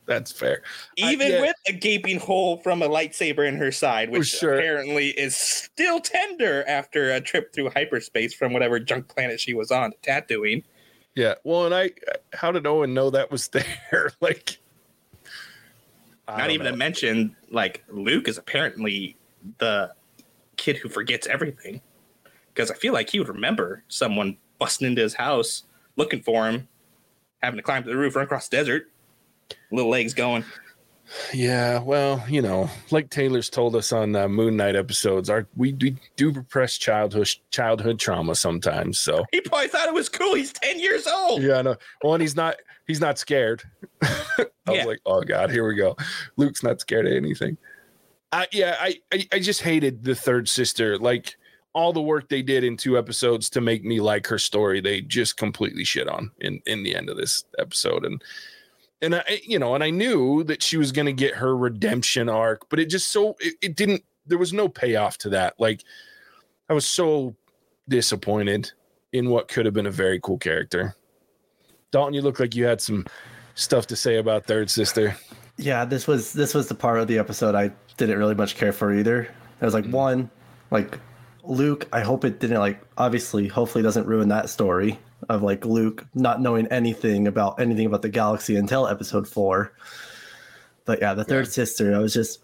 that's 0.05 0.31
fair 0.31 0.61
I- 1.01 1.11
Even 1.13 1.31
yeah. 1.31 1.41
with 1.41 1.55
a 1.67 1.73
gaping 1.73 2.19
hole 2.19 2.57
from 2.57 2.81
a 2.81 2.89
lightsaber 2.89 3.47
in 3.47 3.55
her 3.57 3.71
side, 3.71 4.09
which 4.09 4.27
Sure. 4.27 4.55
apparently 4.55 5.09
is 5.09 5.35
still 5.35 5.99
tender 5.99 6.63
after 6.67 7.11
a 7.11 7.21
trip 7.21 7.53
through 7.53 7.69
hyperspace 7.69 8.33
from 8.33 8.51
whatever 8.53 8.79
junk 8.79 9.07
planet 9.07 9.39
she 9.39 9.53
was 9.53 9.71
on, 9.71 9.93
Tatooine. 10.03 10.63
yeah 11.15 11.35
well 11.43 11.65
and 11.65 11.73
i 11.75 11.89
how 12.33 12.51
did 12.51 12.65
owen 12.67 12.93
know 12.93 13.09
that 13.11 13.31
was 13.31 13.47
there 13.91 14.11
like 14.21 14.57
I 16.27 16.37
Not 16.37 16.51
even 16.51 16.63
know. 16.65 16.71
to 16.71 16.77
mention, 16.77 17.35
like 17.51 17.83
Luke 17.89 18.29
is 18.29 18.37
apparently 18.37 19.17
the 19.57 19.91
kid 20.55 20.77
who 20.77 20.87
forgets 20.87 21.27
everything. 21.27 21.81
Because 22.53 22.71
I 22.71 22.75
feel 22.75 22.93
like 22.93 23.09
he 23.09 23.19
would 23.19 23.27
remember 23.27 23.83
someone 23.89 24.37
busting 24.57 24.87
into 24.87 25.01
his 25.01 25.15
house, 25.15 25.63
looking 25.97 26.21
for 26.21 26.47
him, 26.49 26.69
having 27.41 27.57
to 27.57 27.61
climb 27.61 27.83
to 27.83 27.89
the 27.89 27.97
roof, 27.97 28.15
run 28.15 28.23
across 28.23 28.47
the 28.47 28.55
desert, 28.55 28.89
little 29.71 29.91
legs 29.91 30.13
going. 30.13 30.43
yeah 31.33 31.79
well 31.79 32.23
you 32.27 32.41
know 32.41 32.69
like 32.89 33.09
taylor's 33.09 33.49
told 33.49 33.75
us 33.75 33.91
on 33.91 34.15
uh, 34.15 34.27
moon 34.27 34.55
knight 34.55 34.75
episodes 34.75 35.29
our 35.29 35.45
we, 35.55 35.73
we 35.73 35.95
do 36.15 36.31
repress 36.31 36.77
childhood 36.77 37.29
childhood 37.51 37.99
trauma 37.99 38.33
sometimes 38.33 38.97
so 38.99 39.23
He 39.31 39.41
probably 39.41 39.67
thought 39.67 39.87
it 39.87 39.93
was 39.93 40.09
cool. 40.09 40.33
He's 40.33 40.53
ten 40.53 40.79
years 40.79 41.05
old. 41.05 41.43
Yeah, 41.43 41.57
I 41.57 41.61
know. 41.61 41.75
Well, 42.03 42.13
and 42.15 42.21
he's 42.21 42.35
not 42.35 42.55
he's 42.87 42.99
not 43.01 43.19
scared. 43.19 43.61
I 44.01 44.45
Yeah. 44.67 44.71
was 44.77 44.85
like, 44.85 44.99
oh 45.05 45.21
god, 45.21 45.51
here 45.51 45.67
we 45.67 45.75
go. 45.75 45.95
Luke's 46.37 46.63
not 46.63 46.79
scared 46.81 47.05
of 47.05 47.13
anything. 47.13 47.57
I 48.31 48.47
yeah, 48.51 48.77
I, 48.79 48.99
I 49.13 49.27
I 49.33 49.39
just 49.39 49.61
hated 49.61 50.03
the 50.03 50.15
third 50.15 50.47
sister. 50.49 50.97
Like 50.97 51.35
all 51.73 51.91
the 51.93 52.01
work 52.01 52.29
they 52.29 52.41
did 52.41 52.63
in 52.63 52.77
two 52.77 52.97
episodes 52.97 53.49
to 53.51 53.61
make 53.61 53.83
me 53.83 53.99
like 53.99 54.25
her 54.27 54.39
story, 54.39 54.79
they 54.81 55.01
just 55.01 55.37
completely 55.37 55.83
shit 55.83 56.07
on 56.07 56.31
in 56.39 56.61
in 56.65 56.81
the 56.83 56.95
end 56.95 57.09
of 57.09 57.17
this 57.17 57.43
episode. 57.59 58.05
And 58.05 58.23
and 59.03 59.15
I 59.15 59.41
you 59.43 59.59
know, 59.59 59.75
and 59.75 59.83
I 59.83 59.89
knew 59.89 60.43
that 60.45 60.63
she 60.63 60.77
was 60.77 60.91
gonna 60.91 61.11
get 61.11 61.35
her 61.35 61.55
redemption 61.55 62.29
arc, 62.29 62.67
but 62.69 62.79
it 62.79 62.85
just 62.89 63.11
so 63.11 63.35
it, 63.39 63.55
it 63.61 63.75
didn't 63.75 64.03
there 64.25 64.37
was 64.37 64.53
no 64.53 64.67
payoff 64.69 65.17
to 65.19 65.29
that. 65.29 65.53
Like 65.59 65.83
I 66.69 66.73
was 66.73 66.87
so 66.87 67.35
disappointed 67.89 68.71
in 69.11 69.29
what 69.29 69.47
could 69.47 69.65
have 69.65 69.73
been 69.73 69.85
a 69.85 69.91
very 69.91 70.19
cool 70.19 70.37
character. 70.37 70.95
Dalton, 71.91 72.13
you 72.13 72.21
look 72.21 72.39
like 72.39 72.55
you 72.55 72.65
had 72.65 72.81
some 72.81 73.05
stuff 73.55 73.85
to 73.87 73.95
say 73.95 74.17
about 74.17 74.45
Third 74.45 74.69
Sister. 74.69 75.15
Yeah, 75.57 75.85
this 75.85 76.07
was 76.07 76.33
this 76.33 76.53
was 76.53 76.67
the 76.67 76.75
part 76.75 76.99
of 76.99 77.07
the 77.07 77.19
episode 77.19 77.53
I 77.53 77.71
didn't 77.97 78.17
really 78.17 78.33
much 78.33 78.55
care 78.55 78.73
for 78.73 78.93
either. 78.93 79.27
I 79.61 79.65
was 79.65 79.73
like, 79.73 79.83
Mm-hmm. 79.83 79.93
one, 79.93 80.29
like 80.71 80.97
Luke. 81.43 81.87
I 81.93 82.01
hope 82.01 82.25
it 82.25 82.39
didn't 82.39 82.59
like 82.59 82.81
obviously, 82.97 83.47
hopefully, 83.47 83.83
doesn't 83.83 84.07
ruin 84.07 84.29
that 84.29 84.49
story 84.49 84.97
of 85.29 85.41
like 85.43 85.65
Luke 85.65 86.05
not 86.13 86.41
knowing 86.41 86.67
anything 86.67 87.27
about 87.27 87.59
anything 87.59 87.85
about 87.85 88.01
the 88.01 88.09
galaxy 88.09 88.55
until 88.55 88.87
episode 88.87 89.27
four. 89.27 89.73
But 90.85 90.99
yeah, 91.01 91.13
the 91.13 91.23
third 91.23 91.47
sister. 91.51 91.95
I 91.95 91.99
was 91.99 92.13
just, 92.13 92.39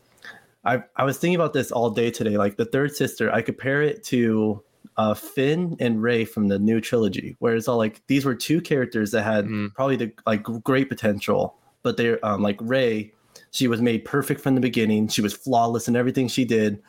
I 0.63 0.83
I 0.95 1.03
was 1.03 1.17
thinking 1.17 1.35
about 1.35 1.53
this 1.53 1.71
all 1.71 1.89
day 1.89 2.09
today. 2.11 2.37
Like 2.37 2.57
the 2.57 2.65
third 2.65 2.95
sister, 2.95 3.31
I 3.33 3.41
compare 3.41 3.81
it 3.81 4.03
to 4.05 4.63
uh, 4.97 5.13
Finn 5.13 5.75
and 5.79 6.01
Rey 6.01 6.25
from 6.25 6.47
the 6.47 6.59
new 6.59 6.79
trilogy, 6.81 7.35
where 7.39 7.55
it's 7.55 7.67
all 7.67 7.77
like 7.77 8.01
these 8.07 8.25
were 8.25 8.35
two 8.35 8.61
characters 8.61 9.11
that 9.11 9.23
had 9.23 9.45
Mhm. 9.45 9.73
probably 9.73 9.95
the 9.97 10.11
like 10.25 10.43
great 10.63 10.89
potential, 10.89 11.55
but 11.83 11.97
they're 11.97 12.23
um, 12.25 12.41
like 12.41 12.57
Rey. 12.61 13.11
She 13.51 13.67
was 13.67 13.81
made 13.81 14.05
perfect 14.05 14.41
from 14.41 14.55
the 14.55 14.61
beginning. 14.61 15.07
She 15.07 15.21
was 15.21 15.33
flawless 15.33 15.87
in 15.87 15.95
everything 15.95 16.27
she 16.27 16.45
did, 16.45 16.81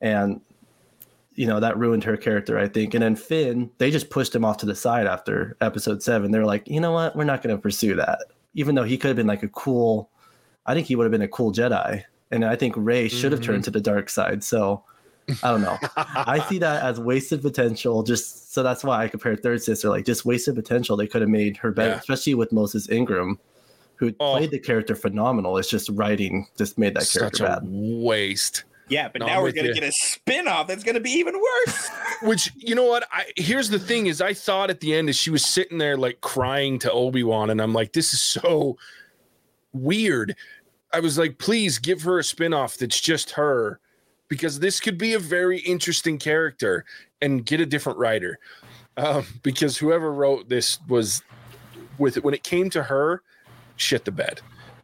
and 0.00 0.40
you 1.34 1.46
know 1.46 1.60
that 1.60 1.78
ruined 1.78 2.04
her 2.04 2.16
character, 2.16 2.58
I 2.58 2.68
think. 2.68 2.94
And 2.94 3.02
then 3.02 3.16
Finn, 3.16 3.70
they 3.78 3.90
just 3.90 4.10
pushed 4.10 4.34
him 4.34 4.44
off 4.44 4.58
to 4.58 4.66
the 4.66 4.74
side 4.74 5.06
after 5.06 5.56
episode 5.60 6.02
seven. 6.02 6.30
They're 6.30 6.44
like, 6.44 6.68
you 6.68 6.80
know 6.80 6.92
what, 6.92 7.16
we're 7.16 7.24
not 7.24 7.42
going 7.42 7.54
to 7.54 7.60
pursue 7.60 7.94
that, 7.96 8.18
even 8.54 8.74
though 8.74 8.84
he 8.84 8.98
could 8.98 9.08
have 9.08 9.16
been 9.16 9.26
like 9.26 9.42
a 9.42 9.48
cool. 9.48 10.10
I 10.66 10.74
think 10.74 10.86
he 10.86 10.94
would 10.96 11.04
have 11.04 11.12
been 11.12 11.22
a 11.22 11.28
cool 11.28 11.52
Jedi, 11.52 12.04
and 12.30 12.44
I 12.44 12.54
think 12.56 12.74
Rey 12.76 13.08
should 13.08 13.32
have 13.32 13.40
mm-hmm. 13.40 13.52
turned 13.52 13.64
to 13.64 13.70
the 13.70 13.80
dark 13.80 14.10
side. 14.10 14.44
So 14.44 14.84
I 15.42 15.50
don't 15.50 15.62
know. 15.62 15.78
I 15.96 16.44
see 16.48 16.58
that 16.58 16.82
as 16.82 17.00
wasted 17.00 17.42
potential. 17.42 18.02
Just 18.02 18.52
so 18.52 18.62
that's 18.62 18.82
why 18.84 19.02
I 19.02 19.08
compare 19.08 19.36
third 19.36 19.62
sister 19.62 19.88
like 19.88 20.04
just 20.04 20.24
wasted 20.24 20.54
potential. 20.54 20.96
They 20.96 21.06
could 21.06 21.22
have 21.22 21.30
made 21.30 21.56
her 21.58 21.70
better, 21.70 21.90
Yeah. 21.90 21.98
especially 21.98 22.34
with 22.34 22.52
Moses 22.52 22.88
Ingram, 22.90 23.38
who 23.96 24.12
Oh. 24.20 24.36
played 24.36 24.50
the 24.50 24.58
character 24.58 24.94
phenomenal. 24.94 25.56
It's 25.56 25.70
just 25.70 25.88
writing 25.90 26.46
just 26.58 26.78
made 26.78 26.94
that 26.94 27.04
Such 27.04 27.20
character 27.20 27.44
a 27.44 27.48
bad. 27.48 27.62
waste. 27.64 28.64
Yeah, 28.90 29.08
but 29.08 29.20
No, 29.20 29.26
now 29.26 29.36
I'm 29.36 29.42
we're 29.42 29.52
gonna 29.52 29.68
you. 29.68 29.74
get 29.74 29.84
a 29.84 29.92
spin-off 29.92 30.66
that's 30.66 30.82
gonna 30.84 31.00
be 31.00 31.10
even 31.12 31.34
worse. 31.40 31.88
Which 32.22 32.50
you 32.56 32.74
know 32.74 32.84
what? 32.84 33.06
I 33.12 33.24
here's 33.36 33.70
the 33.70 33.78
thing: 33.78 34.06
is 34.08 34.20
I 34.20 34.34
thought 34.34 34.68
at 34.68 34.80
the 34.80 34.94
end 34.94 35.08
as 35.08 35.16
she 35.16 35.30
was 35.30 35.44
sitting 35.44 35.78
there 35.78 35.96
like 35.96 36.20
crying 36.20 36.78
to 36.80 36.92
Obi 36.92 37.22
Wan, 37.22 37.50
and 37.50 37.62
I'm 37.62 37.72
like, 37.72 37.92
this 37.92 38.12
is 38.12 38.20
so 38.20 38.76
weird. 39.72 40.36
I 40.92 41.00
was 41.00 41.18
like, 41.18 41.38
please 41.38 41.78
give 41.78 42.02
her 42.02 42.18
a 42.18 42.22
spinoff 42.22 42.76
that's 42.76 43.00
just 43.00 43.30
her, 43.30 43.78
because 44.28 44.58
this 44.58 44.80
could 44.80 44.98
be 44.98 45.14
a 45.14 45.20
very 45.20 45.60
interesting 45.60 46.18
character, 46.18 46.84
and 47.22 47.46
get 47.46 47.60
a 47.60 47.66
different 47.66 47.98
writer. 47.98 48.38
Um, 48.96 49.24
because 49.44 49.78
whoever 49.78 50.12
wrote 50.12 50.48
this 50.48 50.78
was 50.88 51.22
with 51.98 52.16
it 52.16 52.24
when 52.24 52.34
it 52.34 52.42
came 52.42 52.68
to 52.70 52.82
her, 52.82 53.22
shit 53.76 54.04
the 54.04 54.10
bed. 54.10 54.40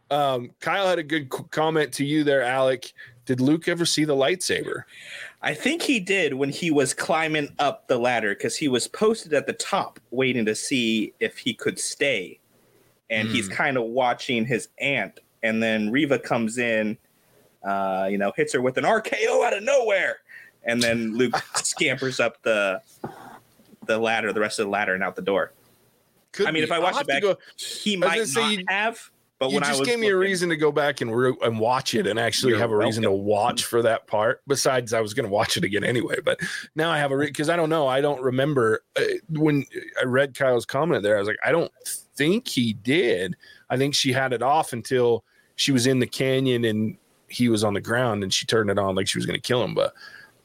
Um, 0.09 0.51
Kyle 0.61 0.87
had 0.87 0.97
a 0.97 1.03
good 1.03 1.29
comment 1.29 1.91
to 1.95 2.05
you 2.05 2.23
there, 2.23 2.41
Alec. 2.41 2.93
Did 3.27 3.41
Luke 3.41 3.67
ever 3.67 3.85
see 3.85 4.05
the 4.05 4.15
lightsaber? 4.15 4.83
I 5.41 5.53
think 5.53 5.81
he 5.81 5.99
did 5.99 6.33
when 6.33 6.49
he 6.49 6.71
was 6.71 6.93
climbing 6.93 7.53
up 7.59 7.87
the 7.89 7.99
ladder 7.99 8.33
because 8.33 8.55
he 8.55 8.69
was 8.69 8.87
posted 8.87 9.33
at 9.33 9.45
the 9.45 9.53
top 9.53 9.99
waiting 10.11 10.45
to 10.45 10.55
see 10.55 11.13
if 11.19 11.37
he 11.37 11.53
could 11.53 11.77
stay. 11.77 12.39
And 13.09 13.27
he's 13.27 13.47
kind 13.47 13.77
of 13.77 13.83
watching 13.83 14.45
his 14.45 14.69
aunt. 14.79 15.19
And 15.43 15.61
then 15.61 15.91
Reva 15.91 16.19
comes 16.19 16.57
in, 16.57 16.97
uh, 17.63 18.07
you 18.09 18.17
know, 18.17 18.31
hits 18.35 18.53
her 18.53 18.61
with 18.61 18.77
an 18.77 18.85
RKO 18.85 19.45
out 19.45 19.55
of 19.55 19.63
nowhere. 19.63 20.17
And 20.63 20.81
then 20.81 21.15
Luke 21.15 21.35
scampers 21.55 22.19
up 22.19 22.41
the 22.43 22.81
the 23.85 23.97
ladder, 23.97 24.33
the 24.33 24.39
rest 24.39 24.59
of 24.59 24.65
the 24.65 24.71
ladder, 24.71 24.93
and 24.93 25.03
out 25.03 25.15
the 25.15 25.21
door. 25.21 25.53
Could 26.31 26.47
I 26.47 26.51
mean, 26.51 26.61
be. 26.61 26.65
if 26.65 26.71
I 26.71 26.79
watch 26.79 26.99
it 26.99 27.07
back, 27.07 27.21
go- 27.21 27.37
he 27.57 27.95
might 27.97 28.27
not 28.35 28.51
you- 28.51 28.63
have. 28.67 29.09
But 29.39 29.49
you 29.49 29.55
when 29.55 29.63
I 29.63 29.67
just 29.67 29.81
was 29.81 29.87
gave 29.87 29.99
me 29.99 30.07
a 30.07 30.17
reason 30.17 30.49
to 30.49 30.57
go 30.57 30.71
back 30.71 31.01
and 31.01 31.15
re- 31.15 31.37
and 31.43 31.59
watch 31.59 31.93
it 31.93 32.07
and 32.07 32.19
actually 32.19 32.57
have 32.57 32.71
a 32.71 32.77
reason 32.77 33.03
to 33.03 33.11
watch 33.11 33.65
for 33.65 33.83
that 33.83 34.07
part. 34.07 34.41
Besides, 34.47 34.93
I 34.93 35.01
was 35.01 35.13
going 35.13 35.25
to 35.25 35.31
watch 35.31 35.57
it 35.57 35.63
again 35.63 35.83
anyway, 35.83 36.15
but 36.23 36.39
now 36.75 36.89
I 36.89 36.97
have 36.97 37.11
a 37.11 37.17
because 37.17 37.49
I 37.49 37.55
don't 37.55 37.69
know. 37.69 37.87
I 37.87 38.01
don't 38.01 38.21
remember 38.21 38.83
uh, 38.99 39.03
when 39.29 39.65
I 40.01 40.05
read 40.05 40.33
Kyle's 40.33 40.65
comment 40.65 41.03
there. 41.03 41.17
I 41.17 41.19
was 41.19 41.27
like, 41.27 41.37
I 41.45 41.51
don't 41.51 41.71
think 42.15 42.47
he 42.47 42.73
did. 42.73 43.35
I 43.69 43.77
think 43.77 43.93
she 43.93 44.11
had 44.11 44.33
it 44.33 44.41
off 44.41 44.73
until 44.73 45.23
she 45.55 45.71
was 45.71 45.85
in 45.85 45.99
the 45.99 46.07
canyon 46.07 46.65
and 46.65 46.97
he 47.27 47.49
was 47.49 47.63
on 47.63 47.73
the 47.73 47.81
ground 47.81 48.23
and 48.23 48.33
she 48.33 48.45
turned 48.45 48.71
it 48.71 48.79
on 48.79 48.95
like 48.95 49.07
she 49.07 49.19
was 49.19 49.25
going 49.25 49.39
to 49.39 49.47
kill 49.47 49.63
him. 49.63 49.75
But 49.75 49.93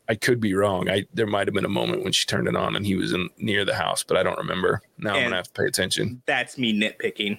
I 0.09 0.17
could 0.17 0.41
be 0.41 0.53
wrong. 0.53 0.91
I 0.91 1.07
there 1.15 1.27
might 1.27 1.47
have 1.47 1.55
been 1.55 1.65
a 1.65 1.71
moment 1.71 2.03
when 2.05 2.13
she 2.13 2.27
turned 2.27 2.49
it 2.49 2.57
on 2.57 2.77
and 2.77 2.85
he 2.85 2.97
was 2.97 3.13
in 3.15 3.31
near 3.39 3.65
the 3.65 3.75
house, 3.75 4.03
but 4.03 4.19
I 4.19 4.23
don't 4.23 4.37
remember. 4.37 4.83
Now 4.99 5.15
I'm 5.15 5.23
gonna 5.23 5.37
have 5.37 5.47
to 5.47 5.53
pay 5.53 5.65
attention. 5.65 6.23
That's 6.27 6.59
me 6.59 6.79
nitpicking. 6.79 7.39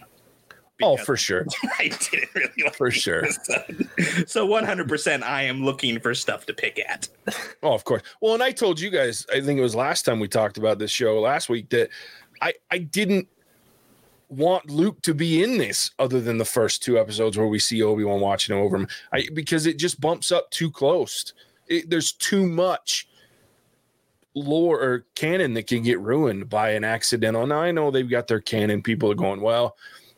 Oh, 0.81 0.97
for 0.97 1.15
sure, 1.15 1.45
I 1.79 1.89
didn't 1.89 2.33
really 2.33 2.63
like 2.63 2.75
for 2.75 2.89
sure. 2.91 3.29
So 4.25 4.47
100% 4.47 5.23
I 5.23 5.43
am 5.43 5.63
looking 5.63 5.99
for 5.99 6.15
stuff 6.15 6.45
to 6.47 6.53
pick 6.53 6.79
at. 6.79 7.07
Oh, 7.61 7.73
of 7.73 7.83
course. 7.83 8.01
Well, 8.21 8.33
and 8.33 8.43
I 8.43 8.51
told 8.51 8.79
you 8.79 8.89
guys, 8.89 9.25
I 9.31 9.39
think 9.39 9.59
it 9.59 9.61
was 9.61 9.75
last 9.75 10.03
time 10.03 10.19
we 10.19 10.27
talked 10.27 10.57
about 10.57 10.79
this 10.79 10.91
show 10.91 11.19
last 11.19 11.47
week 11.47 11.69
that 11.69 11.89
I 12.41 12.53
I 12.71 12.79
didn't 12.79 13.27
want 14.29 14.69
Luke 14.69 15.01
to 15.03 15.13
be 15.13 15.43
in 15.43 15.57
this 15.57 15.91
other 15.99 16.19
than 16.19 16.37
the 16.37 16.45
first 16.45 16.83
two 16.83 16.97
episodes 16.97 17.37
where 17.37 17.47
we 17.47 17.59
see 17.59 17.83
Obi-Wan 17.83 18.19
watching 18.19 18.55
him 18.55 18.61
over 18.61 18.75
him. 18.77 18.87
I 19.11 19.27
because 19.33 19.65
it 19.65 19.77
just 19.77 20.01
bumps 20.01 20.31
up 20.31 20.49
too 20.49 20.71
close. 20.71 21.33
It, 21.67 21.89
there's 21.89 22.11
too 22.11 22.45
much 22.45 23.07
lore 24.35 24.81
or 24.81 25.05
canon 25.15 25.53
that 25.53 25.67
can 25.67 25.83
get 25.83 25.99
ruined 25.99 26.49
by 26.49 26.71
an 26.71 26.83
accidental. 26.83 27.45
Now 27.45 27.61
I 27.61 27.71
know 27.71 27.91
they've 27.91 28.09
got 28.09 28.27
their 28.27 28.41
canon 28.41 28.81
people 28.81 29.11
are 29.11 29.15
going, 29.15 29.41
well, 29.41 29.77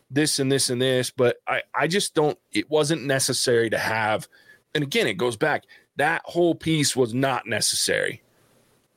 this 0.09 0.39
and 0.39 0.51
this 0.51 0.69
and 0.69 0.81
this, 0.81 1.11
but 1.11 1.37
I 1.47 1.61
I 1.73 1.87
just 1.87 2.13
don't 2.13 2.37
it 2.51 2.69
wasn't 2.69 3.05
necessary 3.05 3.69
to 3.69 3.77
have 3.77 4.27
and 4.73 4.83
again 4.83 5.07
it 5.07 5.17
goes 5.17 5.35
back 5.37 5.63
that 5.97 6.21
whole 6.25 6.55
piece 6.55 6.95
was 6.95 7.13
not 7.13 7.47
necessary. 7.47 8.21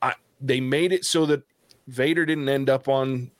I 0.01 0.13
they 0.41 0.59
made 0.59 0.91
it 0.91 1.05
so 1.05 1.25
that 1.27 1.43
Vader 1.87 2.25
didn't 2.25 2.49
end 2.49 2.69
up 2.69 2.87
on 2.87 3.31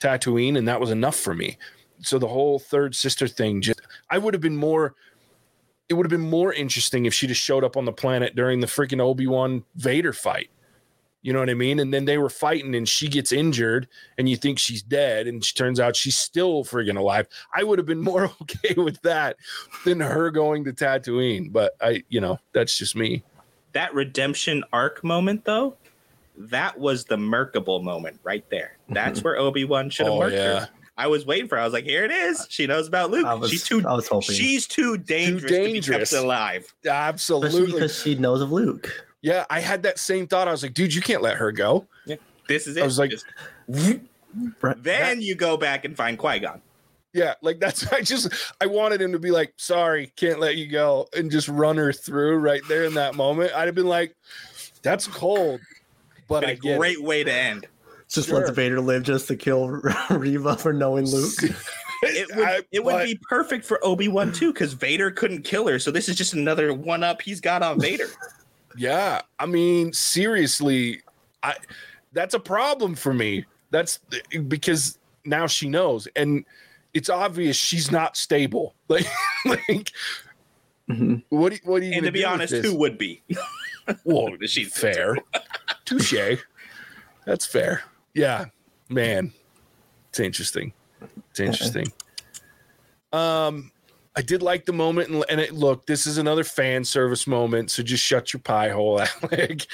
Tatooine, 0.00 0.56
and 0.56 0.68
that 0.68 0.80
was 0.80 0.90
enough 0.90 1.16
for 1.16 1.34
me. 1.34 1.58
So 2.02 2.18
the 2.18 2.28
whole 2.28 2.58
third 2.58 2.94
sister 2.94 3.28
thing, 3.28 3.60
just 3.60 3.80
I 4.10 4.18
would 4.18 4.34
have 4.34 4.40
been 4.40 4.56
more. 4.56 4.94
It 5.88 5.94
would 5.94 6.06
have 6.06 6.20
been 6.20 6.30
more 6.30 6.52
interesting 6.52 7.06
if 7.06 7.14
she 7.14 7.26
just 7.26 7.40
showed 7.40 7.64
up 7.64 7.76
on 7.76 7.84
the 7.84 7.92
planet 7.92 8.36
during 8.36 8.60
the 8.60 8.68
freaking 8.68 9.00
Obi 9.00 9.26
Wan 9.26 9.64
Vader 9.74 10.12
fight. 10.12 10.50
You 11.22 11.32
know 11.34 11.38
what 11.40 11.50
I 11.50 11.54
mean? 11.54 11.80
And 11.80 11.92
then 11.92 12.06
they 12.06 12.16
were 12.16 12.30
fighting, 12.30 12.74
and 12.74 12.88
she 12.88 13.06
gets 13.08 13.30
injured, 13.30 13.88
and 14.16 14.26
you 14.28 14.36
think 14.36 14.58
she's 14.58 14.82
dead, 14.82 15.26
and 15.26 15.44
she 15.44 15.54
turns 15.54 15.78
out 15.78 15.94
she's 15.94 16.18
still 16.18 16.64
friggin' 16.64 16.96
alive. 16.96 17.26
I 17.54 17.62
would 17.62 17.78
have 17.78 17.86
been 17.86 18.02
more 18.02 18.32
okay 18.42 18.74
with 18.76 19.00
that 19.02 19.36
than 19.84 20.00
her 20.00 20.30
going 20.30 20.64
to 20.64 20.72
Tatooine. 20.72 21.52
But 21.52 21.76
I, 21.80 22.04
you 22.08 22.20
know, 22.20 22.38
that's 22.52 22.76
just 22.78 22.96
me. 22.96 23.22
That 23.72 23.92
redemption 23.94 24.64
arc 24.72 25.04
moment, 25.04 25.44
though, 25.44 25.76
that 26.38 26.78
was 26.78 27.04
the 27.04 27.16
Merkable 27.18 27.82
moment 27.82 28.18
right 28.24 28.48
there. 28.50 28.78
Mhm. 28.88 28.94
That's 28.94 29.22
where 29.22 29.36
Obi 29.36 29.64
Wan 29.64 29.90
should 29.90 30.06
have 30.06 30.14
Oh, 30.14 30.20
merked 30.20 30.34
yeah. 30.34 30.60
her. 30.60 30.68
I 30.96 31.06
was 31.06 31.24
waiting 31.26 31.48
for. 31.48 31.56
her. 31.56 31.62
I 31.62 31.64
was 31.64 31.72
like, 31.72 31.84
"Here 31.84 32.04
it 32.04 32.10
is. 32.10 32.46
She 32.50 32.66
knows 32.66 32.86
about 32.88 33.10
Luke. 33.10 33.24
Was, 33.40 33.50
she's 33.50 33.64
too. 33.64 33.82
I 33.86 33.94
was 33.94 34.06
hoping, 34.08 34.34
She's 34.36 34.66
too 34.66 34.96
dangerous, 34.98 35.42
to 35.42 35.48
be 35.48 35.72
dangerous. 35.72 36.10
kept 36.10 36.22
alive." 36.22 36.62
especially 36.82 36.90
Absolutely. 36.90 37.72
because 37.72 37.98
she 38.02 38.14
knows 38.16 38.40
of 38.42 38.52
Luke. 38.52 39.06
Yeah, 39.22 39.44
I 39.50 39.60
had 39.60 39.82
that 39.82 39.98
same 39.98 40.26
thought. 40.26 40.48
I 40.48 40.50
was 40.52 40.62
like, 40.62 40.74
dude, 40.74 40.94
you 40.94 41.02
can't 41.02 41.22
let 41.22 41.36
her 41.36 41.52
go. 41.52 41.86
Yeah. 42.06 42.16
This 42.48 42.66
is 42.66 42.76
it. 42.76 42.82
I 42.82 42.84
was 42.84 42.98
like- 42.98 43.10
Just- 43.10 43.26
then 44.82 45.20
you 45.20 45.34
go 45.34 45.56
back 45.56 45.84
and 45.84 45.96
find 45.96 46.18
Qui 46.18 46.38
Gon. 46.40 46.60
Yeah, 47.12 47.34
like 47.42 47.58
that's 47.58 47.86
I 47.92 48.02
just 48.02 48.32
I 48.60 48.66
wanted 48.66 49.02
him 49.02 49.12
to 49.12 49.18
be 49.18 49.30
like, 49.30 49.52
sorry, 49.56 50.12
can't 50.16 50.38
let 50.38 50.56
you 50.56 50.68
go, 50.68 51.08
and 51.16 51.30
just 51.30 51.48
run 51.48 51.76
her 51.76 51.92
through 51.92 52.36
right 52.38 52.62
there 52.68 52.84
in 52.84 52.94
that 52.94 53.14
moment. 53.16 53.52
I'd 53.54 53.66
have 53.66 53.74
been 53.74 53.88
like, 53.88 54.14
that's 54.82 55.06
cold, 55.08 55.60
but 56.28 56.44
a 56.44 56.48
I 56.48 56.50
a 56.52 56.56
get 56.56 56.78
great 56.78 57.02
way 57.02 57.24
to 57.24 57.32
end. 57.32 57.66
Just 58.08 58.28
Sure. 58.28 58.38
lets 58.40 58.50
Vader 58.50 58.80
live 58.80 59.02
just 59.02 59.28
to 59.28 59.36
kill 59.36 59.68
Reva 60.10 60.56
for 60.56 60.72
knowing 60.72 61.06
Luke. 61.06 61.32
it. 61.42 61.54
It 62.02 62.34
would, 62.34 62.48
I- 62.48 62.60
it 62.72 62.82
would 62.82 62.92
but- 62.92 63.04
be 63.04 63.20
perfect 63.28 63.62
for 63.62 63.78
Obi 63.84 64.08
Wan 64.08 64.32
too, 64.32 64.54
because 64.54 64.72
Vader 64.72 65.10
couldn't 65.10 65.42
kill 65.42 65.66
her. 65.68 65.78
So 65.78 65.90
this 65.90 66.08
is 66.08 66.16
just 66.16 66.32
another 66.32 66.72
one 66.72 67.02
up 67.04 67.20
he's 67.20 67.42
got 67.42 67.62
on 67.62 67.78
Vader. 67.78 68.06
Yeah, 68.76 69.22
I 69.38 69.46
mean, 69.46 69.92
seriously, 69.92 71.02
I 71.42 71.54
that's 72.12 72.34
a 72.34 72.40
problem 72.40 72.94
for 72.94 73.12
me. 73.14 73.44
That's 73.70 73.98
because 74.48 74.98
now 75.24 75.46
she 75.46 75.68
knows, 75.68 76.06
and 76.16 76.44
it's 76.94 77.08
obvious 77.08 77.56
she's 77.56 77.90
not 77.90 78.16
stable. 78.16 78.74
Like, 78.88 79.06
like 79.44 79.92
Mhm. 80.90 81.22
what? 81.28 81.52
do- 81.52 81.58
What 81.64 81.80
do 81.80 81.86
you? 81.86 81.92
and 81.94 82.04
to 82.04 82.10
be 82.12 82.24
honest, 82.24 82.52
who 82.54 82.74
would 82.76 82.98
be? 82.98 83.22
Well, 84.04 84.28
She's 84.46 84.72
fair. 84.78 85.16
Touche. 85.84 86.38
That's 87.26 87.44
fair. 87.46 87.82
Yeah, 88.14 88.46
man. 88.88 89.32
It's 90.10 90.20
interesting. 90.20 90.72
It's 91.30 91.40
interesting. 91.40 91.86
Um, 93.12 93.72
I 94.20 94.22
did 94.22 94.42
like 94.42 94.66
the 94.66 94.74
moment, 94.74 95.08
and, 95.08 95.24
and 95.30 95.40
it 95.40 95.54
look. 95.54 95.86
This 95.86 96.06
is 96.06 96.18
another 96.18 96.44
fan 96.44 96.84
service 96.84 97.26
moment, 97.26 97.70
so 97.70 97.82
just 97.82 98.04
shut 98.04 98.34
your 98.34 98.40
pie 98.42 98.68
hole, 98.68 99.00
Alec. 99.22 99.66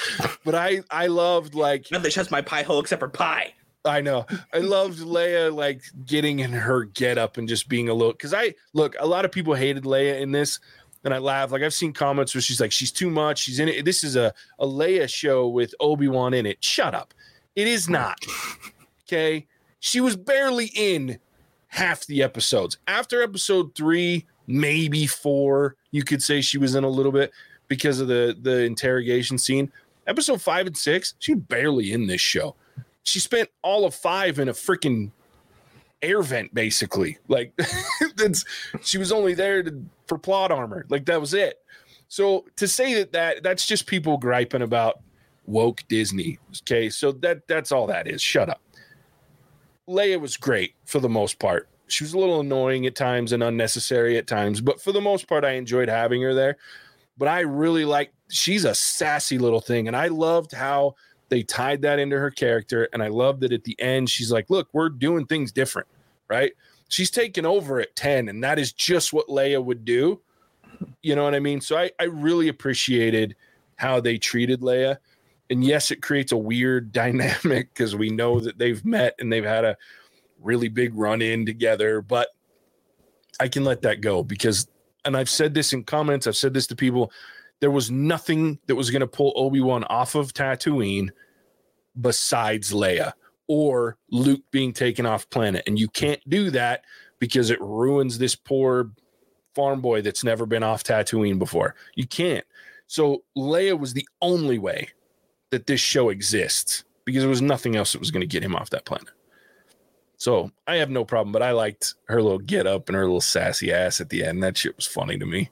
but 0.45 0.55
I, 0.55 0.83
I 0.89 1.09
loved 1.09 1.57
like, 1.57 1.89
Nothing 1.91 2.13
shuts 2.13 2.31
my 2.31 2.43
pie 2.43 2.63
hole 2.63 2.79
except 2.79 3.01
for 3.01 3.09
pie. 3.09 3.55
I 3.85 4.01
know. 4.03 4.25
I 4.55 4.59
loved 4.59 5.01
Leia 5.01 5.53
like 5.53 5.83
getting 6.05 6.39
in 6.39 6.53
her 6.53 6.85
get 6.85 7.19
up 7.19 7.39
and 7.39 7.49
just 7.49 7.69
being 7.69 7.89
a 7.89 7.93
little 7.95 8.13
because 8.13 8.33
I 8.33 8.55
look, 8.73 8.95
a 9.01 9.07
lot 9.07 9.25
of 9.25 9.33
people 9.33 9.53
hated 9.53 9.83
Leia 9.83 10.21
in 10.21 10.31
this, 10.31 10.61
and 11.03 11.13
I 11.13 11.19
laugh. 11.19 11.51
Like 11.51 11.63
I've 11.63 11.75
seen 11.75 11.93
comments 11.93 12.33
where 12.33 12.41
she's 12.41 12.61
like, 12.61 12.71
she's 12.71 12.93
too 12.93 13.11
much, 13.11 13.41
she's 13.41 13.59
in 13.59 13.69
it. 13.69 13.85
This 13.85 14.05
is 14.05 14.15
a, 14.15 14.33
a 14.61 14.67
Leia 14.67 15.13
show 15.13 15.49
with 15.49 15.75
Obi-Wan 15.81 16.35
in 16.35 16.47
it. 16.47 16.63
Shut 16.63 16.95
up. 16.95 17.13
It 17.57 17.67
is 17.67 17.89
not. 17.89 18.25
Okay. 19.09 19.49
She 19.81 20.01
was 20.01 20.15
barely 20.15 20.71
in 20.77 21.19
half 21.67 22.07
the 22.07 22.23
episodes. 22.23 22.79
After 22.87 23.23
episode 23.23 23.75
three, 23.75 24.25
maybe 24.47 25.07
four, 25.07 25.77
you 25.91 26.05
could 26.05 26.23
say 26.23 26.41
she 26.41 26.59
was 26.59 26.75
in 26.75 26.85
a 26.85 26.89
little 26.89 27.13
bit 27.13 27.33
because 27.69 28.01
of 28.01 28.09
the 28.09 28.37
the 28.41 28.63
interrogation 28.63 29.39
scene. 29.39 29.71
Episode 30.07 30.41
five 30.41 30.67
and 30.67 30.77
six, 30.77 31.15
she 31.19 31.35
barely 31.35 31.93
in 31.93 32.07
this 32.07 32.21
show. 32.21 32.55
She 33.03 33.19
spent 33.21 33.49
all 33.63 33.85
of 33.85 33.95
five 33.95 34.39
in 34.39 34.49
a 34.49 34.53
freaking 34.53 35.11
air 36.03 36.23
vent, 36.23 36.53
basically. 36.55 37.19
Like 37.29 37.53
that's 38.17 38.45
she 38.83 38.99
was 38.99 39.13
only 39.13 39.35
there 39.35 39.63
to, 39.63 39.85
for 40.07 40.19
plot 40.19 40.53
armor. 40.53 40.87
Like 40.89 41.07
that 41.07 41.21
was 41.21 41.35
it. 41.35 41.61
So 42.09 42.45
to 42.57 42.69
say 42.69 42.95
that 42.95 43.13
that 43.13 43.43
that's 43.43 43.67
just 43.67 43.87
people 43.87 44.17
griping 44.17 44.63
about 44.63 45.01
woke 45.47 45.83
Disney. 45.89 46.39
Okay, 46.63 46.91
so 46.91 47.13
that 47.13 47.47
that's 47.49 47.73
all 47.73 47.87
that 47.89 48.07
is. 48.07 48.23
Shut 48.23 48.49
up. 48.49 48.61
Leia 49.89 50.21
was 50.21 50.37
great 50.37 50.75
for 50.85 51.01
the 51.01 51.09
most 51.09 51.39
part. 51.39 51.69
She 51.89 52.05
was 52.05 52.15
a 52.15 52.19
little 52.19 52.41
annoying 52.41 52.87
at 52.87 52.95
times 52.95 53.33
and 53.33 53.43
unnecessary 53.43 54.17
at 54.17 54.27
times, 54.27 54.61
but 54.61 54.81
for 54.81 54.93
the 54.93 55.01
most 55.01 55.29
part, 55.29 55.45
I 55.45 55.53
enjoyed 55.53 55.89
having 55.89 56.23
her 56.23 56.35
there. 56.35 56.57
But 57.19 57.29
I 57.29 57.41
really 57.41 57.85
like 57.85 58.13
she's 58.29 58.65
a 58.65 58.75
sassy 58.75 59.39
little 59.39 59.61
thing, 59.61 59.87
and 59.87 59.97
I 59.97 60.09
loved 60.09 60.53
how 60.53 60.97
they 61.29 61.43
tied 61.43 61.83
that 61.83 61.99
into 61.99 62.19
her 62.19 62.31
character. 62.31 62.89
And 62.93 63.03
I 63.03 63.09
love 63.09 63.41
that 63.41 63.53
at 63.53 63.65
the 63.65 63.81
end, 63.81 64.11
she's 64.11 64.31
like, 64.31 64.51
"Look, 64.51 64.69
we're 64.73 64.91
doing 64.91 65.27
things 65.27 65.53
different, 65.53 65.89
right?" 66.29 66.53
She's 66.89 67.11
taken 67.11 67.47
over 67.47 67.81
at 67.81 67.97
ten, 67.97 68.29
and 68.29 68.45
that 68.45 68.59
is 68.59 68.73
just 68.73 69.13
what 69.13 69.29
Leia 69.29 69.65
would 69.65 69.85
do. 69.85 70.21
You 71.03 71.17
know 71.17 71.25
what 71.25 71.35
I 71.35 71.41
mean? 71.41 71.61
So 71.61 71.79
I 71.79 71.91
I 71.99 72.05
really 72.05 72.49
appreciated 72.49 73.35
how 73.77 74.01
they 74.01 74.19
treated 74.19 74.61
Leia 74.61 74.99
and 75.51 75.65
yes, 75.65 75.91
it 75.91 76.03
creates 76.03 76.33
a 76.33 76.37
weird 76.37 76.93
dynamic 76.93 77.73
because 77.73 77.95
we 77.95 78.11
know 78.11 78.41
that 78.41 78.59
they've 78.59 78.85
met 78.85 79.15
and 79.19 79.33
they've 79.33 79.45
had 79.45 79.65
a 79.65 79.77
really 80.43 80.69
big 80.69 80.95
run 80.95 81.23
in 81.23 81.47
together, 81.47 82.01
but 82.01 82.29
I 83.41 83.49
can 83.49 83.65
let 83.65 83.83
that 83.83 84.01
go 84.01 84.23
because, 84.23 84.69
and 85.05 85.17
I've 85.17 85.31
said 85.31 85.55
this 85.55 85.73
in 85.73 85.85
comments, 85.85 86.27
I've 86.27 86.37
said 86.37 86.55
this 86.55 86.67
to 86.69 86.77
people, 86.77 87.13
there 87.61 87.71
was 87.71 87.91
nothing 87.91 88.59
that 88.67 88.75
was 88.75 88.91
going 88.91 89.01
to 89.01 89.07
pull 89.07 89.33
Obi 89.37 89.61
Wan 89.61 89.85
off 89.85 90.15
of 90.15 90.33
Tatooine 90.33 91.11
besides 92.01 92.73
Leia 92.73 93.13
or 93.49 93.97
Luke 94.11 94.43
being 94.51 94.73
taken 94.73 95.07
off 95.07 95.31
planet. 95.31 95.63
And 95.67 95.79
you 95.79 95.89
can't 95.89 96.21
do 96.29 96.51
that 96.51 96.85
because 97.19 97.51
it 97.51 97.61
ruins 97.61 98.19
this 98.19 98.35
poor 98.35 98.91
farm 99.55 99.81
boy 99.81 100.03
that's 100.03 100.25
never 100.25 100.45
been 100.45 100.63
off 100.63 100.85
Tatooine 100.85 101.39
before. 101.39 101.75
You 101.95 102.07
can't. 102.07 102.45
So 102.87 103.25
Leia 103.37 103.79
was 103.79 103.95
the 103.95 104.07
only 104.21 104.59
way 104.59 104.91
that 105.51 105.67
this 105.67 105.81
show 105.81 106.11
exists 106.11 106.85
because 107.05 107.23
there 107.23 107.31
was 107.31 107.43
nothing 107.43 107.77
else 107.77 107.93
that 107.93 108.01
was 108.01 108.11
going 108.11 108.21
to 108.21 108.27
get 108.27 108.43
him 108.43 108.55
off 108.55 108.71
that 108.71 108.85
planet. 108.85 109.09
So 110.19 110.51
I 110.67 110.77
have 110.77 110.91
no 110.91 111.05
problem, 111.05 111.33
but 111.33 111.43
I 111.43 111.51
liked 111.53 111.95
her 112.09 112.23
little 112.23 112.39
get 112.39 112.67
up 112.67 112.89
and 112.89 112.97
her 112.97 113.05
little 113.05 113.21
sassy 113.21 113.73
ass 113.73 114.01
at 114.01 114.09
the 114.09 114.25
end. 114.25 114.43
That 114.43 114.57
shit 114.57 114.75
was 114.77 114.87
funny 114.87 115.19
to 115.19 115.27
me. 115.27 115.51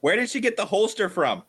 Where 0.00 0.16
did 0.16 0.30
she 0.30 0.40
get 0.40 0.56
the 0.56 0.66
holster 0.66 1.08
from? 1.08 1.42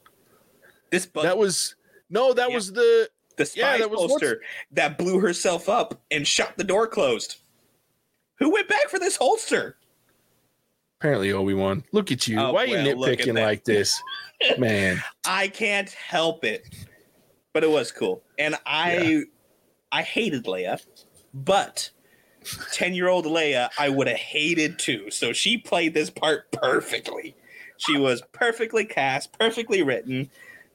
This 0.92 1.06
bu- 1.06 1.22
That 1.24 1.38
was 1.38 1.76
no, 2.10 2.34
that 2.34 2.50
Yeah. 2.50 2.56
was 2.56 2.72
the 2.74 3.10
the 3.38 3.46
spy 3.46 3.60
yeah, 3.62 3.78
that 3.80 3.90
was 3.90 4.00
holster 4.00 4.42
that 4.72 4.98
blew 4.98 5.20
herself 5.20 5.68
up 5.70 6.02
and 6.12 6.28
shot 6.28 6.56
the 6.58 6.64
door 6.64 6.88
closed. 6.88 7.38
Who 8.40 8.52
went 8.52 8.68
back 8.68 8.90
for 8.90 9.00
this 9.00 9.16
holster? 9.18 9.78
apparently 11.00 11.34
Obi 11.34 11.54
Wan. 11.54 11.84
Look 11.92 12.14
at 12.14 12.28
you. 12.30 12.40
Oh, 12.40 12.54
Why 12.54 12.64
are 12.64 12.68
you 12.68 12.76
well, 12.76 12.96
look 12.98 13.10
at 13.20 13.20
nitpicking 13.28 13.42
like 13.42 13.66
this, 13.66 14.02
man? 14.58 15.04
I 15.28 15.50
can't 15.50 15.90
help 15.92 16.46
it. 16.46 16.64
But 17.54 17.66
it 17.66 17.70
was 17.70 17.92
cool. 17.92 18.24
And 18.40 18.56
I 18.66 19.24
I 19.92 20.02
hated 20.02 20.46
Leia, 20.46 20.82
but 21.34 21.90
10-year-old 22.44 23.26
Leia 23.26 23.70
I 23.80 23.90
would 23.90 24.08
have 24.08 24.18
hated 24.18 24.78
too. 24.80 25.10
So 25.12 25.34
she 25.34 25.58
played 25.58 25.94
this 25.94 26.10
part 26.10 26.52
perfectly. 26.52 27.36
She 27.78 27.98
was 27.98 28.22
perfectly 28.32 28.86
cast, 28.86 29.38
perfectly 29.38 29.82
written. 29.82 30.30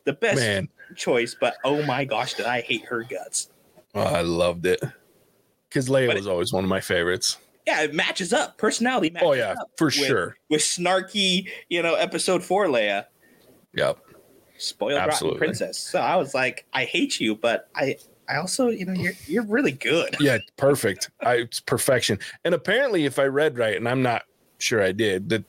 The 0.05 0.13
best 0.15 0.37
Man, 0.41 0.69
choice, 0.97 1.37
but 1.39 1.57
oh 1.65 1.83
my 1.85 2.05
gosh, 2.05 2.35
did 2.35 2.47
I 2.47 2.63
hate 2.63 2.85
her 2.87 3.03
guts. 3.05 3.51
oh, 3.95 4.01
I 4.01 4.23
loved 4.23 4.65
it 4.67 4.83
because 5.69 5.89
Leia 5.89 6.07
But 6.07 6.17
was 6.17 6.27
always 6.27 6.53
one 6.53 6.65
of 6.65 6.71
my 6.71 6.81
favorites. 6.81 7.37
Yeah, 7.67 7.83
it 7.83 7.93
matches 7.93 8.33
up. 8.33 8.57
Personality 8.57 9.11
matches 9.11 9.29
Oh 9.29 9.33
yeah, 9.35 9.55
for 9.77 9.87
with- 9.87 9.95
sure. 9.95 10.37
with 10.49 10.63
snarky, 10.63 11.49
you 11.69 11.83
know, 11.83 11.95
episode 11.95 12.43
four 12.43 12.67
Leia. 12.69 13.05
Yep. 13.75 13.99
spoiled 14.57 14.99
Absolutely. 14.99 15.37
rotten 15.37 15.39
princess. 15.39 15.79
So 15.79 16.01
I 16.01 16.17
was 16.17 16.33
like, 16.35 16.65
I 16.73 16.85
hate 16.85 17.21
you, 17.21 17.35
but 17.37 17.69
I 17.77 17.97
I 18.29 18.37
also, 18.37 18.69
you 18.69 18.85
know, 18.85 18.93
you're 18.93 19.15
you're 19.27 19.47
really 19.47 19.73
good. 19.73 20.17
Yeah, 20.21 20.39
perfect. 20.57 21.11
I, 21.21 21.37
it's 21.37 21.61
perfection. 21.61 22.19
And 22.45 22.55
apparently, 22.55 23.05
if 23.05 23.19
I 23.19 23.25
read 23.25 23.59
right, 23.59 23.77
and 23.77 23.89
I'm 23.89 24.03
not 24.03 24.25
sure 24.59 24.83
I 24.83 24.93
did, 24.93 25.29
that 25.31 25.45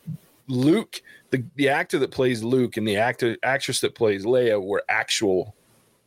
Luke, 0.48 1.02
the, 1.32 1.44
the 1.56 1.70
actor 1.70 2.00
that 2.00 2.12
plays 2.12 2.44
Luke 2.44 2.78
and 2.78 2.88
the 2.88 2.98
actor 2.98 3.38
actress 3.44 3.82
that 3.82 3.96
plays 3.96 4.26
Leia 4.26 4.62
were 4.62 4.84
actual 4.90 5.56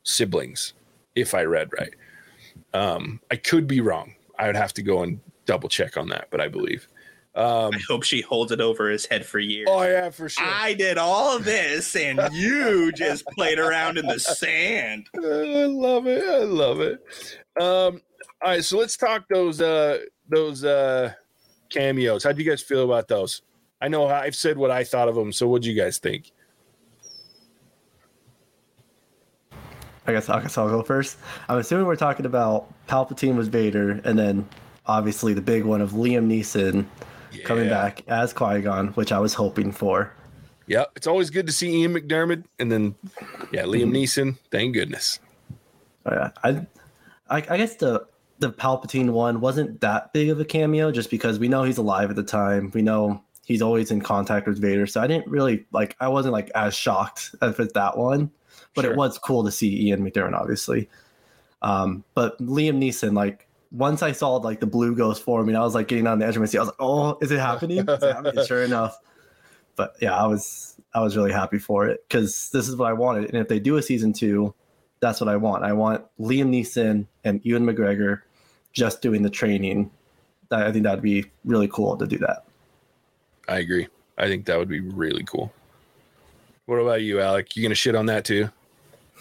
siblings, 0.02 0.72
if 1.14 1.34
I 1.34 1.44
read 1.44 1.70
right. 1.78 1.94
Um, 2.74 3.20
I 3.30 3.36
could 3.36 3.66
be 3.66 3.80
wrong. 3.80 4.14
I 4.38 4.46
would 4.46 4.56
have 4.56 4.72
to 4.74 4.82
go 4.82 5.02
and 5.02 5.20
double 5.46 5.68
check 5.68 5.96
on 5.96 6.08
that, 6.08 6.28
but 6.30 6.40
I 6.40 6.48
believe. 6.48 6.88
Um, 7.34 7.70
I 7.72 7.80
hope 7.88 8.02
she 8.02 8.20
holds 8.20 8.52
it 8.52 8.60
over 8.60 8.90
his 8.90 9.06
head 9.06 9.24
for 9.24 9.38
years. 9.38 9.66
oh 9.70 9.82
yeah, 9.82 10.10
for 10.10 10.28
sure. 10.28 10.46
I 10.46 10.74
did 10.74 10.98
all 10.98 11.34
of 11.34 11.44
this 11.44 11.96
and 11.96 12.20
you 12.30 12.92
just 12.96 13.24
played 13.28 13.58
around 13.58 13.96
in 13.96 14.06
the 14.06 14.20
sand. 14.20 15.08
I 15.16 15.64
love 15.64 16.06
it. 16.06 16.22
I 16.22 16.44
love 16.44 16.80
it. 16.80 17.02
Um, 17.58 18.02
all 18.42 18.50
right, 18.50 18.62
so 18.62 18.76
let's 18.78 18.98
talk 18.98 19.24
those 19.30 19.62
uh 19.62 20.00
those 20.28 20.62
uh 20.62 21.14
cameos. 21.70 22.22
How 22.24 22.32
do 22.32 22.42
you 22.42 22.50
guys 22.50 22.60
feel 22.60 22.84
about 22.84 23.08
those? 23.08 23.40
I 23.80 23.88
know 23.88 24.06
I've 24.06 24.36
said 24.36 24.58
what 24.58 24.70
I 24.70 24.84
thought 24.84 25.08
of 25.08 25.14
them, 25.14 25.32
so 25.32 25.48
what 25.48 25.62
do 25.62 25.70
you 25.70 25.80
guys 25.80 25.98
think? 25.98 26.32
I 30.06 30.12
guess 30.12 30.28
I 30.28 30.42
guess 30.42 30.58
I'll 30.58 30.68
go 30.68 30.82
first. 30.82 31.16
I'm 31.48 31.58
assuming 31.58 31.86
we're 31.86 31.96
talking 31.96 32.26
about 32.26 32.72
Palpatine 32.88 33.36
was 33.36 33.48
Vader, 33.48 34.00
and 34.04 34.18
then 34.18 34.46
obviously 34.86 35.32
the 35.32 35.40
big 35.40 35.64
one 35.64 35.80
of 35.80 35.92
Liam 35.92 36.26
Neeson 36.26 36.84
coming 37.44 37.68
back 37.68 38.02
as 38.08 38.32
Qui 38.32 38.60
Gon, 38.60 38.88
which 38.88 39.12
I 39.12 39.18
was 39.18 39.34
hoping 39.34 39.72
for. 39.72 40.12
Yep, 40.66 40.92
it's 40.96 41.06
always 41.06 41.30
good 41.30 41.46
to 41.46 41.52
see 41.52 41.82
Ian 41.82 41.94
McDiarmid, 41.94 42.44
and 42.58 42.70
then 42.70 42.94
yeah, 43.52 43.62
Liam 43.64 43.90
Neeson. 43.90 44.38
Thank 44.50 44.74
goodness. 44.74 45.18
Oh, 46.06 46.12
yeah, 46.14 46.30
I, 46.44 46.66
I, 47.28 47.36
I 47.48 47.56
guess 47.56 47.76
the 47.76 48.06
the 48.38 48.50
Palpatine 48.52 49.10
one 49.10 49.40
wasn't 49.40 49.80
that 49.80 50.12
big 50.12 50.28
of 50.30 50.40
a 50.40 50.44
cameo, 50.44 50.90
just 50.90 51.10
because 51.10 51.38
we 51.38 51.48
know 51.48 51.62
he's 51.64 51.78
alive 51.78 52.10
at 52.10 52.16
the 52.16 52.22
time. 52.22 52.70
We 52.74 52.82
know 52.82 53.22
he's 53.44 53.62
always 53.62 53.90
in 53.90 54.00
contact 54.00 54.46
with 54.46 54.60
Vader, 54.60 54.86
so 54.86 55.00
I 55.00 55.06
didn't 55.06 55.26
really 55.28 55.66
like. 55.72 55.96
I 56.00 56.08
wasn't 56.08 56.32
like 56.32 56.50
as 56.54 56.74
shocked 56.74 57.34
as 57.42 57.58
with 57.58 57.72
that 57.74 57.98
one, 57.98 58.30
but 58.74 58.82
Sure. 58.82 58.92
it 58.92 58.96
was 58.96 59.18
cool 59.18 59.44
to 59.44 59.50
see 59.50 59.88
Ian 59.88 60.08
McDiarmid, 60.08 60.34
obviously. 60.34 60.88
Um, 61.62 62.04
but 62.14 62.38
Liam 62.40 62.78
Neeson, 62.78 63.14
like 63.14 63.46
once 63.72 64.02
I 64.02 64.12
saw 64.12 64.36
like 64.36 64.60
the 64.60 64.66
blue 64.66 64.94
ghost 64.94 65.22
forming, 65.22 65.56
I 65.56 65.60
was 65.60 65.74
like 65.74 65.88
getting 65.88 66.06
on 66.06 66.18
the 66.18 66.26
edge 66.26 66.36
of 66.36 66.40
my 66.40 66.46
seat. 66.46 66.58
I 66.58 66.60
was 66.60 66.68
like, 66.68 66.76
"Oh, 66.80 67.18
is 67.20 67.30
it 67.30 67.40
happening?" 67.40 67.78
Is 67.78 68.02
it 68.02 68.14
happening? 68.14 68.44
sure 68.46 68.62
enough. 68.62 68.98
But 69.76 69.94
yeah, 70.00 70.16
I 70.16 70.26
was 70.26 70.76
I 70.94 71.00
was 71.00 71.16
really 71.16 71.32
happy 71.32 71.58
for 71.58 71.86
it 71.88 72.04
because 72.06 72.50
this 72.50 72.68
is 72.68 72.76
what 72.76 72.88
I 72.88 72.92
wanted. 72.92 73.24
And 73.24 73.36
if 73.36 73.48
they 73.48 73.58
do 73.58 73.76
a 73.76 73.82
season 73.82 74.12
two, 74.12 74.54
that's 75.00 75.20
what 75.20 75.28
I 75.28 75.36
want. 75.36 75.64
I 75.64 75.72
want 75.72 76.04
Liam 76.20 76.50
Neeson 76.50 77.06
and 77.24 77.40
Ewan 77.44 77.66
McGregor 77.66 78.20
just 78.72 79.00
doing 79.00 79.22
the 79.22 79.30
training. 79.30 79.90
I 80.50 80.70
think 80.70 80.84
that'd 80.84 81.02
be 81.02 81.24
really 81.46 81.68
cool 81.68 81.96
to 81.96 82.06
do 82.06 82.18
that. 82.18 82.44
I 83.48 83.58
agree. 83.58 83.88
I 84.18 84.28
think 84.28 84.44
that 84.46 84.58
would 84.58 84.68
be 84.68 84.80
really 84.80 85.24
cool. 85.24 85.50
What 86.66 86.76
about 86.76 87.00
you, 87.00 87.20
Alec? 87.20 87.56
You 87.56 87.62
gonna 87.62 87.74
shit 87.74 87.94
on 87.94 88.06
that 88.06 88.26
too? 88.26 88.50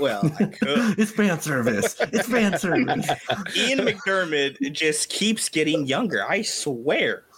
Well, 0.01 0.21
I 0.39 0.45
could. 0.45 0.99
it's 0.99 1.11
fan 1.11 1.39
service. 1.39 1.95
It's 2.11 2.27
fan 2.27 2.57
service. 2.57 3.07
Ian 3.55 3.79
McDiarmid 3.79 4.71
just 4.73 5.09
keeps 5.09 5.47
getting 5.49 5.85
younger. 5.85 6.25
I 6.27 6.41
swear. 6.41 7.23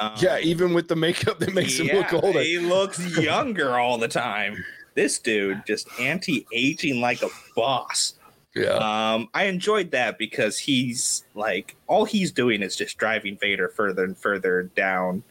Um, 0.00 0.12
Yeah, 0.18 0.38
even 0.40 0.74
with 0.74 0.88
the 0.88 0.96
makeup 0.96 1.38
that 1.38 1.54
makes 1.54 1.78
him 1.78 1.86
look 1.96 2.12
older. 2.12 2.40
He 2.40 2.58
looks 2.58 3.16
younger 3.18 3.78
all 3.78 3.96
the 3.96 4.08
time. 4.08 4.64
This 4.94 5.18
dude 5.20 5.62
just 5.66 5.88
anti-aging 6.00 7.00
like 7.00 7.22
a 7.22 7.28
boss. 7.54 8.14
Yeah, 8.56 8.72
Um, 9.14 9.28
I 9.34 9.44
enjoyed 9.44 9.92
that 9.92 10.18
because 10.18 10.58
he's 10.58 11.24
like 11.34 11.76
all 11.86 12.04
he's 12.04 12.32
doing 12.32 12.62
is 12.62 12.74
just 12.74 12.98
driving 12.98 13.38
Vader 13.38 13.68
further 13.68 14.02
and 14.04 14.16
further 14.18 14.64
down 14.74 15.22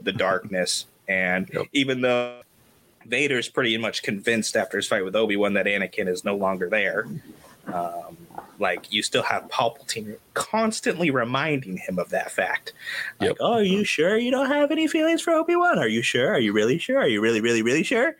the 0.00 0.12
darkness. 0.12 0.86
And 1.08 1.50
Yep. 1.52 1.66
even 1.72 2.00
though 2.02 2.42
Vader's 3.08 3.48
pretty 3.48 3.76
much 3.78 4.02
convinced 4.02 4.56
after 4.56 4.76
his 4.76 4.86
fight 4.86 5.04
with 5.04 5.16
Obi 5.16 5.36
Wan 5.36 5.54
that 5.54 5.66
Anakin 5.66 6.08
is 6.08 6.24
no 6.24 6.36
longer 6.36 6.68
there, 6.68 7.06
Um, 7.72 8.16
like 8.58 8.90
you 8.92 9.02
still 9.02 9.22
have 9.24 9.44
Palpatine 9.48 10.16
constantly 10.34 11.10
reminding 11.10 11.76
him 11.76 11.98
of 11.98 12.08
that 12.10 12.30
fact. 12.30 12.72
Like, 13.20 13.28
Yep. 13.30 13.36
oh, 13.40 13.52
are 13.54 13.62
you 13.62 13.84
sure 13.84 14.16
you 14.16 14.30
don't 14.30 14.50
have 14.50 14.70
any 14.70 14.86
feelings 14.86 15.20
for 15.20 15.32
Obi 15.32 15.54
Wan? 15.54 15.78
Are 15.78 15.88
you 15.88 16.00
sure? 16.02 16.32
Are 16.32 16.38
you 16.38 16.52
really 16.52 16.78
sure? 16.78 16.98
Are 16.98 17.06
you 17.08 17.20
really, 17.20 17.40
really, 17.42 17.62
really 17.62 17.82
sure? 17.82 18.16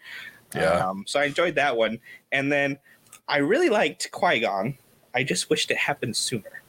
Yeah. 0.55 0.87
Um, 0.87 1.05
so 1.07 1.19
I 1.21 1.25
enjoyed 1.25 1.55
that 1.57 1.77
one, 1.77 1.99
and 2.31 2.51
then 2.53 2.79
I 3.27 3.39
really 3.39 3.69
liked 3.71 4.11
Qui 4.11 4.41
Gon. 4.41 4.77
I 5.15 5.23
just 5.23 5.49
wished 5.51 5.71
it 5.71 5.77
happened 5.79 6.17
sooner. 6.17 6.63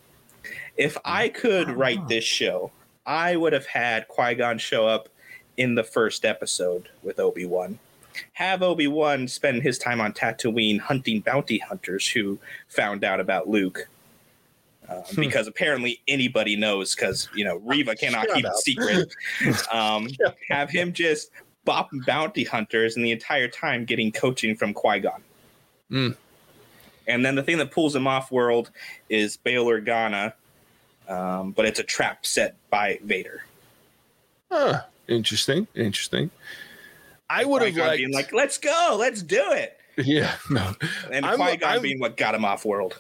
If 0.77 0.97
I 1.03 1.27
could 1.29 1.69
write 1.69 2.07
this 2.07 2.23
show, 2.23 2.71
I 3.05 3.35
would 3.35 3.51
have 3.53 3.65
had 3.65 4.07
Qui 4.07 4.35
Gon 4.35 4.57
show 4.57 4.87
up 4.87 5.09
in 5.57 5.75
the 5.75 5.83
first 5.83 6.23
episode 6.23 6.87
with 7.03 7.19
Obi 7.19 7.45
Wan. 7.45 7.79
Have 8.33 8.61
Obi 8.63 8.87
Wan 8.87 9.27
spend 9.27 9.61
his 9.63 9.77
time 9.77 9.99
on 10.01 10.13
Tatooine 10.13 10.79
hunting 10.79 11.19
bounty 11.21 11.57
hunters 11.59 12.07
who 12.07 12.39
found 12.67 13.03
out 13.03 13.19
about 13.19 13.47
Luke. 13.49 13.87
Um, 14.89 15.03
Hmm. 15.03 15.21
because 15.21 15.47
apparently 15.47 16.01
anybody 16.07 16.55
knows, 16.55 16.95
because 16.95 17.29
you 17.35 17.45
know 17.45 17.57
Reva 17.57 17.95
cannot 17.99 18.25
Shut 18.27 18.35
keep 18.35 18.45
up. 18.45 18.53
a 18.53 18.57
secret. 18.57 19.13
Um, 19.71 20.07
have 20.49 20.69
him 20.71 20.93
just 20.93 21.29
bop 21.65 21.89
bounty 22.07 22.43
hunters, 22.43 22.95
and 22.95 23.05
the 23.05 23.11
entire 23.11 23.47
time 23.47 23.85
getting 23.85 24.11
coaching 24.11 24.55
from 24.55 24.73
Qui 24.73 24.99
Gon. 24.99 25.21
Mm. 25.91 26.15
And 27.07 27.23
then 27.25 27.35
the 27.35 27.43
thing 27.43 27.57
that 27.59 27.71
pulls 27.71 27.95
him 27.95 28.07
off 28.07 28.31
world 28.31 28.71
is 29.09 29.37
Bail 29.37 29.65
Organa, 29.65 30.33
um, 31.07 31.51
but 31.51 31.65
it's 31.65 31.79
a 31.79 31.83
trap 31.83 32.25
set 32.25 32.55
by 32.71 32.99
Vader. 33.03 33.43
Huh. 34.51 34.81
Interesting. 35.07 35.67
Interesting. 35.75 36.29
I 37.29 37.45
would 37.45 37.61
have 37.61 37.75
liked. 37.75 37.97
being 37.97 38.13
like, 38.13 38.33
"Let's 38.33 38.57
go, 38.57 38.97
let's 38.99 39.21
do 39.21 39.43
it," 39.51 39.77
yeah. 39.97 40.35
No. 40.49 40.75
and 41.11 41.25
Qui 41.25 41.57
Gon 41.57 41.81
being 41.81 41.99
what 41.99 42.17
got 42.17 42.35
him 42.35 42.45
off 42.45 42.65
world. 42.65 42.97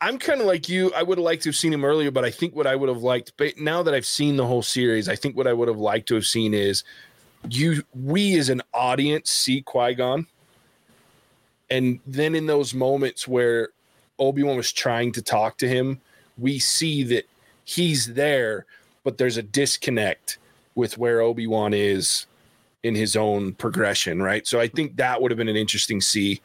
I'm 0.00 0.18
kind 0.18 0.40
of 0.40 0.46
like 0.46 0.68
you. 0.68 0.92
I 0.94 1.02
would 1.02 1.18
have 1.18 1.24
liked 1.24 1.42
to 1.42 1.48
have 1.48 1.56
seen 1.56 1.72
him 1.72 1.84
earlier, 1.84 2.10
but 2.10 2.24
I 2.24 2.30
think 2.30 2.54
what 2.54 2.66
I 2.66 2.76
would 2.76 2.88
have 2.88 3.02
liked, 3.02 3.32
but 3.36 3.58
now 3.58 3.82
that 3.82 3.94
I've 3.94 4.06
seen 4.06 4.36
the 4.36 4.46
whole 4.46 4.62
series, 4.62 5.08
I 5.08 5.16
think 5.16 5.36
what 5.36 5.46
I 5.46 5.52
would 5.52 5.68
have 5.68 5.78
liked 5.78 6.08
to 6.08 6.14
have 6.14 6.26
seen 6.26 6.54
is 6.54 6.84
you, 7.48 7.82
we 7.94 8.38
as 8.38 8.48
an 8.48 8.62
audience 8.72 9.30
see 9.30 9.60
Qui 9.62 9.94
Gon, 9.94 10.26
and 11.70 11.98
then 12.06 12.34
in 12.34 12.46
those 12.46 12.74
moments 12.74 13.26
where 13.26 13.70
Obi 14.18 14.42
Wan 14.42 14.56
was 14.56 14.72
trying 14.72 15.12
to 15.12 15.22
talk 15.22 15.58
to 15.58 15.68
him, 15.68 16.00
we 16.36 16.58
see 16.58 17.02
that 17.04 17.28
he's 17.64 18.14
there, 18.14 18.66
but 19.02 19.18
there's 19.18 19.36
a 19.36 19.42
disconnect 19.42 20.38
with 20.74 20.96
where 20.96 21.20
Obi 21.20 21.46
Wan 21.46 21.74
is 21.74 22.26
in 22.82 22.94
his 22.94 23.16
own 23.16 23.52
progression, 23.54 24.22
right? 24.22 24.46
So 24.46 24.60
I 24.60 24.68
think 24.68 24.96
that 24.96 25.20
would 25.20 25.30
have 25.30 25.38
been 25.38 25.48
an 25.48 25.56
interesting 25.56 26.00
see 26.00 26.40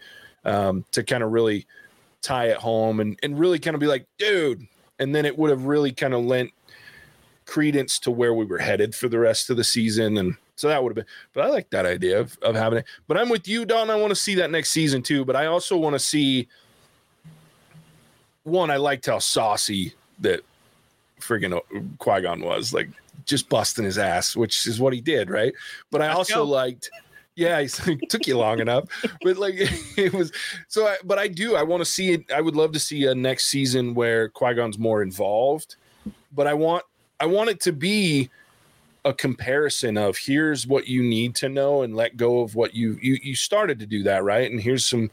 um, 0.46 0.84
to 0.92 1.04
kind 1.04 1.24
of 1.24 1.32
really 1.32 1.66
tie 2.22 2.48
it 2.48 2.58
home 2.58 3.00
and, 3.00 3.20
and 3.22 3.38
really 3.38 3.60
kind 3.60 3.76
of 3.76 3.80
be 3.80 3.88
like, 3.88 4.06
dude. 4.18 4.66
And 5.00 5.14
then 5.14 5.26
it 5.26 5.38
would 5.38 5.50
have 5.50 5.66
really 5.66 5.92
kind 5.92 6.14
of 6.14 6.24
lent 6.24 6.52
credence 7.46 8.00
to 8.00 8.12
where 8.12 8.34
we 8.34 8.46
were 8.46 8.58
headed 8.58 8.96
for 8.96 9.10
the 9.10 9.20
rest 9.20 9.50
of 9.50 9.58
the 9.58 9.64
season. 9.64 10.18
And 10.18 10.36
so 10.56 10.68
that 10.70 10.82
would 10.82 10.90
have 10.90 10.96
been, 10.96 11.14
but 11.34 11.46
I 11.46 11.50
like 11.50 11.70
that 11.72 11.86
idea 11.86 12.20
of, 12.20 12.38
of 12.42 12.56
having 12.56 12.80
it. 12.80 12.86
But 13.08 13.18
I'm 13.18 13.30
with 13.30 13.48
you, 13.48 13.66
Don. 13.66 13.90
I 13.90 13.96
want 13.96 14.12
to 14.12 14.16
see 14.16 14.36
that 14.36 14.52
next 14.52 14.72
season 14.72 15.02
too. 15.02 15.26
But 15.26 15.36
I 15.36 15.48
also 15.48 15.78
want 15.78 15.94
to 15.94 16.00
see 16.00 16.48
one, 18.44 18.72
I 18.72 18.78
liked 18.78 19.06
how 19.06 19.20
saucy 19.20 19.94
that 20.20 20.42
friggin' 21.20 21.60
Qui 21.98 22.22
Gon 22.22 22.42
was, 22.42 22.74
like 22.74 22.90
just 23.26 23.50
busting 23.50 23.86
his 23.86 23.98
ass, 23.98 24.36
which 24.36 24.68
is 24.68 24.80
what 24.80 24.94
he 24.94 25.02
did, 25.02 25.30
right? 25.30 25.54
But 25.92 26.02
I 26.02 26.08
Let's 26.08 26.18
also 26.32 26.46
go. 26.46 26.52
liked, 26.52 26.90
yeah, 27.36 27.60
it 27.60 28.10
took 28.10 28.28
you 28.28 28.38
long 28.38 28.60
enough, 28.60 28.86
but 29.22 29.38
like 29.38 29.56
it 29.98 30.14
was 30.14 30.32
so. 30.68 30.88
I, 30.88 30.98
but 31.04 31.18
I 31.20 31.28
do, 31.28 31.56
I 31.56 31.64
want 31.64 31.82
to 31.82 31.86
see 31.86 32.12
it. 32.12 32.32
I 32.32 32.42
would 32.42 32.56
love 32.56 32.72
to 32.74 32.80
see 32.80 33.06
a 33.06 33.16
next 33.16 33.46
season 33.46 33.94
where 33.94 34.30
Qui 34.30 34.54
Gon's 34.54 34.78
more 34.78 35.02
involved, 35.02 35.76
but 36.34 36.48
I 36.48 36.54
want, 36.54 36.84
I 37.20 37.26
want 37.26 37.50
it 37.50 37.60
to 37.62 37.72
be 37.72 38.30
a 39.06 39.14
comparison 39.14 39.98
of 39.98 40.18
here's 40.18 40.66
what 40.66 40.88
you 40.88 41.04
need 41.04 41.36
to 41.36 41.50
know 41.50 41.82
and 41.82 41.96
let 41.96 42.16
go 42.16 42.42
of 42.42 42.56
what 42.56 42.74
you 42.74 42.98
you 43.02 43.18
you 43.22 43.36
started 43.36 43.78
to 43.80 43.86
do 43.86 44.02
that 44.04 44.24
right 44.24 44.50
and 44.50 44.62
here's 44.62 44.86
some 44.86 45.12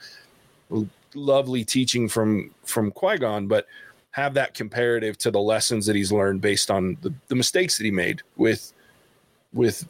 lovely 1.15 1.65
teaching 1.65 2.09
from 2.09 2.55
from 2.65 2.93
Qui-Gon 2.93 3.49
but 3.49 3.67
have 4.13 4.35
that 4.35 4.55
comparative 4.55 5.17
to 5.19 5.31
the 5.31 5.41
lessons 5.41 5.87
that 5.87 5.95
he's 5.95 6.11
learned 6.11 6.41
based 6.41 6.71
on 6.71 6.97
the, 7.03 7.13
the 7.29 7.35
mistakes 7.35 7.79
that 7.79 7.85
he 7.85 7.91
made 7.91 8.23
with 8.37 8.73
with 9.53 9.89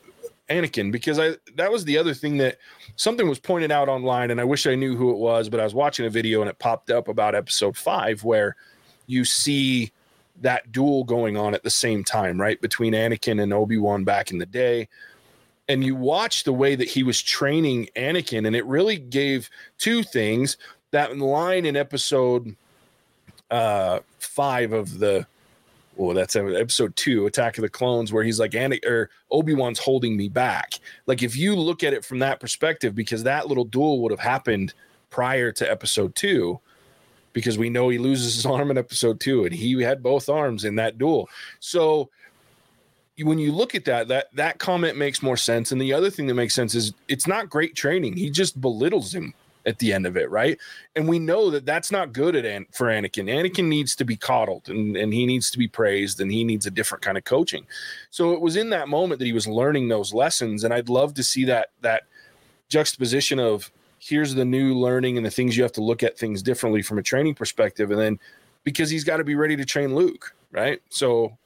Anakin 0.51 0.91
because 0.91 1.19
I 1.19 1.37
that 1.55 1.71
was 1.71 1.85
the 1.85 1.97
other 1.97 2.13
thing 2.13 2.37
that 2.39 2.59
something 2.97 3.29
was 3.29 3.39
pointed 3.39 3.71
out 3.71 3.89
online 3.89 4.31
and 4.31 4.41
I 4.41 4.45
wish 4.45 4.67
I 4.67 4.75
knew 4.75 4.97
who 4.97 5.11
it 5.11 5.17
was 5.17 5.49
but 5.49 5.61
I 5.61 5.65
was 5.65 5.75
watching 5.75 6.07
a 6.07 6.11
video 6.11 6.41
and 6.41 6.51
it 6.51 6.59
popped 6.59 6.91
up 6.91 7.09
about 7.09 7.35
episode 7.35 7.77
5 7.77 8.25
where 8.25 8.57
you 9.07 9.25
see 9.25 9.93
that 10.41 10.73
duel 10.73 11.05
going 11.05 11.37
on 11.37 11.55
at 11.55 11.63
the 11.63 11.71
same 11.71 12.03
time 12.03 12.41
right 12.41 12.61
between 12.61 12.95
Anakin 12.95 13.41
and 13.41 13.53
Obi-Wan 13.53 14.05
back 14.05 14.31
in 14.31 14.39
the 14.39 14.47
day. 14.47 14.89
And 15.69 15.85
you 15.85 15.95
watch 15.95 16.43
the 16.43 16.53
way 16.53 16.75
that 16.75 16.89
he 16.89 17.05
was 17.05 17.23
training 17.23 17.89
Anakin 17.95 18.47
and 18.47 18.57
it 18.57 18.67
really 18.67 18.99
gave 18.99 19.49
two 19.79 20.03
things. 20.03 20.57
That 20.91 21.17
line 21.17 21.65
in 21.65 21.77
episode 21.77 22.57
uh 23.53 24.01
5 24.23 24.73
of 24.73 24.99
the 24.99 25.27
well, 26.01 26.15
that's 26.15 26.35
episode 26.35 26.97
two, 26.97 27.27
Attack 27.27 27.59
of 27.59 27.63
the 27.63 27.69
Clones, 27.69 28.11
where 28.11 28.25
he's 28.25 28.41
like, 28.41 28.53
Anakin 28.53 28.87
or 28.87 28.95
er, 28.95 29.11
Obi 29.31 29.53
Wan's 29.53 29.79
holding 29.79 30.17
me 30.17 30.31
back. 30.31 30.75
Like, 31.07 31.23
if 31.23 31.37
you 31.37 31.55
look 31.55 31.85
at 31.85 31.93
it 31.93 32.07
from 32.07 32.21
that 32.21 32.41
perspective, 32.41 32.95
because 32.95 33.25
that 33.25 33.49
little 33.49 33.67
duel 33.67 34.01
would 34.01 34.11
have 34.11 34.21
happened 34.21 34.73
prior 35.11 35.53
to 35.53 35.71
episode 35.71 36.15
two, 36.15 36.59
because 37.35 37.59
we 37.59 37.69
know 37.69 37.91
he 37.91 37.99
loses 37.99 38.35
his 38.37 38.47
arm 38.47 38.71
in 38.71 38.79
episode 38.79 39.21
two, 39.21 39.45
and 39.45 39.55
he 39.55 39.83
had 39.83 40.03
both 40.03 40.31
arms 40.31 40.65
in 40.65 40.77
that 40.77 40.97
duel. 40.97 41.29
So, 41.59 42.09
when 43.23 43.39
you 43.39 43.53
look 43.53 43.75
at 43.75 43.85
that, 43.85 44.09
that 44.09 44.35
that 44.35 44.59
comment 44.59 44.97
makes 44.97 45.23
more 45.23 45.37
sense. 45.37 45.73
And 45.73 45.81
the 45.81 45.93
other 45.93 46.09
thing 46.09 46.27
that 46.29 46.35
makes 46.35 46.55
sense 46.55 46.75
is 46.75 46.95
it's 47.09 47.27
not 47.27 47.51
great 47.51 47.75
training. 47.75 48.17
He 48.17 48.31
just 48.31 48.59
belittles 48.59 49.15
him 49.15 49.35
at 49.67 49.79
the 49.79 49.93
end 49.93 50.07
of 50.07 50.17
it, 50.17 50.31
right? 50.31 50.59
And 50.97 51.09
we 51.09 51.19
know 51.19 51.51
that 51.51 51.67
that's 51.67 51.93
not 51.93 52.13
good 52.13 52.35
at 52.35 52.45
An- 52.45 52.67
for 52.73 52.87
Anakin. 52.87 53.29
Anakin 53.29 53.67
needs 53.67 53.95
to 53.97 54.05
be 54.05 54.17
coddled 54.17 54.69
and, 54.69 54.97
and 54.97 55.13
he 55.13 55.27
needs 55.27 55.51
to 55.51 55.59
be 55.59 55.69
praised 55.69 56.21
and 56.21 56.31
he 56.31 56.45
needs 56.45 56.67
a 56.67 56.71
different 56.71 57.03
kind 57.03 57.19
of 57.19 57.25
coaching. 57.25 57.67
So 58.11 58.33
it 58.33 58.41
was 58.41 58.57
in 58.57 58.71
that 58.71 58.89
moment 58.89 59.19
that 59.19 59.27
he 59.27 59.33
was 59.33 59.47
learning 59.47 59.89
those 59.89 60.15
lessons. 60.15 60.65
And 60.65 60.73
I'd 60.73 60.89
love 60.89 61.15
to 61.15 61.23
see 61.23 61.45
that 61.45 61.69
that 61.83 62.05
juxtaposition 62.69 63.39
of 63.39 63.71
here's 63.99 64.35
the 64.35 64.45
new 64.45 64.75
learning 64.75 65.17
and 65.17 65.27
the 65.27 65.31
things 65.31 65.57
you 65.57 65.63
have 65.63 65.73
to 65.73 65.83
look 65.83 66.03
at 66.03 66.19
things 66.19 66.43
differently 66.43 66.83
from 66.83 66.99
a 66.99 67.03
training 67.03 67.35
perspective. 67.35 67.91
And 67.91 68.01
then 68.01 68.19
because 68.65 68.91
he's 68.91 69.05
got 69.05 69.19
to 69.19 69.25
be 69.25 69.35
ready 69.35 69.57
to 69.57 69.65
train 69.65 69.95
Luke, 69.95 70.35
right? 70.53 70.81
So 70.89 71.37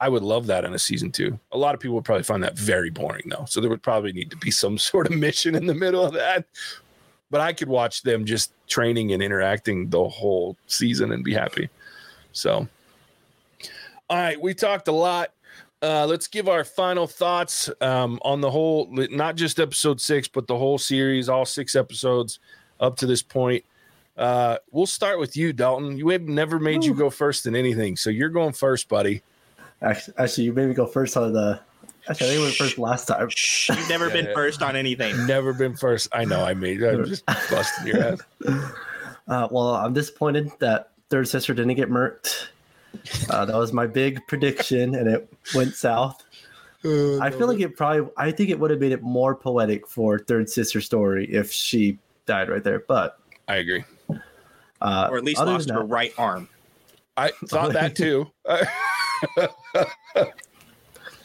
I 0.00 0.08
would 0.08 0.22
love 0.22 0.46
that 0.46 0.64
in 0.64 0.74
a 0.74 0.78
season 0.78 1.12
two. 1.12 1.38
A 1.52 1.58
lot 1.58 1.74
of 1.74 1.80
people 1.80 1.94
would 1.94 2.04
probably 2.04 2.24
find 2.24 2.42
that 2.42 2.58
very 2.58 2.90
boring 2.90 3.28
though. 3.28 3.44
So 3.48 3.60
there 3.60 3.70
would 3.70 3.82
probably 3.82 4.12
need 4.12 4.30
to 4.30 4.36
be 4.36 4.50
some 4.50 4.76
sort 4.90 5.06
of 5.06 5.16
mission 5.16 5.54
in 5.54 5.66
the 5.66 5.74
middle 5.74 6.04
of 6.04 6.12
that 6.14 6.44
but 7.34 7.40
I 7.40 7.52
could 7.52 7.66
watch 7.66 8.02
them 8.02 8.24
just 8.24 8.52
training 8.68 9.12
and 9.12 9.20
interacting 9.20 9.90
the 9.90 10.08
whole 10.08 10.56
season 10.68 11.10
and 11.10 11.24
be 11.24 11.34
happy. 11.34 11.68
So, 12.30 12.68
all 14.08 14.16
right, 14.16 14.40
we 14.40 14.54
talked 14.54 14.86
a 14.86 14.92
lot. 14.92 15.32
Uh, 15.82 16.06
let's 16.06 16.28
give 16.28 16.48
our 16.48 16.62
final 16.62 17.08
thoughts 17.08 17.68
um, 17.80 18.20
on 18.22 18.40
the 18.40 18.48
whole, 18.48 18.86
not 18.92 19.34
just 19.34 19.58
episode 19.58 20.00
six, 20.00 20.28
but 20.28 20.46
the 20.46 20.56
whole 20.56 20.78
series, 20.78 21.28
all 21.28 21.44
six 21.44 21.74
episodes 21.74 22.38
up 22.78 22.96
to 22.98 23.06
this 23.06 23.20
point. 23.20 23.64
Uh, 24.16 24.58
we'll 24.70 24.86
start 24.86 25.18
with 25.18 25.36
you, 25.36 25.52
Dalton. 25.52 25.98
You 25.98 26.10
have 26.10 26.22
never 26.22 26.60
made 26.60 26.84
you 26.84 26.94
go 26.94 27.10
first 27.10 27.46
in 27.46 27.56
anything, 27.56 27.96
so 27.96 28.10
you're 28.10 28.28
going 28.28 28.52
first, 28.52 28.88
buddy. 28.88 29.22
Actually, 29.82 30.14
actually, 30.18 30.44
you 30.44 30.52
made 30.52 30.68
me 30.68 30.74
go 30.74 30.86
first 30.86 31.16
on 31.16 31.32
the. 31.32 31.58
Actually, 32.08 32.26
I 32.26 32.28
think 32.30 32.38
we 32.38 32.44
went 32.44 32.56
first 32.56 32.78
last 32.78 33.06
time. 33.08 33.28
You've 33.68 33.88
never 33.88 34.08
Yeah, 34.08 34.12
been 34.12 34.24
yeah. 34.26 34.34
first 34.34 34.62
on 34.62 34.76
anything. 34.76 35.26
Never 35.26 35.52
been 35.54 35.74
first. 35.74 36.08
I 36.12 36.24
know. 36.24 36.44
I 36.44 36.52
made. 36.52 36.82
I'm 36.82 37.04
just 37.06 37.24
busting 37.26 37.86
your 37.86 38.02
ass. 38.02 38.20
Uh, 39.26 39.48
well, 39.50 39.68
I'm 39.74 39.94
disappointed 39.94 40.50
that 40.58 40.90
Third 41.08 41.26
Sister 41.26 41.54
didn't 41.54 41.74
get 41.76 41.88
murked. 41.88 42.48
Uh, 43.30 43.46
that 43.46 43.56
was 43.56 43.72
my 43.72 43.86
big 43.86 44.20
prediction, 44.28 44.94
and 44.94 45.08
it 45.08 45.32
went 45.54 45.74
south. 45.74 46.22
I 46.84 47.30
feel 47.30 47.46
like 47.46 47.58
it 47.60 47.74
probably. 47.74 48.12
I 48.18 48.30
think 48.30 48.50
it 48.50 48.60
would 48.60 48.70
have 48.70 48.80
made 48.80 48.92
it 48.92 49.00
more 49.02 49.34
poetic 49.34 49.88
for 49.88 50.18
Third 50.18 50.50
Sister 50.50 50.82
story 50.82 51.24
if 51.32 51.50
she 51.50 51.98
died 52.26 52.50
right 52.50 52.62
there. 52.62 52.80
But 52.80 53.18
I 53.48 53.56
agree. 53.56 53.82
uh, 54.82 55.08
or 55.10 55.16
at 55.16 55.24
least 55.24 55.40
lost 55.40 55.68
than 55.68 55.76
her 55.76 55.82
that- 55.82 55.88
right 55.88 56.12
arm. 56.18 56.46
I 57.16 57.30
thought 57.48 57.72
that 57.72 57.96
too. 57.96 58.30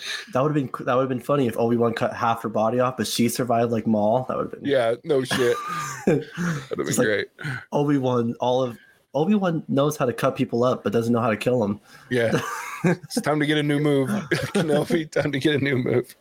That 0.34 0.42
would 0.42 0.56
have 0.56 0.72
been 0.72 0.86
that 0.86 0.96
would 0.96 1.02
have 1.02 1.10
been 1.10 1.20
funny 1.20 1.48
if 1.48 1.58
Obi 1.58 1.76
Wan 1.78 1.94
cut 1.94 2.14
half 2.14 2.42
her 2.44 2.50
body 2.50 2.80
off, 2.80 2.98
but 2.98 3.08
she 3.08 3.30
survived 3.30 3.72
like 3.72 3.88
Maul. 3.88 4.26
That 4.28 4.38
would 4.38 4.52
have 4.52 4.62
been 4.62 4.70
yeah, 4.70 4.96
no 5.04 5.24
shit. 5.24 5.58
That'd 6.06 6.26
have 6.34 6.78
been 6.78 6.86
Just 6.86 6.98
like- 7.00 7.08
great. 7.08 7.28
Obi 7.72 7.98
Wan. 7.98 8.36
All 8.40 8.64
of 8.64 8.78
Obi 9.16 9.36
Wan 9.36 9.64
knows 9.68 9.98
how 9.98 10.06
to 10.06 10.14
cut 10.14 10.36
people 10.36 10.64
up, 10.64 10.84
but 10.84 10.94
doesn't 10.94 11.12
know 11.12 11.20
how 11.20 11.32
to 11.32 11.38
kill 11.38 11.60
them. 11.60 11.82
Yeah. 12.10 12.40
it's 12.84 13.20
time 13.22 13.40
to 13.40 13.46
get 13.46 13.58
a 13.58 13.64
new 13.64 13.80
move. 13.80 14.10
Kenobi, 14.10 15.10
time 15.10 15.32
to 15.32 15.40
get 15.40 15.56
a 15.56 15.58
new 15.64 15.78
move. 15.78 16.16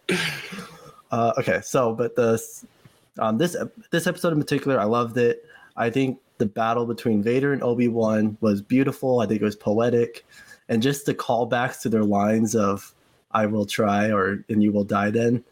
Uh, 1.11 1.33
okay, 1.39 1.61
so 1.63 1.95
but 1.95 2.17
the 2.17 2.43
um, 3.19 3.39
this 3.39 3.57
this 3.91 4.07
episode 4.07 4.33
in 4.33 4.39
particular, 4.41 4.81
I 4.81 4.85
loved 4.85 5.17
it. 5.19 5.45
I 5.77 5.91
think 5.91 6.19
The 6.39 6.47
battle 6.47 6.87
between 6.87 7.23
Vader 7.23 7.53
and 7.53 7.63
Obi 7.63 7.89
Wan 7.89 8.37
was 8.41 8.63
beautiful. 8.63 9.21
I 9.21 9.27
think 9.27 9.41
it 9.41 9.45
was 9.45 9.57
poetic, 9.57 10.25
and 10.69 10.83
just 10.83 11.07
the 11.07 11.15
callbacks 11.15 11.81
to 11.83 11.89
their 11.89 12.05
lines 12.05 12.55
of 12.57 12.95
"I 13.33 13.47
will 13.47 13.67
try" 13.67 14.11
or 14.11 14.45
"and 14.49 14.63
you 14.63 14.73
will 14.73 14.85
die." 14.85 15.11
Then 15.11 15.45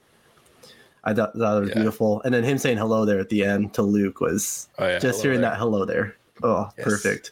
I 1.04 1.14
thought, 1.14 1.34
it 1.34 1.38
was 1.38 1.68
Yeah. 1.68 1.74
beautiful, 1.74 2.20
and 2.24 2.34
then 2.34 2.42
him 2.42 2.58
saying 2.58 2.78
hello 2.78 3.04
there 3.04 3.20
at 3.20 3.28
the 3.28 3.44
end 3.44 3.74
to 3.74 3.82
Luke 3.82 4.20
was 4.20 4.68
Oh, 4.78 4.86
yeah, 4.86 4.98
just 4.98 5.20
hello 5.20 5.22
hearing 5.22 5.40
there. 5.40 5.50
that 5.50 5.58
hello 5.58 5.84
there. 5.84 6.16
Oh, 6.42 6.68
Yes. 6.76 6.84
perfect. 6.84 7.30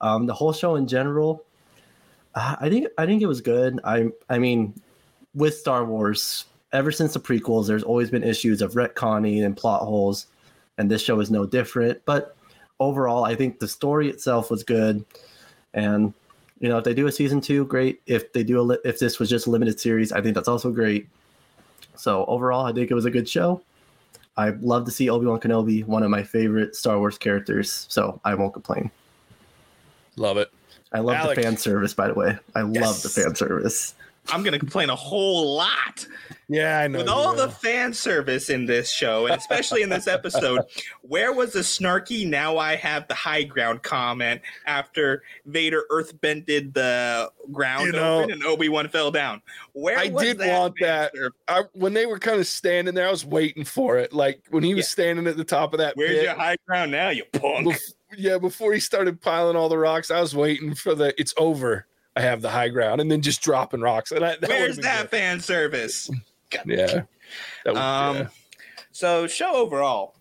Um, 0.00 0.26
the 0.26 0.34
whole 0.34 0.52
show 0.52 0.74
in 0.74 0.88
general, 0.88 1.44
uh, 2.34 2.56
I 2.60 2.68
think 2.68 2.88
I 2.98 3.06
think 3.06 3.22
it 3.22 3.26
was 3.26 3.40
good. 3.40 3.78
I 3.84 4.08
I 4.28 4.38
mean, 4.38 4.74
with 5.34 5.54
Star 5.56 5.84
Wars, 5.84 6.46
ever 6.72 6.90
since 6.90 7.14
the 7.14 7.20
prequels, 7.20 7.66
there's 7.68 7.84
always 7.84 8.10
been 8.10 8.24
issues 8.24 8.60
of 8.60 8.72
retconning 8.72 9.44
and 9.44 9.56
plot 9.56 9.82
holes, 9.82 10.26
and 10.78 10.90
this 10.90 11.02
show 11.02 11.20
is 11.20 11.30
no 11.30 11.46
different. 11.46 12.00
But 12.04 12.34
overall, 12.80 13.24
I 13.24 13.36
think 13.36 13.60
the 13.60 13.68
story 13.68 14.08
itself 14.10 14.50
was 14.50 14.64
good, 14.64 15.04
and 15.74 16.12
you 16.62 16.68
know, 16.68 16.78
if 16.78 16.84
they 16.84 16.94
do 16.94 17.08
a 17.08 17.12
season 17.12 17.40
two, 17.40 17.64
great. 17.66 18.00
If 18.06 18.32
they 18.32 18.44
do 18.44 18.60
a 18.60 18.62
li- 18.62 18.78
if 18.84 19.00
this 19.00 19.18
was 19.18 19.28
just 19.28 19.48
a 19.48 19.50
limited 19.50 19.80
series, 19.80 20.12
I 20.12 20.22
think 20.22 20.36
that's 20.36 20.46
also 20.46 20.70
great. 20.70 21.08
So 21.96 22.24
overall, 22.26 22.64
I 22.64 22.72
think 22.72 22.88
it 22.88 22.94
was 22.94 23.04
a 23.04 23.10
good 23.10 23.28
show. 23.28 23.60
I 24.36 24.50
love 24.50 24.84
to 24.84 24.92
see 24.92 25.10
Obi 25.10 25.26
Wan 25.26 25.40
Kenobi, 25.40 25.84
one 25.84 26.04
of 26.04 26.10
my 26.10 26.22
favorite 26.22 26.76
Star 26.76 26.98
Wars 26.98 27.18
characters. 27.18 27.86
So 27.90 28.20
I 28.24 28.36
won't 28.36 28.52
complain. 28.52 28.92
Love 30.14 30.36
it. 30.36 30.52
I 30.92 31.00
love 31.00 31.16
Alec. 31.16 31.36
the 31.36 31.42
fan 31.42 31.56
service, 31.56 31.94
by 31.94 32.06
the 32.06 32.14
way. 32.14 32.38
I 32.54 32.62
love 32.62 33.02
the 33.02 33.08
fan 33.08 33.34
service. 33.34 33.94
I'm 34.28 34.42
gonna 34.44 34.58
complain 34.58 34.88
a 34.88 34.94
whole 34.96 35.54
lot 35.56 36.06
Yeah, 36.48 36.78
I 36.78 36.86
know. 36.86 36.98
with 36.98 37.08
all 37.08 37.34
the 37.34 37.48
fan 37.50 37.92
service 37.92 38.50
in 38.50 38.66
this 38.66 38.90
show, 38.90 39.26
and 39.26 39.34
especially 39.36 39.82
in 39.82 39.88
this 39.88 40.06
episode. 40.06 40.62
Where 41.02 41.32
was 41.32 41.52
the 41.54 41.60
snarky 41.60 42.26
"Now 42.26 42.56
I 42.56 42.76
have 42.76 43.08
the 43.08 43.14
high 43.14 43.42
ground" 43.42 43.82
comment 43.82 44.40
after 44.66 45.22
Vader 45.46 45.84
earthbended 45.90 46.72
the 46.72 47.30
ground 47.50 47.86
You 47.86 47.92
know, 47.92 48.20
open 48.20 48.30
and 48.32 48.44
Obi 48.44 48.68
Wan 48.68 48.88
fell 48.88 49.10
down? 49.10 49.42
Where 49.72 49.98
I 49.98 50.06
did 50.08 50.38
that 50.38 50.60
want 50.60 50.74
that. 50.80 51.12
I, 51.48 51.64
when 51.72 51.92
they 51.92 52.06
were 52.06 52.18
kind 52.20 52.38
of 52.38 52.46
standing 52.46 52.94
there, 52.94 53.08
I 53.08 53.10
was 53.10 53.26
waiting 53.26 53.64
for 53.64 53.98
it. 53.98 54.12
Like 54.12 54.40
when 54.50 54.62
he 54.62 54.74
was 54.74 54.86
Yeah. 54.86 54.90
standing 54.92 55.26
at 55.26 55.36
the 55.36 55.44
top 55.44 55.74
of 55.74 55.78
that 55.78 55.96
Where's 55.96 56.12
pit. 56.12 56.22
your 56.24 56.34
high 56.34 56.56
ground 56.66 56.92
now, 56.92 57.08
you 57.08 57.24
punk? 57.32 57.66
bef- 57.66 57.94
yeah, 58.16 58.38
before 58.38 58.72
he 58.72 58.78
started 58.80 59.20
piling 59.20 59.56
all 59.56 59.68
the 59.68 59.78
rocks, 59.78 60.10
I 60.12 60.20
was 60.20 60.34
waiting 60.36 60.74
for 60.74 60.94
the 60.94 61.12
"it's 61.20 61.34
over." 61.36 61.86
I 62.16 62.20
have 62.20 62.42
the 62.42 62.50
high 62.50 62.68
ground, 62.68 63.00
and 63.00 63.10
then 63.10 63.22
just 63.22 63.40
dropping 63.42 63.80
rocks. 63.80 64.10
And 64.12 64.24
I, 64.24 64.36
that 64.36 64.48
Where's 64.48 64.76
that 64.78 65.10
fan 65.10 65.40
service? 65.40 66.10
good. 66.50 66.60
Yeah, 66.66 67.02
that 67.64 67.74
was, 67.74 67.78
Um, 67.78 68.16
yeah. 68.16 68.28
So 68.92 69.26
show 69.26 69.54
overall, 69.56 70.14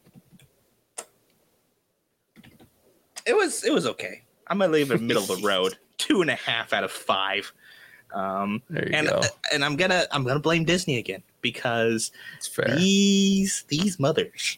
it 3.25 3.35
was 3.35 3.63
it 3.65 3.73
was 3.73 3.85
okay. 3.85 4.21
I'm 4.47 4.59
gonna 4.59 4.71
leave 4.71 4.91
it 4.91 5.01
middle 5.01 5.23
of 5.23 5.27
the 5.41 5.45
road, 5.47 5.77
two 5.97 6.21
and 6.21 6.29
a 6.29 6.35
half 6.35 6.71
out 6.73 6.83
of 6.85 6.91
five. 6.91 7.51
Um, 8.13 8.61
There 8.69 8.87
you 8.87 8.93
and 8.95 9.07
go. 9.07 9.21
and 9.53 9.63
I'm 9.63 9.75
gonna 9.75 10.05
I'm 10.11 10.23
gonna 10.23 10.39
blame 10.39 10.63
Disney 10.65 10.97
again 10.97 11.23
because 11.41 12.11
these 12.77 13.65
these 13.67 13.99
mothers 13.99 14.57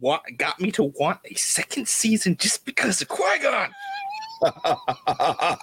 wa- 0.00 0.20
got 0.36 0.60
me 0.60 0.70
to 0.72 0.84
want 0.84 1.20
a 1.24 1.34
second 1.34 1.88
season 1.88 2.36
just 2.36 2.64
because 2.66 3.00
of 3.02 3.08
Qui 3.08 3.38
Gon. 3.42 3.70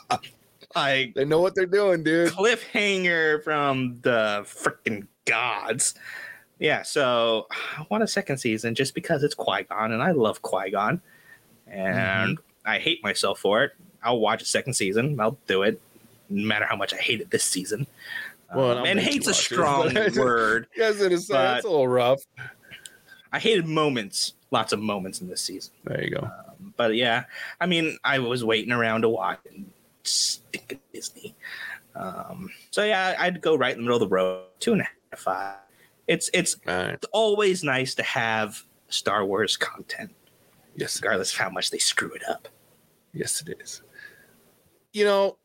Like 0.75 1.13
they 1.13 1.23
know 1.25 1.39
what 1.41 1.55
they're 1.55 1.65
doing, 1.65 2.03
dude. 2.03 2.31
cliffhanger 2.33 3.43
from 3.43 3.99
the 4.01 4.41
freaking 4.45 5.07
gods. 5.25 5.95
Yeah, 6.59 6.83
so 6.83 7.47
I 7.51 7.85
want 7.89 8.03
a 8.03 8.07
second 8.07 8.37
season 8.37 8.75
just 8.75 8.93
because 8.95 9.23
it's 9.23 9.33
Qui 9.35 9.63
Gon 9.63 9.91
and 9.91 10.01
I 10.01 10.11
love 10.11 10.41
Qui 10.41 10.71
Gon, 10.71 11.01
and 11.67 12.37
I 12.65 12.79
hate 12.79 13.03
myself 13.03 13.39
for 13.39 13.63
it. 13.63 13.71
I'll 14.03 14.19
watch 14.19 14.41
a 14.41 14.45
second 14.45 14.73
season. 14.73 15.19
I'll 15.19 15.37
do 15.47 15.63
it, 15.63 15.81
no 16.29 16.45
matter 16.45 16.65
how 16.65 16.75
much 16.75 16.93
I 16.93 16.97
hate 16.97 17.21
it 17.21 17.31
this 17.31 17.43
season. 17.43 17.87
Well, 18.53 18.71
and 18.71 18.79
Um, 18.81 18.85
and 18.85 18.99
hate's 18.99 19.27
a 19.27 19.31
watch 19.31 19.39
it, 19.39 19.43
strong 19.43 19.93
word. 20.17 20.67
You 20.75 20.83
guys 20.83 20.97
gonna 21.01 21.17
say 21.17 21.33
But- 21.33 21.41
that's 21.55 21.65
a 21.65 21.69
little 21.69 21.87
rough. 21.87 22.21
I 23.33 23.39
hated 23.39 23.65
moments, 23.65 24.33
lots 24.51 24.71
of 24.71 24.79
moments 24.79 25.19
in 25.19 25.27
this 25.27 25.41
season. 25.41 25.73
There 25.83 26.01
you 26.03 26.11
go. 26.11 26.29
But 26.77 26.95
yeah, 26.95 27.25
I 27.59 27.65
mean, 27.65 27.97
I 28.03 28.19
was 28.19 28.45
waiting 28.45 28.71
around 28.71 29.01
to 29.01 29.09
watch 29.09 29.39
and 29.51 29.69
stinking 30.07 30.79
Disney. 30.93 31.35
Um, 31.95 32.49
so 32.71 32.83
yeah, 32.83 33.15
I'd 33.17 33.41
go 33.41 33.55
right 33.55 33.71
in 33.71 33.77
the 33.77 33.83
middle 33.83 34.01
of 34.01 34.09
the 34.09 34.13
road, 34.13 34.45
two 34.59 34.73
and 34.73 34.81
a 34.81 34.85
half, 35.11 35.19
five. 35.19 35.57
It's 36.07 36.29
it's 36.33 36.57
right. 36.65 36.89
it's 36.89 37.07
always 37.11 37.63
nice 37.63 37.95
to 37.95 38.03
have 38.03 38.61
Star 38.89 39.25
Wars 39.25 39.57
content, 39.57 40.13
Yes, 40.75 41.01
regardless 41.01 41.33
of 41.33 41.39
how 41.39 41.49
much 41.49 41.71
they 41.71 41.77
screw 41.79 42.11
it 42.13 42.21
up. 42.29 42.47
yes, 43.13 43.41
it 43.41 43.57
is. 43.61 43.81
You 44.93 45.05
know, 45.05 45.37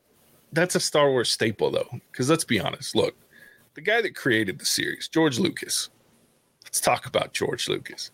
that's 0.52 0.74
a 0.74 0.80
Star 0.80 1.10
Wars 1.10 1.30
staple, 1.30 1.70
though. 1.70 1.88
Because 2.10 2.28
let's 2.28 2.44
be 2.44 2.60
honest. 2.60 2.94
Look, 2.94 3.16
the 3.74 3.80
guy 3.80 4.02
that 4.02 4.14
created 4.14 4.58
the 4.58 4.66
series, 4.66 5.08
George 5.08 5.38
Lucas. 5.38 5.88
Let's 6.64 6.80
talk 6.80 7.06
about 7.06 7.32
George 7.32 7.68
Lucas. 7.68 8.12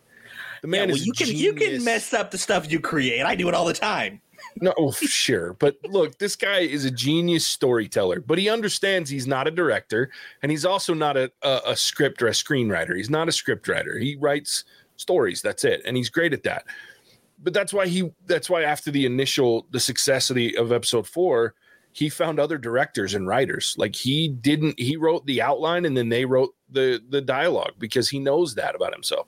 The 0.62 0.68
man 0.68 0.80
yeah, 0.80 0.86
well, 0.86 0.97
is 0.97 1.07
you 1.07 1.12
can 1.12 1.28
you 1.28 1.53
can 1.53 1.84
mess 1.84 2.14
up 2.14 2.30
the 2.30 2.38
stuff 2.38 2.70
you 2.70 2.80
create. 2.80 3.22
I 3.22 3.34
do 3.34 3.49
it 3.49 3.55
all 3.55 3.66
the 3.66 3.74
time. 3.74 4.20
No, 4.61 4.72
well, 4.78 4.92
sure. 4.92 5.55
But 5.55 5.76
look, 5.84 6.18
this 6.18 6.36
guy 6.36 6.61
is 6.61 6.84
a 6.84 6.90
genius 6.90 7.47
storyteller, 7.47 8.20
but 8.20 8.38
he 8.38 8.49
understands 8.49 9.11
he's 9.11 9.26
not 9.26 9.47
a 9.47 9.51
director 9.51 10.11
and 10.42 10.51
he's 10.51 10.64
also 10.64 10.94
not 10.94 11.16
a, 11.16 11.30
a, 11.42 11.61
a 11.66 11.76
script 11.76 12.22
or 12.22 12.28
a 12.28 12.32
screenwriter. 12.32 12.97
He's 12.97 13.11
not 13.11 13.28
a 13.28 13.32
script 13.32 13.68
writer. 13.68 13.99
He 13.99 14.16
writes 14.16 14.64
stories. 14.97 15.42
That's 15.42 15.64
it. 15.64 15.82
And 15.84 15.97
he's 15.97 16.09
great 16.09 16.32
at 16.32 16.42
that. 16.44 16.64
But 17.42 17.53
that's 17.53 17.72
why 17.72 17.86
he 17.86 18.11
that's 18.26 18.49
why 18.49 18.62
after 18.62 18.90
the 18.90 19.05
initial 19.05 19.66
the 19.70 19.80
success 19.80 20.30
of 20.30 20.36
the 20.36 20.57
of 20.57 20.72
episode 20.72 21.07
four, 21.07 21.55
he 21.92 22.09
found 22.09 22.40
other 22.40 22.57
directors 22.59 23.14
and 23.14 23.28
writers. 23.28 23.74
Like 23.78 23.94
he 23.94 24.28
didn't 24.28 24.78
he 24.80 24.97
wrote 24.97 25.26
the 25.26 25.42
outline 25.42 25.84
and 25.84 25.97
then 25.97 26.09
they 26.09 26.24
wrote 26.24 26.55
the 26.70 27.03
the 27.11 27.20
dialogue 27.20 27.74
because 27.78 28.09
he 28.09 28.18
knows 28.18 28.55
that 28.55 28.74
about 28.74 28.94
himself. 28.94 29.26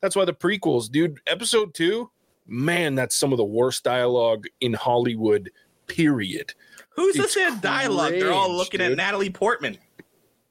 That's 0.00 0.16
why 0.16 0.24
the 0.24 0.34
prequels, 0.34 0.90
dude, 0.90 1.18
episode 1.26 1.74
two, 1.74 2.10
man, 2.46 2.94
that's 2.94 3.16
some 3.16 3.32
of 3.32 3.38
the 3.38 3.44
worst 3.44 3.84
dialogue 3.84 4.46
in 4.60 4.72
Hollywood, 4.72 5.50
period. 5.86 6.54
Who's 6.90 7.16
It's 7.16 7.34
this 7.34 7.52
in 7.52 7.60
dialogue? 7.60 8.12
They're 8.12 8.32
all 8.32 8.54
looking 8.54 8.80
at. 8.80 8.96
Natalie 8.96 9.30
Portman. 9.30 9.78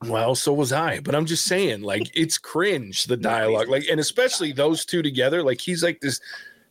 Well, 0.07 0.35
so 0.35 0.51
was 0.51 0.73
I, 0.73 0.99
but 0.99 1.15
I'm 1.15 1.25
just 1.25 1.45
saying, 1.45 1.81
like, 1.81 2.11
it's 2.13 2.37
cringe, 2.37 3.05
the 3.05 3.15
dialogue, 3.15 3.69
like, 3.69 3.85
and 3.89 4.01
especially 4.01 4.51
those 4.51 4.83
two 4.83 5.01
together. 5.01 5.41
Like, 5.43 5.61
he's 5.61 5.81
like 5.81 6.01
this 6.01 6.19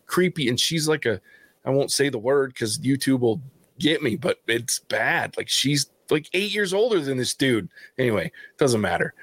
creepy, 0.06 0.48
and 0.50 0.60
she's 0.60 0.86
like 0.86 1.06
a, 1.06 1.18
I 1.64 1.70
won't 1.70 1.90
say 1.90 2.10
the 2.10 2.18
word 2.18 2.52
because 2.52 2.78
YouTube 2.78 3.20
will 3.20 3.40
get 3.78 4.02
me, 4.02 4.16
but 4.16 4.40
it's 4.48 4.80
bad. 4.80 5.34
Like, 5.38 5.48
she's 5.48 5.86
like 6.10 6.28
eight 6.34 6.52
years 6.52 6.74
older 6.74 7.00
than 7.00 7.16
this 7.16 7.32
dude. 7.32 7.70
Anyway, 7.96 8.30
doesn't 8.58 8.82
matter. 8.82 9.14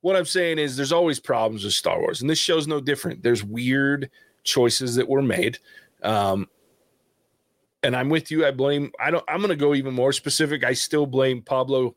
What 0.00 0.16
I'm 0.16 0.24
saying 0.24 0.58
is, 0.58 0.74
there's 0.76 0.92
always 0.92 1.20
problems 1.20 1.64
with 1.64 1.74
Star 1.74 2.00
Wars, 2.00 2.22
and 2.22 2.30
this 2.30 2.38
show's 2.38 2.66
no 2.66 2.80
different. 2.80 3.22
There's 3.22 3.44
weird 3.44 4.10
choices 4.48 4.96
that 4.96 5.08
were 5.08 5.22
made. 5.22 5.58
Um, 6.02 6.48
and 7.82 7.94
I'm 7.94 8.08
with 8.08 8.30
you. 8.30 8.44
I 8.44 8.50
blame, 8.50 8.90
I 8.98 9.10
don't, 9.10 9.24
I'm 9.28 9.38
going 9.38 9.50
to 9.50 9.56
go 9.56 9.74
even 9.74 9.94
more 9.94 10.12
specific. 10.12 10.64
I 10.64 10.72
still 10.72 11.06
blame 11.06 11.42
Pablo 11.42 11.94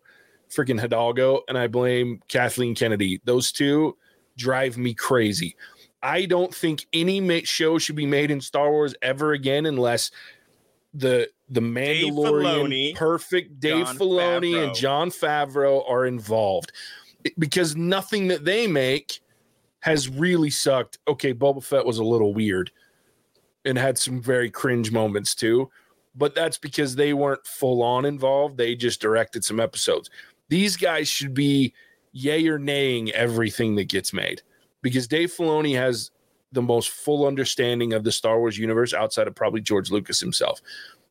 freaking 0.49 0.79
Hidalgo 0.79 1.41
and 1.47 1.57
I 1.57 1.67
blame 1.67 2.21
Kathleen 2.27 2.75
Kennedy. 2.75 3.21
Those 3.23 3.51
two 3.51 3.97
drive 4.37 4.77
me 4.77 4.93
crazy. 4.93 5.55
I 6.03 6.25
don't 6.25 6.53
think 6.53 6.85
any 6.93 7.43
show 7.43 7.77
should 7.77 7.95
be 7.95 8.05
made 8.05 8.31
in 8.31 8.41
Star 8.41 8.71
Wars 8.71 8.95
ever 9.01 9.33
again 9.33 9.65
unless 9.65 10.11
the 10.93 11.29
the 11.49 11.61
Dave 11.61 12.13
Mandalorian 12.13 12.43
Filoni, 12.43 12.95
perfect 12.95 13.59
Dave 13.59 13.85
Jon 13.85 13.97
Filoni 13.97 14.63
and 14.63 14.75
Jon 14.75 15.09
Favreau 15.09 15.87
are 15.89 16.05
involved 16.05 16.71
because 17.37 17.75
nothing 17.75 18.29
that 18.29 18.45
they 18.45 18.67
make 18.67 19.21
has 19.81 20.09
really 20.09 20.49
sucked. 20.49 20.99
Okay, 21.07 21.33
Boba 21.33 21.63
Fett 21.63 21.85
was 21.85 21.99
a 21.99 22.03
little 22.03 22.33
weird 22.33 22.71
and 23.65 23.77
had 23.77 23.97
some 23.97 24.21
very 24.21 24.49
cringe 24.49 24.91
moments 24.91 25.35
too, 25.35 25.69
but 26.15 26.33
that's 26.33 26.57
because 26.57 26.95
they 26.95 27.13
weren't 27.13 27.45
full 27.45 27.83
on 27.83 28.05
involved. 28.05 28.57
They 28.57 28.75
just 28.75 29.01
directed 29.01 29.43
some 29.43 29.59
episodes. 29.59 30.09
These 30.49 30.77
guys 30.77 31.07
should 31.07 31.33
be 31.33 31.73
yay 32.13 32.47
or 32.47 32.59
naying 32.59 33.11
everything 33.11 33.75
that 33.75 33.89
gets 33.89 34.13
made 34.13 34.41
because 34.81 35.07
Dave 35.07 35.31
Filoni 35.31 35.75
has 35.75 36.11
the 36.51 36.61
most 36.61 36.89
full 36.89 37.25
understanding 37.25 37.93
of 37.93 38.03
the 38.03 38.11
Star 38.11 38.39
Wars 38.39 38.57
universe 38.57 38.93
outside 38.93 39.27
of 39.27 39.35
probably 39.35 39.61
George 39.61 39.89
Lucas 39.89 40.19
himself. 40.19 40.61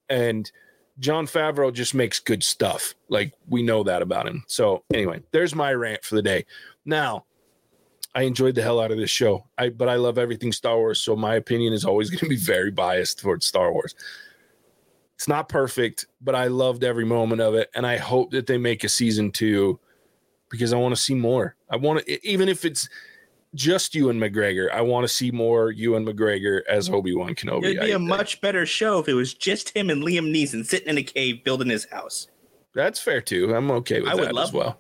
And 0.09 0.51
Jon 0.99 1.27
Favreau 1.27 1.73
just 1.73 1.95
makes 1.95 2.21
good 2.21 2.43
stuff. 2.43 2.95
Like 3.09 3.33
we 3.49 3.63
know 3.63 3.83
that 3.85 4.03
about 4.03 4.27
him. 4.27 4.45
So 4.47 4.85
anyway, 4.93 5.23
there's 5.31 5.55
my 5.55 5.73
rant 5.73 6.05
for 6.05 6.15
the 6.17 6.23
day. 6.23 6.45
Now, 6.85 7.25
I 8.15 8.23
enjoyed 8.23 8.55
the 8.55 8.63
hell 8.63 8.81
out 8.81 8.91
of 8.91 8.99
this 8.99 9.11
show. 9.11 9.47
I 9.57 9.69
but 9.69 9.89
I 9.89 9.97
love 9.97 10.19
everything 10.19 10.53
Star 10.53 10.77
Wars, 10.77 11.01
so 11.01 11.15
my 11.15 11.37
opinion 11.37 11.73
is 11.73 11.85
always 11.85 12.11
going 12.11 12.21
to 12.21 12.29
be 12.29 12.37
very 12.37 12.71
biased 12.71 13.19
towards 13.21 13.47
Star 13.47 13.73
Wars. 13.73 13.95
It's 15.15 15.29
not 15.29 15.49
perfect, 15.49 16.07
but 16.21 16.35
I 16.35 16.47
loved 16.47 16.83
every 16.83 17.05
moment 17.05 17.43
of 17.43 17.55
it, 17.55 17.71
and 17.75 17.87
I 17.87 17.99
hope 17.99 18.31
that 18.31 18.47
they 18.47 18.57
make 18.59 18.85
a 18.85 18.89
season 18.89 19.31
two 19.31 19.79
because 20.51 20.73
I 20.73 20.77
want 20.79 20.95
to 20.95 21.01
see 21.01 21.15
more. 21.15 21.57
I 21.71 21.77
want 21.77 22.05
to, 22.07 22.27
even 22.29 22.49
if 22.49 22.65
it's 22.65 22.89
just 23.55 23.95
Ewan 23.95 24.19
McGregor. 24.19 24.71
I 24.73 24.81
want 24.81 25.05
to 25.05 25.09
see 25.13 25.31
more 25.31 25.71
Ewan 25.73 26.07
McGregor 26.07 26.61
as 26.69 26.89
Obi 26.89 27.15
Wan 27.15 27.35
Kenobi. 27.35 27.65
It'd 27.65 27.81
be 27.81 27.93
I- 27.93 27.97
a 27.97 27.99
much 27.99 28.41
better 28.41 28.65
show 28.67 28.99
if 29.01 29.09
it 29.09 29.15
was 29.15 29.35
just 29.35 29.71
him 29.71 29.91
and 29.91 30.03
Liam 30.03 30.33
Neeson 30.33 30.65
sitting 30.65 30.89
in 30.89 30.99
a 30.99 31.03
cave 31.03 31.43
building 31.45 31.69
his 31.69 31.87
house. 31.87 32.29
That's 32.75 33.01
fair 33.01 33.21
too. 33.21 33.55
I'm 33.55 33.71
okay 33.73 34.01
with 34.01 34.11
I 34.11 34.15
would 34.15 34.29
that 34.29 34.35
love 34.35 34.49
as 34.49 34.53
well. 34.53 34.79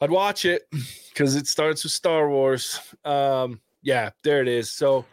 I'd 0.00 0.10
watch 0.10 0.44
it 0.44 0.68
because 1.12 1.36
it 1.36 1.46
starts 1.46 1.82
with 1.84 1.92
Star 1.92 2.28
Wars. 2.28 2.80
Um, 3.04 3.60
yeah, 3.82 4.10
there 4.22 4.42
it 4.42 4.48
is. 4.48 4.70
So, 4.70 5.04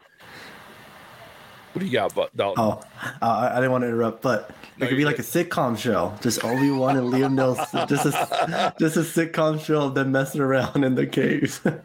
what 1.73 1.79
do 1.79 1.85
you 1.85 1.91
got, 1.91 2.13
but 2.13 2.35
Dalton? 2.35 2.63
Oh, 2.63 2.81
uh, 3.21 3.25
I 3.25 3.51
I 3.51 3.55
didn't 3.55 3.71
want 3.71 3.83
to 3.83 3.87
interrupt, 3.87 4.21
but 4.21 4.49
No, 4.77 4.85
it 4.85 4.89
could 4.89 4.95
be 4.95 5.01
you're 5.01 5.09
like 5.11 5.19
a 5.19 5.23
sitcom 5.23 5.77
show. 5.77 6.13
Just 6.21 6.43
Obi 6.43 6.71
Wan 6.71 6.97
and 6.97 7.11
Liam 7.11 7.33
Neeson. 7.33 7.87
Just 7.89 8.05
a, 8.05 8.73
just 8.79 8.97
a 8.97 9.01
sitcom 9.01 9.59
show 9.63 9.83
of 9.83 9.95
them 9.95 10.11
messing 10.11 10.41
around 10.41 10.83
in 10.83 10.95
the 10.95 11.07
cave. 11.07 11.59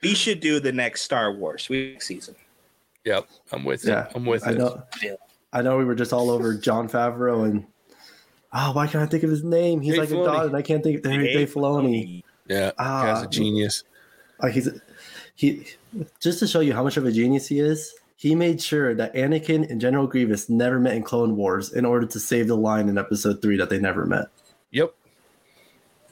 We 0.00 0.14
should 0.14 0.38
do 0.38 0.60
the 0.60 0.70
next 0.70 1.02
Star 1.02 1.32
Wars 1.32 1.68
week 1.68 2.02
season. 2.02 2.36
Yep, 3.04 3.26
I'm 3.50 3.64
with 3.64 3.84
yeah, 3.84 4.06
it. 4.06 4.12
I'm 4.14 4.24
with 4.24 4.46
I 4.46 4.52
it. 4.52 4.58
know. 4.58 4.82
Yeah. 5.02 5.14
I 5.52 5.62
know 5.62 5.76
we 5.76 5.84
were 5.84 5.96
just 5.96 6.12
all 6.12 6.30
over 6.30 6.54
Jon 6.54 6.88
Favreau 6.88 7.44
and 7.46 7.66
oh, 8.52 8.72
why 8.72 8.86
can't 8.86 9.02
I 9.02 9.06
think 9.06 9.22
of 9.24 9.30
his 9.30 9.44
name? 9.44 9.80
He's 9.80 9.94
Dave 9.94 10.00
like 10.00 10.08
Filoni. 10.10 10.22
a 10.22 10.26
dog, 10.26 10.46
and 10.48 10.56
I 10.56 10.62
can't 10.62 10.82
think. 10.82 11.02
There, 11.02 11.20
Dave 11.20 11.52
Filoni. 11.52 12.22
Yeah, 12.48 12.72
Ah. 12.78 13.02
guy's 13.14 13.24
a 13.24 13.28
genius. 13.28 13.84
Like 14.42 14.52
he's 14.54 14.68
he. 15.34 15.66
Just 16.20 16.38
to 16.40 16.46
show 16.46 16.60
you 16.60 16.72
how 16.74 16.82
much 16.84 16.96
of 16.96 17.04
a 17.06 17.12
genius 17.12 17.46
he 17.48 17.60
is, 17.60 17.94
he 18.16 18.34
made 18.34 18.60
sure 18.62 18.94
that 18.94 19.14
Anakin 19.14 19.68
and 19.70 19.80
General 19.80 20.06
Grievous 20.06 20.48
never 20.48 20.78
met 20.78 20.94
in 20.94 21.02
Clone 21.02 21.36
Wars 21.36 21.72
in 21.72 21.84
order 21.84 22.06
to 22.06 22.20
save 22.20 22.48
the 22.48 22.56
line 22.56 22.88
in 22.88 22.98
Episode 22.98 23.40
Three 23.42 23.56
that 23.56 23.70
they 23.70 23.78
never 23.78 24.04
met. 24.06 24.26
Yep. 24.70 24.94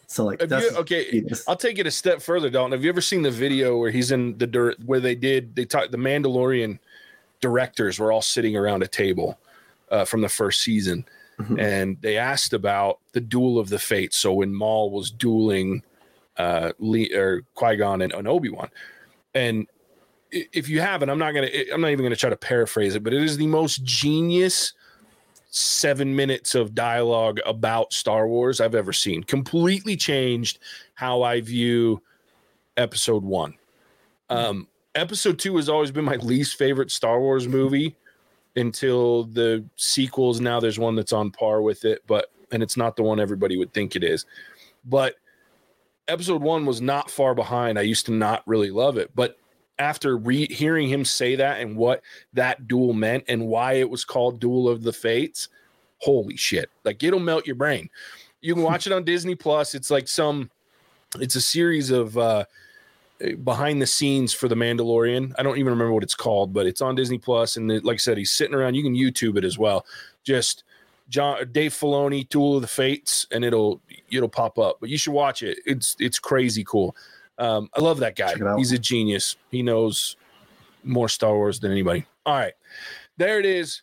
So 0.08 0.24
like 0.24 0.38
that's 0.40 0.70
you, 0.70 0.76
okay, 0.78 1.10
genius. 1.10 1.44
I'll 1.48 1.56
take 1.56 1.78
it 1.78 1.86
a 1.86 1.90
step 1.90 2.22
further, 2.22 2.48
Dalton. 2.48 2.72
Have 2.72 2.84
you 2.84 2.90
ever 2.90 3.00
seen 3.00 3.22
the 3.22 3.30
video 3.30 3.76
where 3.76 3.90
he's 3.90 4.12
in 4.12 4.38
the 4.38 4.46
dirt 4.46 4.76
where 4.84 5.00
they 5.00 5.14
did 5.14 5.56
they 5.56 5.64
talked 5.64 5.90
the 5.90 5.98
Mandalorian 5.98 6.78
directors 7.40 7.98
were 7.98 8.12
all 8.12 8.22
sitting 8.22 8.56
around 8.56 8.82
a 8.82 8.86
table 8.88 9.38
uh, 9.90 10.04
from 10.04 10.20
the 10.20 10.28
first 10.28 10.62
season, 10.62 11.04
Mhm. 11.38 11.60
and 11.60 11.96
they 12.00 12.16
asked 12.16 12.52
about 12.54 12.98
the 13.12 13.20
duel 13.20 13.58
of 13.58 13.68
the 13.68 13.78
fates. 13.78 14.16
So 14.16 14.32
when 14.32 14.54
Maul 14.54 14.90
was 14.90 15.10
dueling 15.10 15.82
uh, 16.38 16.72
Lee 16.78 17.12
or 17.14 17.42
Qui 17.54 17.76
Gon 17.76 18.02
and, 18.02 18.12
and 18.12 18.26
Obi 18.26 18.48
Wan, 18.48 18.70
and 19.34 19.66
if 20.32 20.68
you 20.68 20.80
haven't, 20.80 21.08
I'm 21.10 21.18
not 21.18 21.32
gonna 21.34 21.48
I'm 21.72 21.80
not 21.80 21.90
even 21.90 22.04
gonna 22.04 22.16
try 22.16 22.30
to 22.30 22.36
paraphrase 22.36 22.94
it, 22.94 23.02
but 23.02 23.12
it 23.12 23.22
is 23.22 23.36
the 23.36 23.46
most 23.46 23.84
genius 23.84 24.72
seven 25.50 26.14
minutes 26.14 26.54
of 26.54 26.74
dialogue 26.74 27.40
about 27.46 27.92
Star 27.92 28.28
Wars 28.28 28.60
I've 28.60 28.74
ever 28.74 28.92
seen. 28.92 29.22
Completely 29.22 29.96
changed 29.96 30.58
how 30.94 31.22
I 31.22 31.40
view 31.40 32.02
episode 32.76 33.22
one. 33.24 33.54
Um, 34.28 34.68
episode 34.94 35.38
two 35.38 35.56
has 35.56 35.68
always 35.68 35.90
been 35.90 36.04
my 36.04 36.16
least 36.16 36.58
favorite 36.58 36.90
Star 36.90 37.20
Wars 37.20 37.46
movie 37.48 37.94
until 38.56 39.24
the 39.24 39.64
sequels. 39.76 40.40
Now 40.40 40.58
there's 40.60 40.78
one 40.78 40.96
that's 40.96 41.12
on 41.12 41.30
par 41.30 41.62
with 41.62 41.84
it, 41.84 42.02
but 42.06 42.30
and 42.50 42.62
it's 42.62 42.76
not 42.76 42.96
the 42.96 43.02
one 43.02 43.20
everybody 43.20 43.56
would 43.56 43.72
think 43.72 43.96
it 43.96 44.02
is. 44.04 44.24
But 44.84 45.16
episode 46.08 46.42
one 46.42 46.66
was 46.66 46.80
not 46.80 47.10
far 47.10 47.34
behind. 47.34 47.78
I 47.78 47.82
used 47.82 48.06
to 48.06 48.12
not 48.12 48.42
really 48.46 48.70
love 48.70 48.96
it, 48.96 49.10
but 49.14 49.38
after 49.78 50.16
re- 50.16 50.52
hearing 50.52 50.88
him 50.88 51.04
say 51.04 51.36
that 51.36 51.60
and 51.60 51.76
what 51.76 52.02
that 52.32 52.66
duel 52.66 52.94
meant 52.94 53.24
and 53.28 53.46
why 53.46 53.74
it 53.74 53.90
was 53.90 54.04
called 54.04 54.40
Duel 54.40 54.68
of 54.68 54.82
the 54.82 54.92
Fates, 54.92 55.48
holy 55.98 56.36
shit! 56.36 56.70
Like 56.84 57.02
it'll 57.02 57.20
melt 57.20 57.46
your 57.46 57.56
brain. 57.56 57.90
You 58.40 58.54
can 58.54 58.62
watch 58.62 58.86
it 58.86 58.92
on 58.92 59.04
Disney 59.04 59.34
Plus. 59.34 59.74
It's 59.74 59.90
like 59.90 60.06
some, 60.08 60.50
it's 61.18 61.34
a 61.34 61.40
series 61.40 61.90
of 61.90 62.16
uh, 62.16 62.44
behind 63.44 63.80
the 63.80 63.86
scenes 63.86 64.32
for 64.32 64.48
the 64.48 64.54
Mandalorian. 64.54 65.32
I 65.38 65.42
don't 65.42 65.58
even 65.58 65.70
remember 65.70 65.92
what 65.92 66.02
it's 66.02 66.14
called, 66.14 66.52
but 66.52 66.66
it's 66.66 66.80
on 66.80 66.94
Disney 66.94 67.18
Plus. 67.18 67.56
And 67.56 67.70
it- 67.70 67.84
like 67.84 67.94
I 67.94 67.98
said, 67.98 68.18
he's 68.18 68.30
sitting 68.30 68.54
around. 68.54 68.74
You 68.74 68.82
can 68.82 68.94
YouTube 68.94 69.36
it 69.38 69.44
as 69.44 69.58
well. 69.58 69.86
Just 70.24 70.64
John 71.08 71.48
Dave 71.52 71.72
Filoni, 71.72 72.28
Duel 72.28 72.56
of 72.56 72.62
the 72.62 72.68
Fates, 72.68 73.26
and 73.30 73.44
it'll 73.44 73.80
it'll 74.10 74.28
pop 74.28 74.58
up. 74.58 74.78
But 74.80 74.88
you 74.90 74.98
should 74.98 75.12
watch 75.12 75.42
it. 75.42 75.58
It's 75.64 75.96
it's 76.00 76.18
crazy 76.18 76.64
cool. 76.64 76.96
Um, 77.38 77.68
I 77.74 77.80
love 77.80 77.98
that 78.00 78.16
guy. 78.16 78.32
Check 78.32 78.40
it 78.40 78.46
out. 78.46 78.58
He's 78.58 78.72
a 78.72 78.78
genius. 78.78 79.36
He 79.50 79.62
knows 79.62 80.16
more 80.84 81.08
Star 81.08 81.34
Wars 81.34 81.60
than 81.60 81.70
anybody. 81.70 82.06
All 82.24 82.34
right, 82.36 82.54
there 83.18 83.38
it 83.38 83.46
is. 83.46 83.82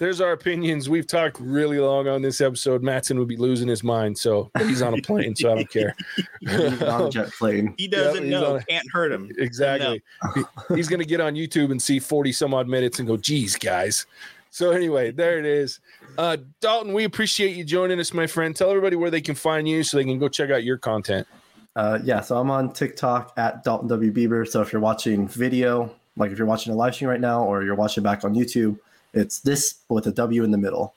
There's 0.00 0.22
our 0.22 0.32
opinions. 0.32 0.88
We've 0.88 1.06
talked 1.06 1.38
really 1.38 1.78
long 1.78 2.08
on 2.08 2.22
this 2.22 2.40
episode. 2.40 2.82
Matson 2.82 3.18
would 3.18 3.28
be 3.28 3.36
losing 3.36 3.68
his 3.68 3.84
mind, 3.84 4.16
so 4.16 4.50
he's 4.60 4.80
on 4.80 4.98
a 4.98 5.02
plane, 5.02 5.36
so 5.36 5.52
I 5.52 5.54
don't 5.56 5.70
care. 5.70 5.94
He's 6.40 6.82
on 6.82 7.02
a 7.06 7.10
jet 7.10 7.30
plane. 7.38 7.74
He 7.76 7.86
doesn't 7.86 8.22
he's 8.24 8.30
know. 8.32 8.56
a- 8.56 8.62
Can't 8.64 8.90
hurt 8.90 9.12
him. 9.12 9.30
Exactly. 9.36 10.02
He- 10.34 10.74
he's 10.74 10.88
going 10.88 11.00
to 11.00 11.06
get 11.06 11.20
on 11.20 11.34
YouTube 11.34 11.70
and 11.70 11.80
see 11.82 11.98
40 11.98 12.32
some 12.32 12.54
odd 12.54 12.66
minutes 12.66 12.98
and 12.98 13.06
go, 13.06 13.18
geez, 13.18 13.56
guys. 13.56 14.06
So, 14.48 14.70
anyway, 14.70 15.10
there 15.10 15.38
it 15.38 15.44
is. 15.44 15.80
Uh, 16.16 16.38
Dalton, 16.62 16.94
we 16.94 17.04
appreciate 17.04 17.54
you 17.54 17.62
joining 17.62 18.00
us, 18.00 18.14
my 18.14 18.26
friend. 18.26 18.56
Tell 18.56 18.70
everybody 18.70 18.96
where 18.96 19.10
they 19.10 19.20
can 19.20 19.34
find 19.34 19.68
you 19.68 19.82
so 19.82 19.98
they 19.98 20.04
can 20.04 20.18
go 20.18 20.28
check 20.28 20.50
out 20.50 20.64
your 20.64 20.78
content. 20.78 21.28
Uh, 21.76 21.98
yeah, 22.02 22.22
so 22.22 22.38
I'm 22.38 22.50
on 22.50 22.72
TikTok 22.72 23.34
at 23.36 23.64
Dalton 23.64 23.86
W 23.88 24.10
Bieber. 24.12 24.48
So 24.48 24.62
if 24.62 24.72
you're 24.72 24.80
watching 24.80 25.28
video, 25.28 25.94
like 26.16 26.32
if 26.32 26.38
you're 26.38 26.46
watching 26.46 26.72
a 26.72 26.76
live 26.76 26.94
stream 26.94 27.10
right 27.10 27.20
now, 27.20 27.44
or 27.44 27.62
you're 27.62 27.74
watching 27.76 28.02
back 28.02 28.24
on 28.24 28.34
YouTube, 28.34 28.78
it's 29.12 29.40
this 29.40 29.76
with 29.88 30.06
a 30.06 30.12
W 30.12 30.44
in 30.44 30.50
the 30.50 30.58
middle. 30.58 30.94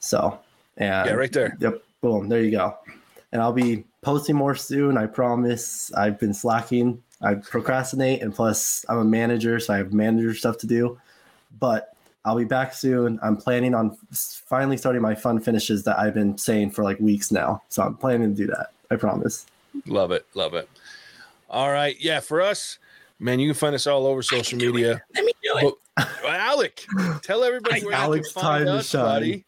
So 0.00 0.38
and 0.76 1.08
Yeah, 1.08 1.14
right 1.14 1.32
there. 1.32 1.56
Yep, 1.60 1.82
boom, 2.00 2.28
there 2.28 2.42
you 2.42 2.50
go. 2.50 2.76
And 3.32 3.42
I'll 3.42 3.52
be 3.52 3.84
posting 4.02 4.36
more 4.36 4.54
soon. 4.54 4.96
I 4.96 5.06
promise. 5.06 5.92
I've 5.94 6.20
been 6.20 6.34
slacking. 6.34 7.02
I 7.22 7.34
procrastinate, 7.34 8.22
and 8.22 8.34
plus 8.34 8.84
I'm 8.88 8.98
a 8.98 9.04
manager, 9.04 9.58
so 9.58 9.74
I 9.74 9.78
have 9.78 9.92
manager 9.92 10.34
stuff 10.34 10.58
to 10.58 10.66
do. 10.66 11.00
But 11.58 11.94
I'll 12.24 12.36
be 12.36 12.44
back 12.44 12.74
soon. 12.74 13.18
I'm 13.22 13.36
planning 13.36 13.74
on 13.74 13.96
finally 14.12 14.76
starting 14.76 15.02
my 15.02 15.14
fun 15.14 15.40
finishes 15.40 15.84
that 15.84 15.98
I've 15.98 16.14
been 16.14 16.38
saying 16.38 16.70
for 16.70 16.84
like 16.84 16.98
weeks 17.00 17.32
now. 17.32 17.62
So 17.68 17.82
I'm 17.82 17.96
planning 17.96 18.34
to 18.34 18.36
do 18.36 18.46
that. 18.48 18.68
I 18.90 18.96
promise. 18.96 19.46
Love 19.86 20.10
it. 20.10 20.26
Love 20.34 20.54
it. 20.54 20.68
All 21.50 21.70
right. 21.70 21.96
Yeah, 22.00 22.20
for 22.20 22.40
us, 22.40 22.78
man, 23.18 23.40
you 23.40 23.48
can 23.48 23.54
find 23.54 23.74
us 23.74 23.86
all 23.86 24.06
over 24.06 24.22
social 24.22 24.58
media. 24.58 25.02
Let 25.14 25.24
me 25.24 25.32
do 25.42 25.56
it. 25.58 25.62
But, 25.62 25.74
Alec, 25.96 26.84
tell 27.22 27.44
everybody 27.44 27.84
where 27.84 27.94
Alex, 27.94 28.28
they 28.28 28.32
can 28.32 28.42
find 28.42 28.66
time 28.66 28.66
to 28.66 28.78
us, 28.80 28.88
shine. 28.88 29.04
buddy. 29.04 29.44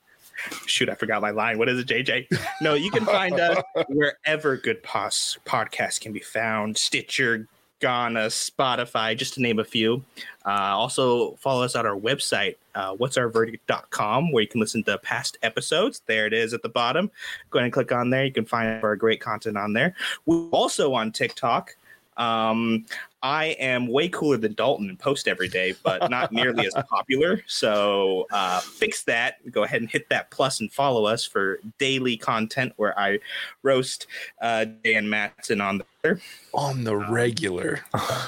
Shoot, 0.67 0.89
I 0.89 0.95
forgot 0.95 1.23
my 1.23 1.31
line. 1.31 1.59
What 1.59 1.69
is 1.69 1.79
it, 1.79 1.87
JJ? 1.87 2.39
No, 2.61 2.75
you 2.75 2.91
can 2.91 3.05
find 3.05 3.39
us 3.41 3.63
wherever 3.89 4.57
good 4.57 4.83
pos- 4.83 5.39
podcasts 5.47 6.01
can 6.01 6.13
be 6.13 6.21
found 6.21 6.77
Stitcher, 6.77 7.49
Ghana, 7.81 8.27
Spotify, 8.27 9.17
just 9.17 9.35
to 9.35 9.43
name 9.43 9.59
a 9.59 9.65
few. 9.65 10.05
Uh, 10.45 10.75
also, 10.75 11.33
follow 11.37 11.63
us 11.63 11.75
on 11.75 11.87
our 11.87 11.97
website, 11.97 12.57
uh, 12.75 12.95
what'sOurVerdict.com, 12.95 14.33
where 14.33 14.43
you 14.43 14.49
can 14.49 14.61
listen 14.61 14.83
to 14.85 14.99
past 14.99 15.37
episodes. 15.43 16.03
There 16.07 16.27
it 16.27 16.33
is 16.33 16.55
at 16.55 16.63
the 16.63 16.69
bottom. 16.69 17.11
Go 17.51 17.59
ahead 17.59 17.65
and 17.65 17.73
click 17.73 17.93
on 17.93 18.11
there. 18.11 18.25
You 18.25 18.33
can 18.33 18.47
find 18.47 18.83
our 18.83 18.97
great 18.97 19.21
content 19.21 19.57
on 19.57 19.73
there. 19.73 19.95
We're 20.27 20.49
also 20.51 20.95
on 20.95 21.13
TikTok. 21.13 21.77
Um, 22.17 22.87
I 23.23 23.57
am 23.59 23.89
way 23.89 24.09
cooler 24.09 24.37
than 24.37 24.55
Dalton 24.55 24.89
and 24.89 24.99
post 24.99 25.27
every 25.27 25.49
day, 25.49 25.75
but 25.83 26.11
not 26.11 26.33
nearly 26.33 26.67
as 26.67 26.75
popular. 26.89 27.43
So 27.47 28.27
uh, 28.31 28.61
fix 28.61 29.03
that. 29.05 29.51
Go 29.51 29.64
ahead 29.64 29.81
and 29.81 29.91
hit 29.91 30.09
that 30.11 30.31
plus 30.31 30.61
and 30.61 30.73
follow 30.73 31.07
us 31.07 31.25
for 31.25 31.59
daily 31.79 32.17
content 32.17 32.73
where 32.77 32.99
I 32.99 33.19
roast 33.62 34.07
uh, 34.41 34.67
Dan 34.85 35.09
Matson 35.09 35.61
on 35.61 35.83
there. 36.03 36.21
On 36.55 36.85
the 36.85 36.97
regular. 36.97 37.81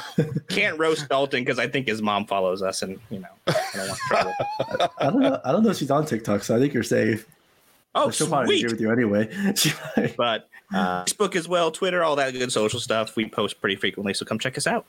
Can't 0.49 0.79
roast 0.79 1.09
Dalton 1.09 1.45
because 1.45 1.59
I 1.59 1.69
think 1.69 1.87
his 1.87 2.03
mom 2.03 2.27
follows 2.27 2.63
us, 2.63 2.83
and 2.83 2.99
you 3.11 3.21
know 3.21 3.29
I 3.47 3.71
don't 3.75 3.89
want 3.89 4.01
trouble. 4.09 4.35
I 4.99 5.05
don't 5.05 5.21
know. 5.21 5.41
I 5.45 5.53
don't 5.53 5.63
know 5.63 5.71
if 5.71 5.77
she's 5.77 5.91
on 5.91 6.07
TikTok, 6.07 6.43
so 6.43 6.57
I 6.57 6.59
think 6.59 6.75
you're 6.75 6.83
safe. 6.83 7.27
Oh, 7.95 8.11
she'll 8.11 8.29
probably 8.29 8.59
agree 8.59 8.69
sweet! 8.69 8.73
with 8.73 8.81
you 8.81 8.93
anyway. 8.93 10.15
But 10.17 10.49
uh, 10.75 11.05
Facebook 11.05 11.35
as 11.37 11.49
well, 11.49 11.71
Twitter, 11.71 12.03
all 12.03 12.17
that 12.17 12.33
good 12.33 12.53
social 12.53 12.81
stuff. 12.81 13.17
We 13.17 13.29
post 13.29 13.61
pretty 13.61 13.77
frequently, 13.77 14.15
so 14.15 14.25
come 14.25 14.39
check 14.39 14.59
us 14.59 14.67
out. 14.67 14.85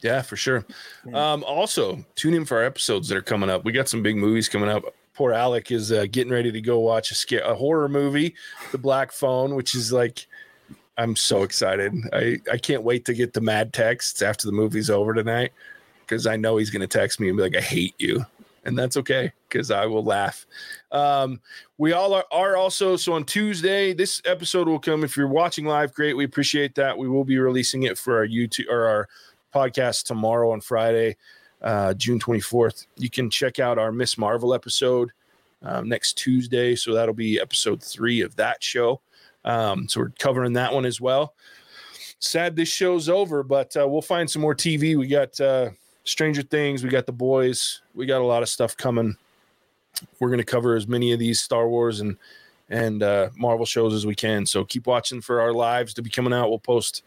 Yeah, 0.00 0.22
for 0.22 0.36
sure. 0.36 0.66
Yeah. 1.06 1.32
Um, 1.32 1.44
also, 1.44 2.04
tune 2.16 2.34
in 2.34 2.44
for 2.44 2.58
our 2.58 2.64
episodes 2.64 3.08
that 3.08 3.16
are 3.16 3.22
coming 3.22 3.48
up. 3.48 3.64
We 3.64 3.72
got 3.72 3.88
some 3.88 4.02
big 4.02 4.16
movies 4.16 4.48
coming 4.48 4.68
up. 4.68 4.84
Poor 5.14 5.32
Alec 5.32 5.70
is 5.70 5.90
uh, 5.90 6.06
getting 6.10 6.32
ready 6.32 6.52
to 6.52 6.60
go 6.60 6.80
watch 6.80 7.10
a, 7.10 7.14
scare, 7.14 7.40
a 7.40 7.54
horror 7.54 7.88
movie, 7.88 8.34
The 8.72 8.78
Black 8.78 9.12
Phone, 9.12 9.54
which 9.54 9.74
is 9.74 9.90
like, 9.90 10.26
I'm 10.98 11.16
so 11.16 11.42
excited. 11.42 11.94
I, 12.12 12.38
I 12.52 12.58
can't 12.58 12.82
wait 12.82 13.06
to 13.06 13.14
get 13.14 13.32
the 13.32 13.40
mad 13.40 13.72
texts 13.72 14.20
after 14.20 14.46
the 14.46 14.52
movie's 14.52 14.90
over 14.90 15.14
tonight 15.14 15.52
because 16.00 16.26
I 16.26 16.36
know 16.36 16.58
he's 16.58 16.70
going 16.70 16.86
to 16.86 16.86
text 16.86 17.18
me 17.18 17.28
and 17.28 17.36
be 17.36 17.42
like, 17.42 17.56
I 17.56 17.60
hate 17.60 17.94
you. 17.98 18.26
And 18.64 18.78
that's 18.78 18.98
okay 18.98 19.32
because 19.48 19.70
I 19.70 19.86
will 19.86 20.04
laugh. 20.04 20.46
Um, 20.92 21.40
we 21.78 21.92
all 21.92 22.14
are, 22.14 22.24
are 22.30 22.56
also, 22.56 22.96
so 22.96 23.12
on 23.12 23.24
Tuesday, 23.24 23.92
this 23.92 24.20
episode 24.24 24.68
will 24.68 24.78
come. 24.78 25.04
If 25.04 25.16
you're 25.16 25.28
watching 25.28 25.64
live, 25.66 25.94
great. 25.94 26.14
We 26.14 26.24
appreciate 26.24 26.74
that. 26.76 26.96
We 26.96 27.08
will 27.08 27.24
be 27.24 27.38
releasing 27.38 27.84
it 27.84 27.98
for 27.98 28.16
our 28.16 28.26
YouTube 28.26 28.68
or 28.68 28.86
our 28.86 29.08
podcast 29.54 30.04
tomorrow 30.04 30.52
on 30.52 30.60
Friday, 30.60 31.16
uh, 31.62 31.94
June 31.94 32.18
24th. 32.18 32.86
You 32.96 33.10
can 33.10 33.30
check 33.30 33.58
out 33.58 33.78
our 33.78 33.92
Miss 33.92 34.18
Marvel 34.18 34.54
episode 34.54 35.12
um, 35.62 35.88
next 35.88 36.14
Tuesday. 36.14 36.76
So 36.76 36.94
that'll 36.94 37.14
be 37.14 37.40
episode 37.40 37.82
three 37.82 38.20
of 38.20 38.36
that 38.36 38.62
show. 38.62 39.00
Um, 39.44 39.88
so 39.88 40.00
we're 40.00 40.12
covering 40.18 40.54
that 40.54 40.72
one 40.72 40.84
as 40.84 41.00
well. 41.00 41.34
sad 42.18 42.56
this 42.56 42.68
show's 42.68 43.08
over, 43.08 43.42
but 43.42 43.76
uh, 43.76 43.86
we'll 43.86 44.02
find 44.02 44.28
some 44.28 44.42
more 44.42 44.54
TV. 44.54 44.96
We 44.96 45.06
got 45.06 45.40
uh, 45.40 45.70
Stranger 46.04 46.42
Things, 46.42 46.82
we 46.82 46.90
got 46.90 47.06
The 47.06 47.12
Boys, 47.12 47.82
we 47.94 48.06
got 48.06 48.20
a 48.20 48.24
lot 48.24 48.42
of 48.42 48.48
stuff 48.48 48.76
coming. 48.76 49.16
We're 50.20 50.28
going 50.28 50.38
to 50.38 50.44
cover 50.44 50.76
as 50.76 50.86
many 50.86 51.12
of 51.12 51.18
these 51.18 51.40
Star 51.40 51.68
Wars 51.68 52.00
and 52.00 52.16
and 52.68 53.02
uh, 53.02 53.30
Marvel 53.36 53.64
shows 53.64 53.94
as 53.94 54.06
we 54.06 54.14
can. 54.14 54.44
So 54.44 54.64
keep 54.64 54.86
watching 54.86 55.20
for 55.20 55.40
our 55.40 55.52
lives 55.52 55.94
to 55.94 56.02
be 56.02 56.10
coming 56.10 56.32
out. 56.32 56.48
We'll 56.48 56.58
post. 56.58 57.02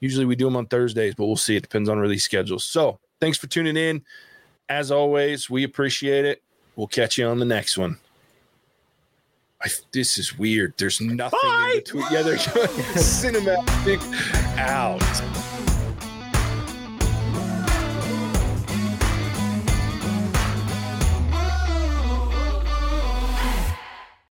Usually 0.00 0.24
we 0.24 0.36
do 0.36 0.46
them 0.46 0.56
on 0.56 0.66
Thursdays, 0.66 1.14
but 1.14 1.26
we'll 1.26 1.36
see. 1.36 1.56
It 1.56 1.62
depends 1.62 1.88
on 1.88 1.98
release 1.98 2.24
schedules. 2.24 2.64
So 2.64 2.98
thanks 3.20 3.36
for 3.38 3.46
tuning 3.46 3.76
in. 3.76 4.02
As 4.68 4.90
always, 4.90 5.48
we 5.50 5.64
appreciate 5.64 6.24
it. 6.24 6.42
We'll 6.76 6.86
catch 6.86 7.18
you 7.18 7.26
on 7.26 7.38
the 7.38 7.44
next 7.44 7.78
one. 7.78 7.98
I, 9.62 9.68
this 9.92 10.18
is 10.18 10.38
weird. 10.38 10.74
There's 10.76 11.00
nothing 11.00 11.38
Bye. 11.42 11.70
in 11.74 11.78
between. 11.80 12.04
Yeah, 12.10 12.22
there's 12.22 12.46
cinematic 12.96 14.00
out. 14.58 15.55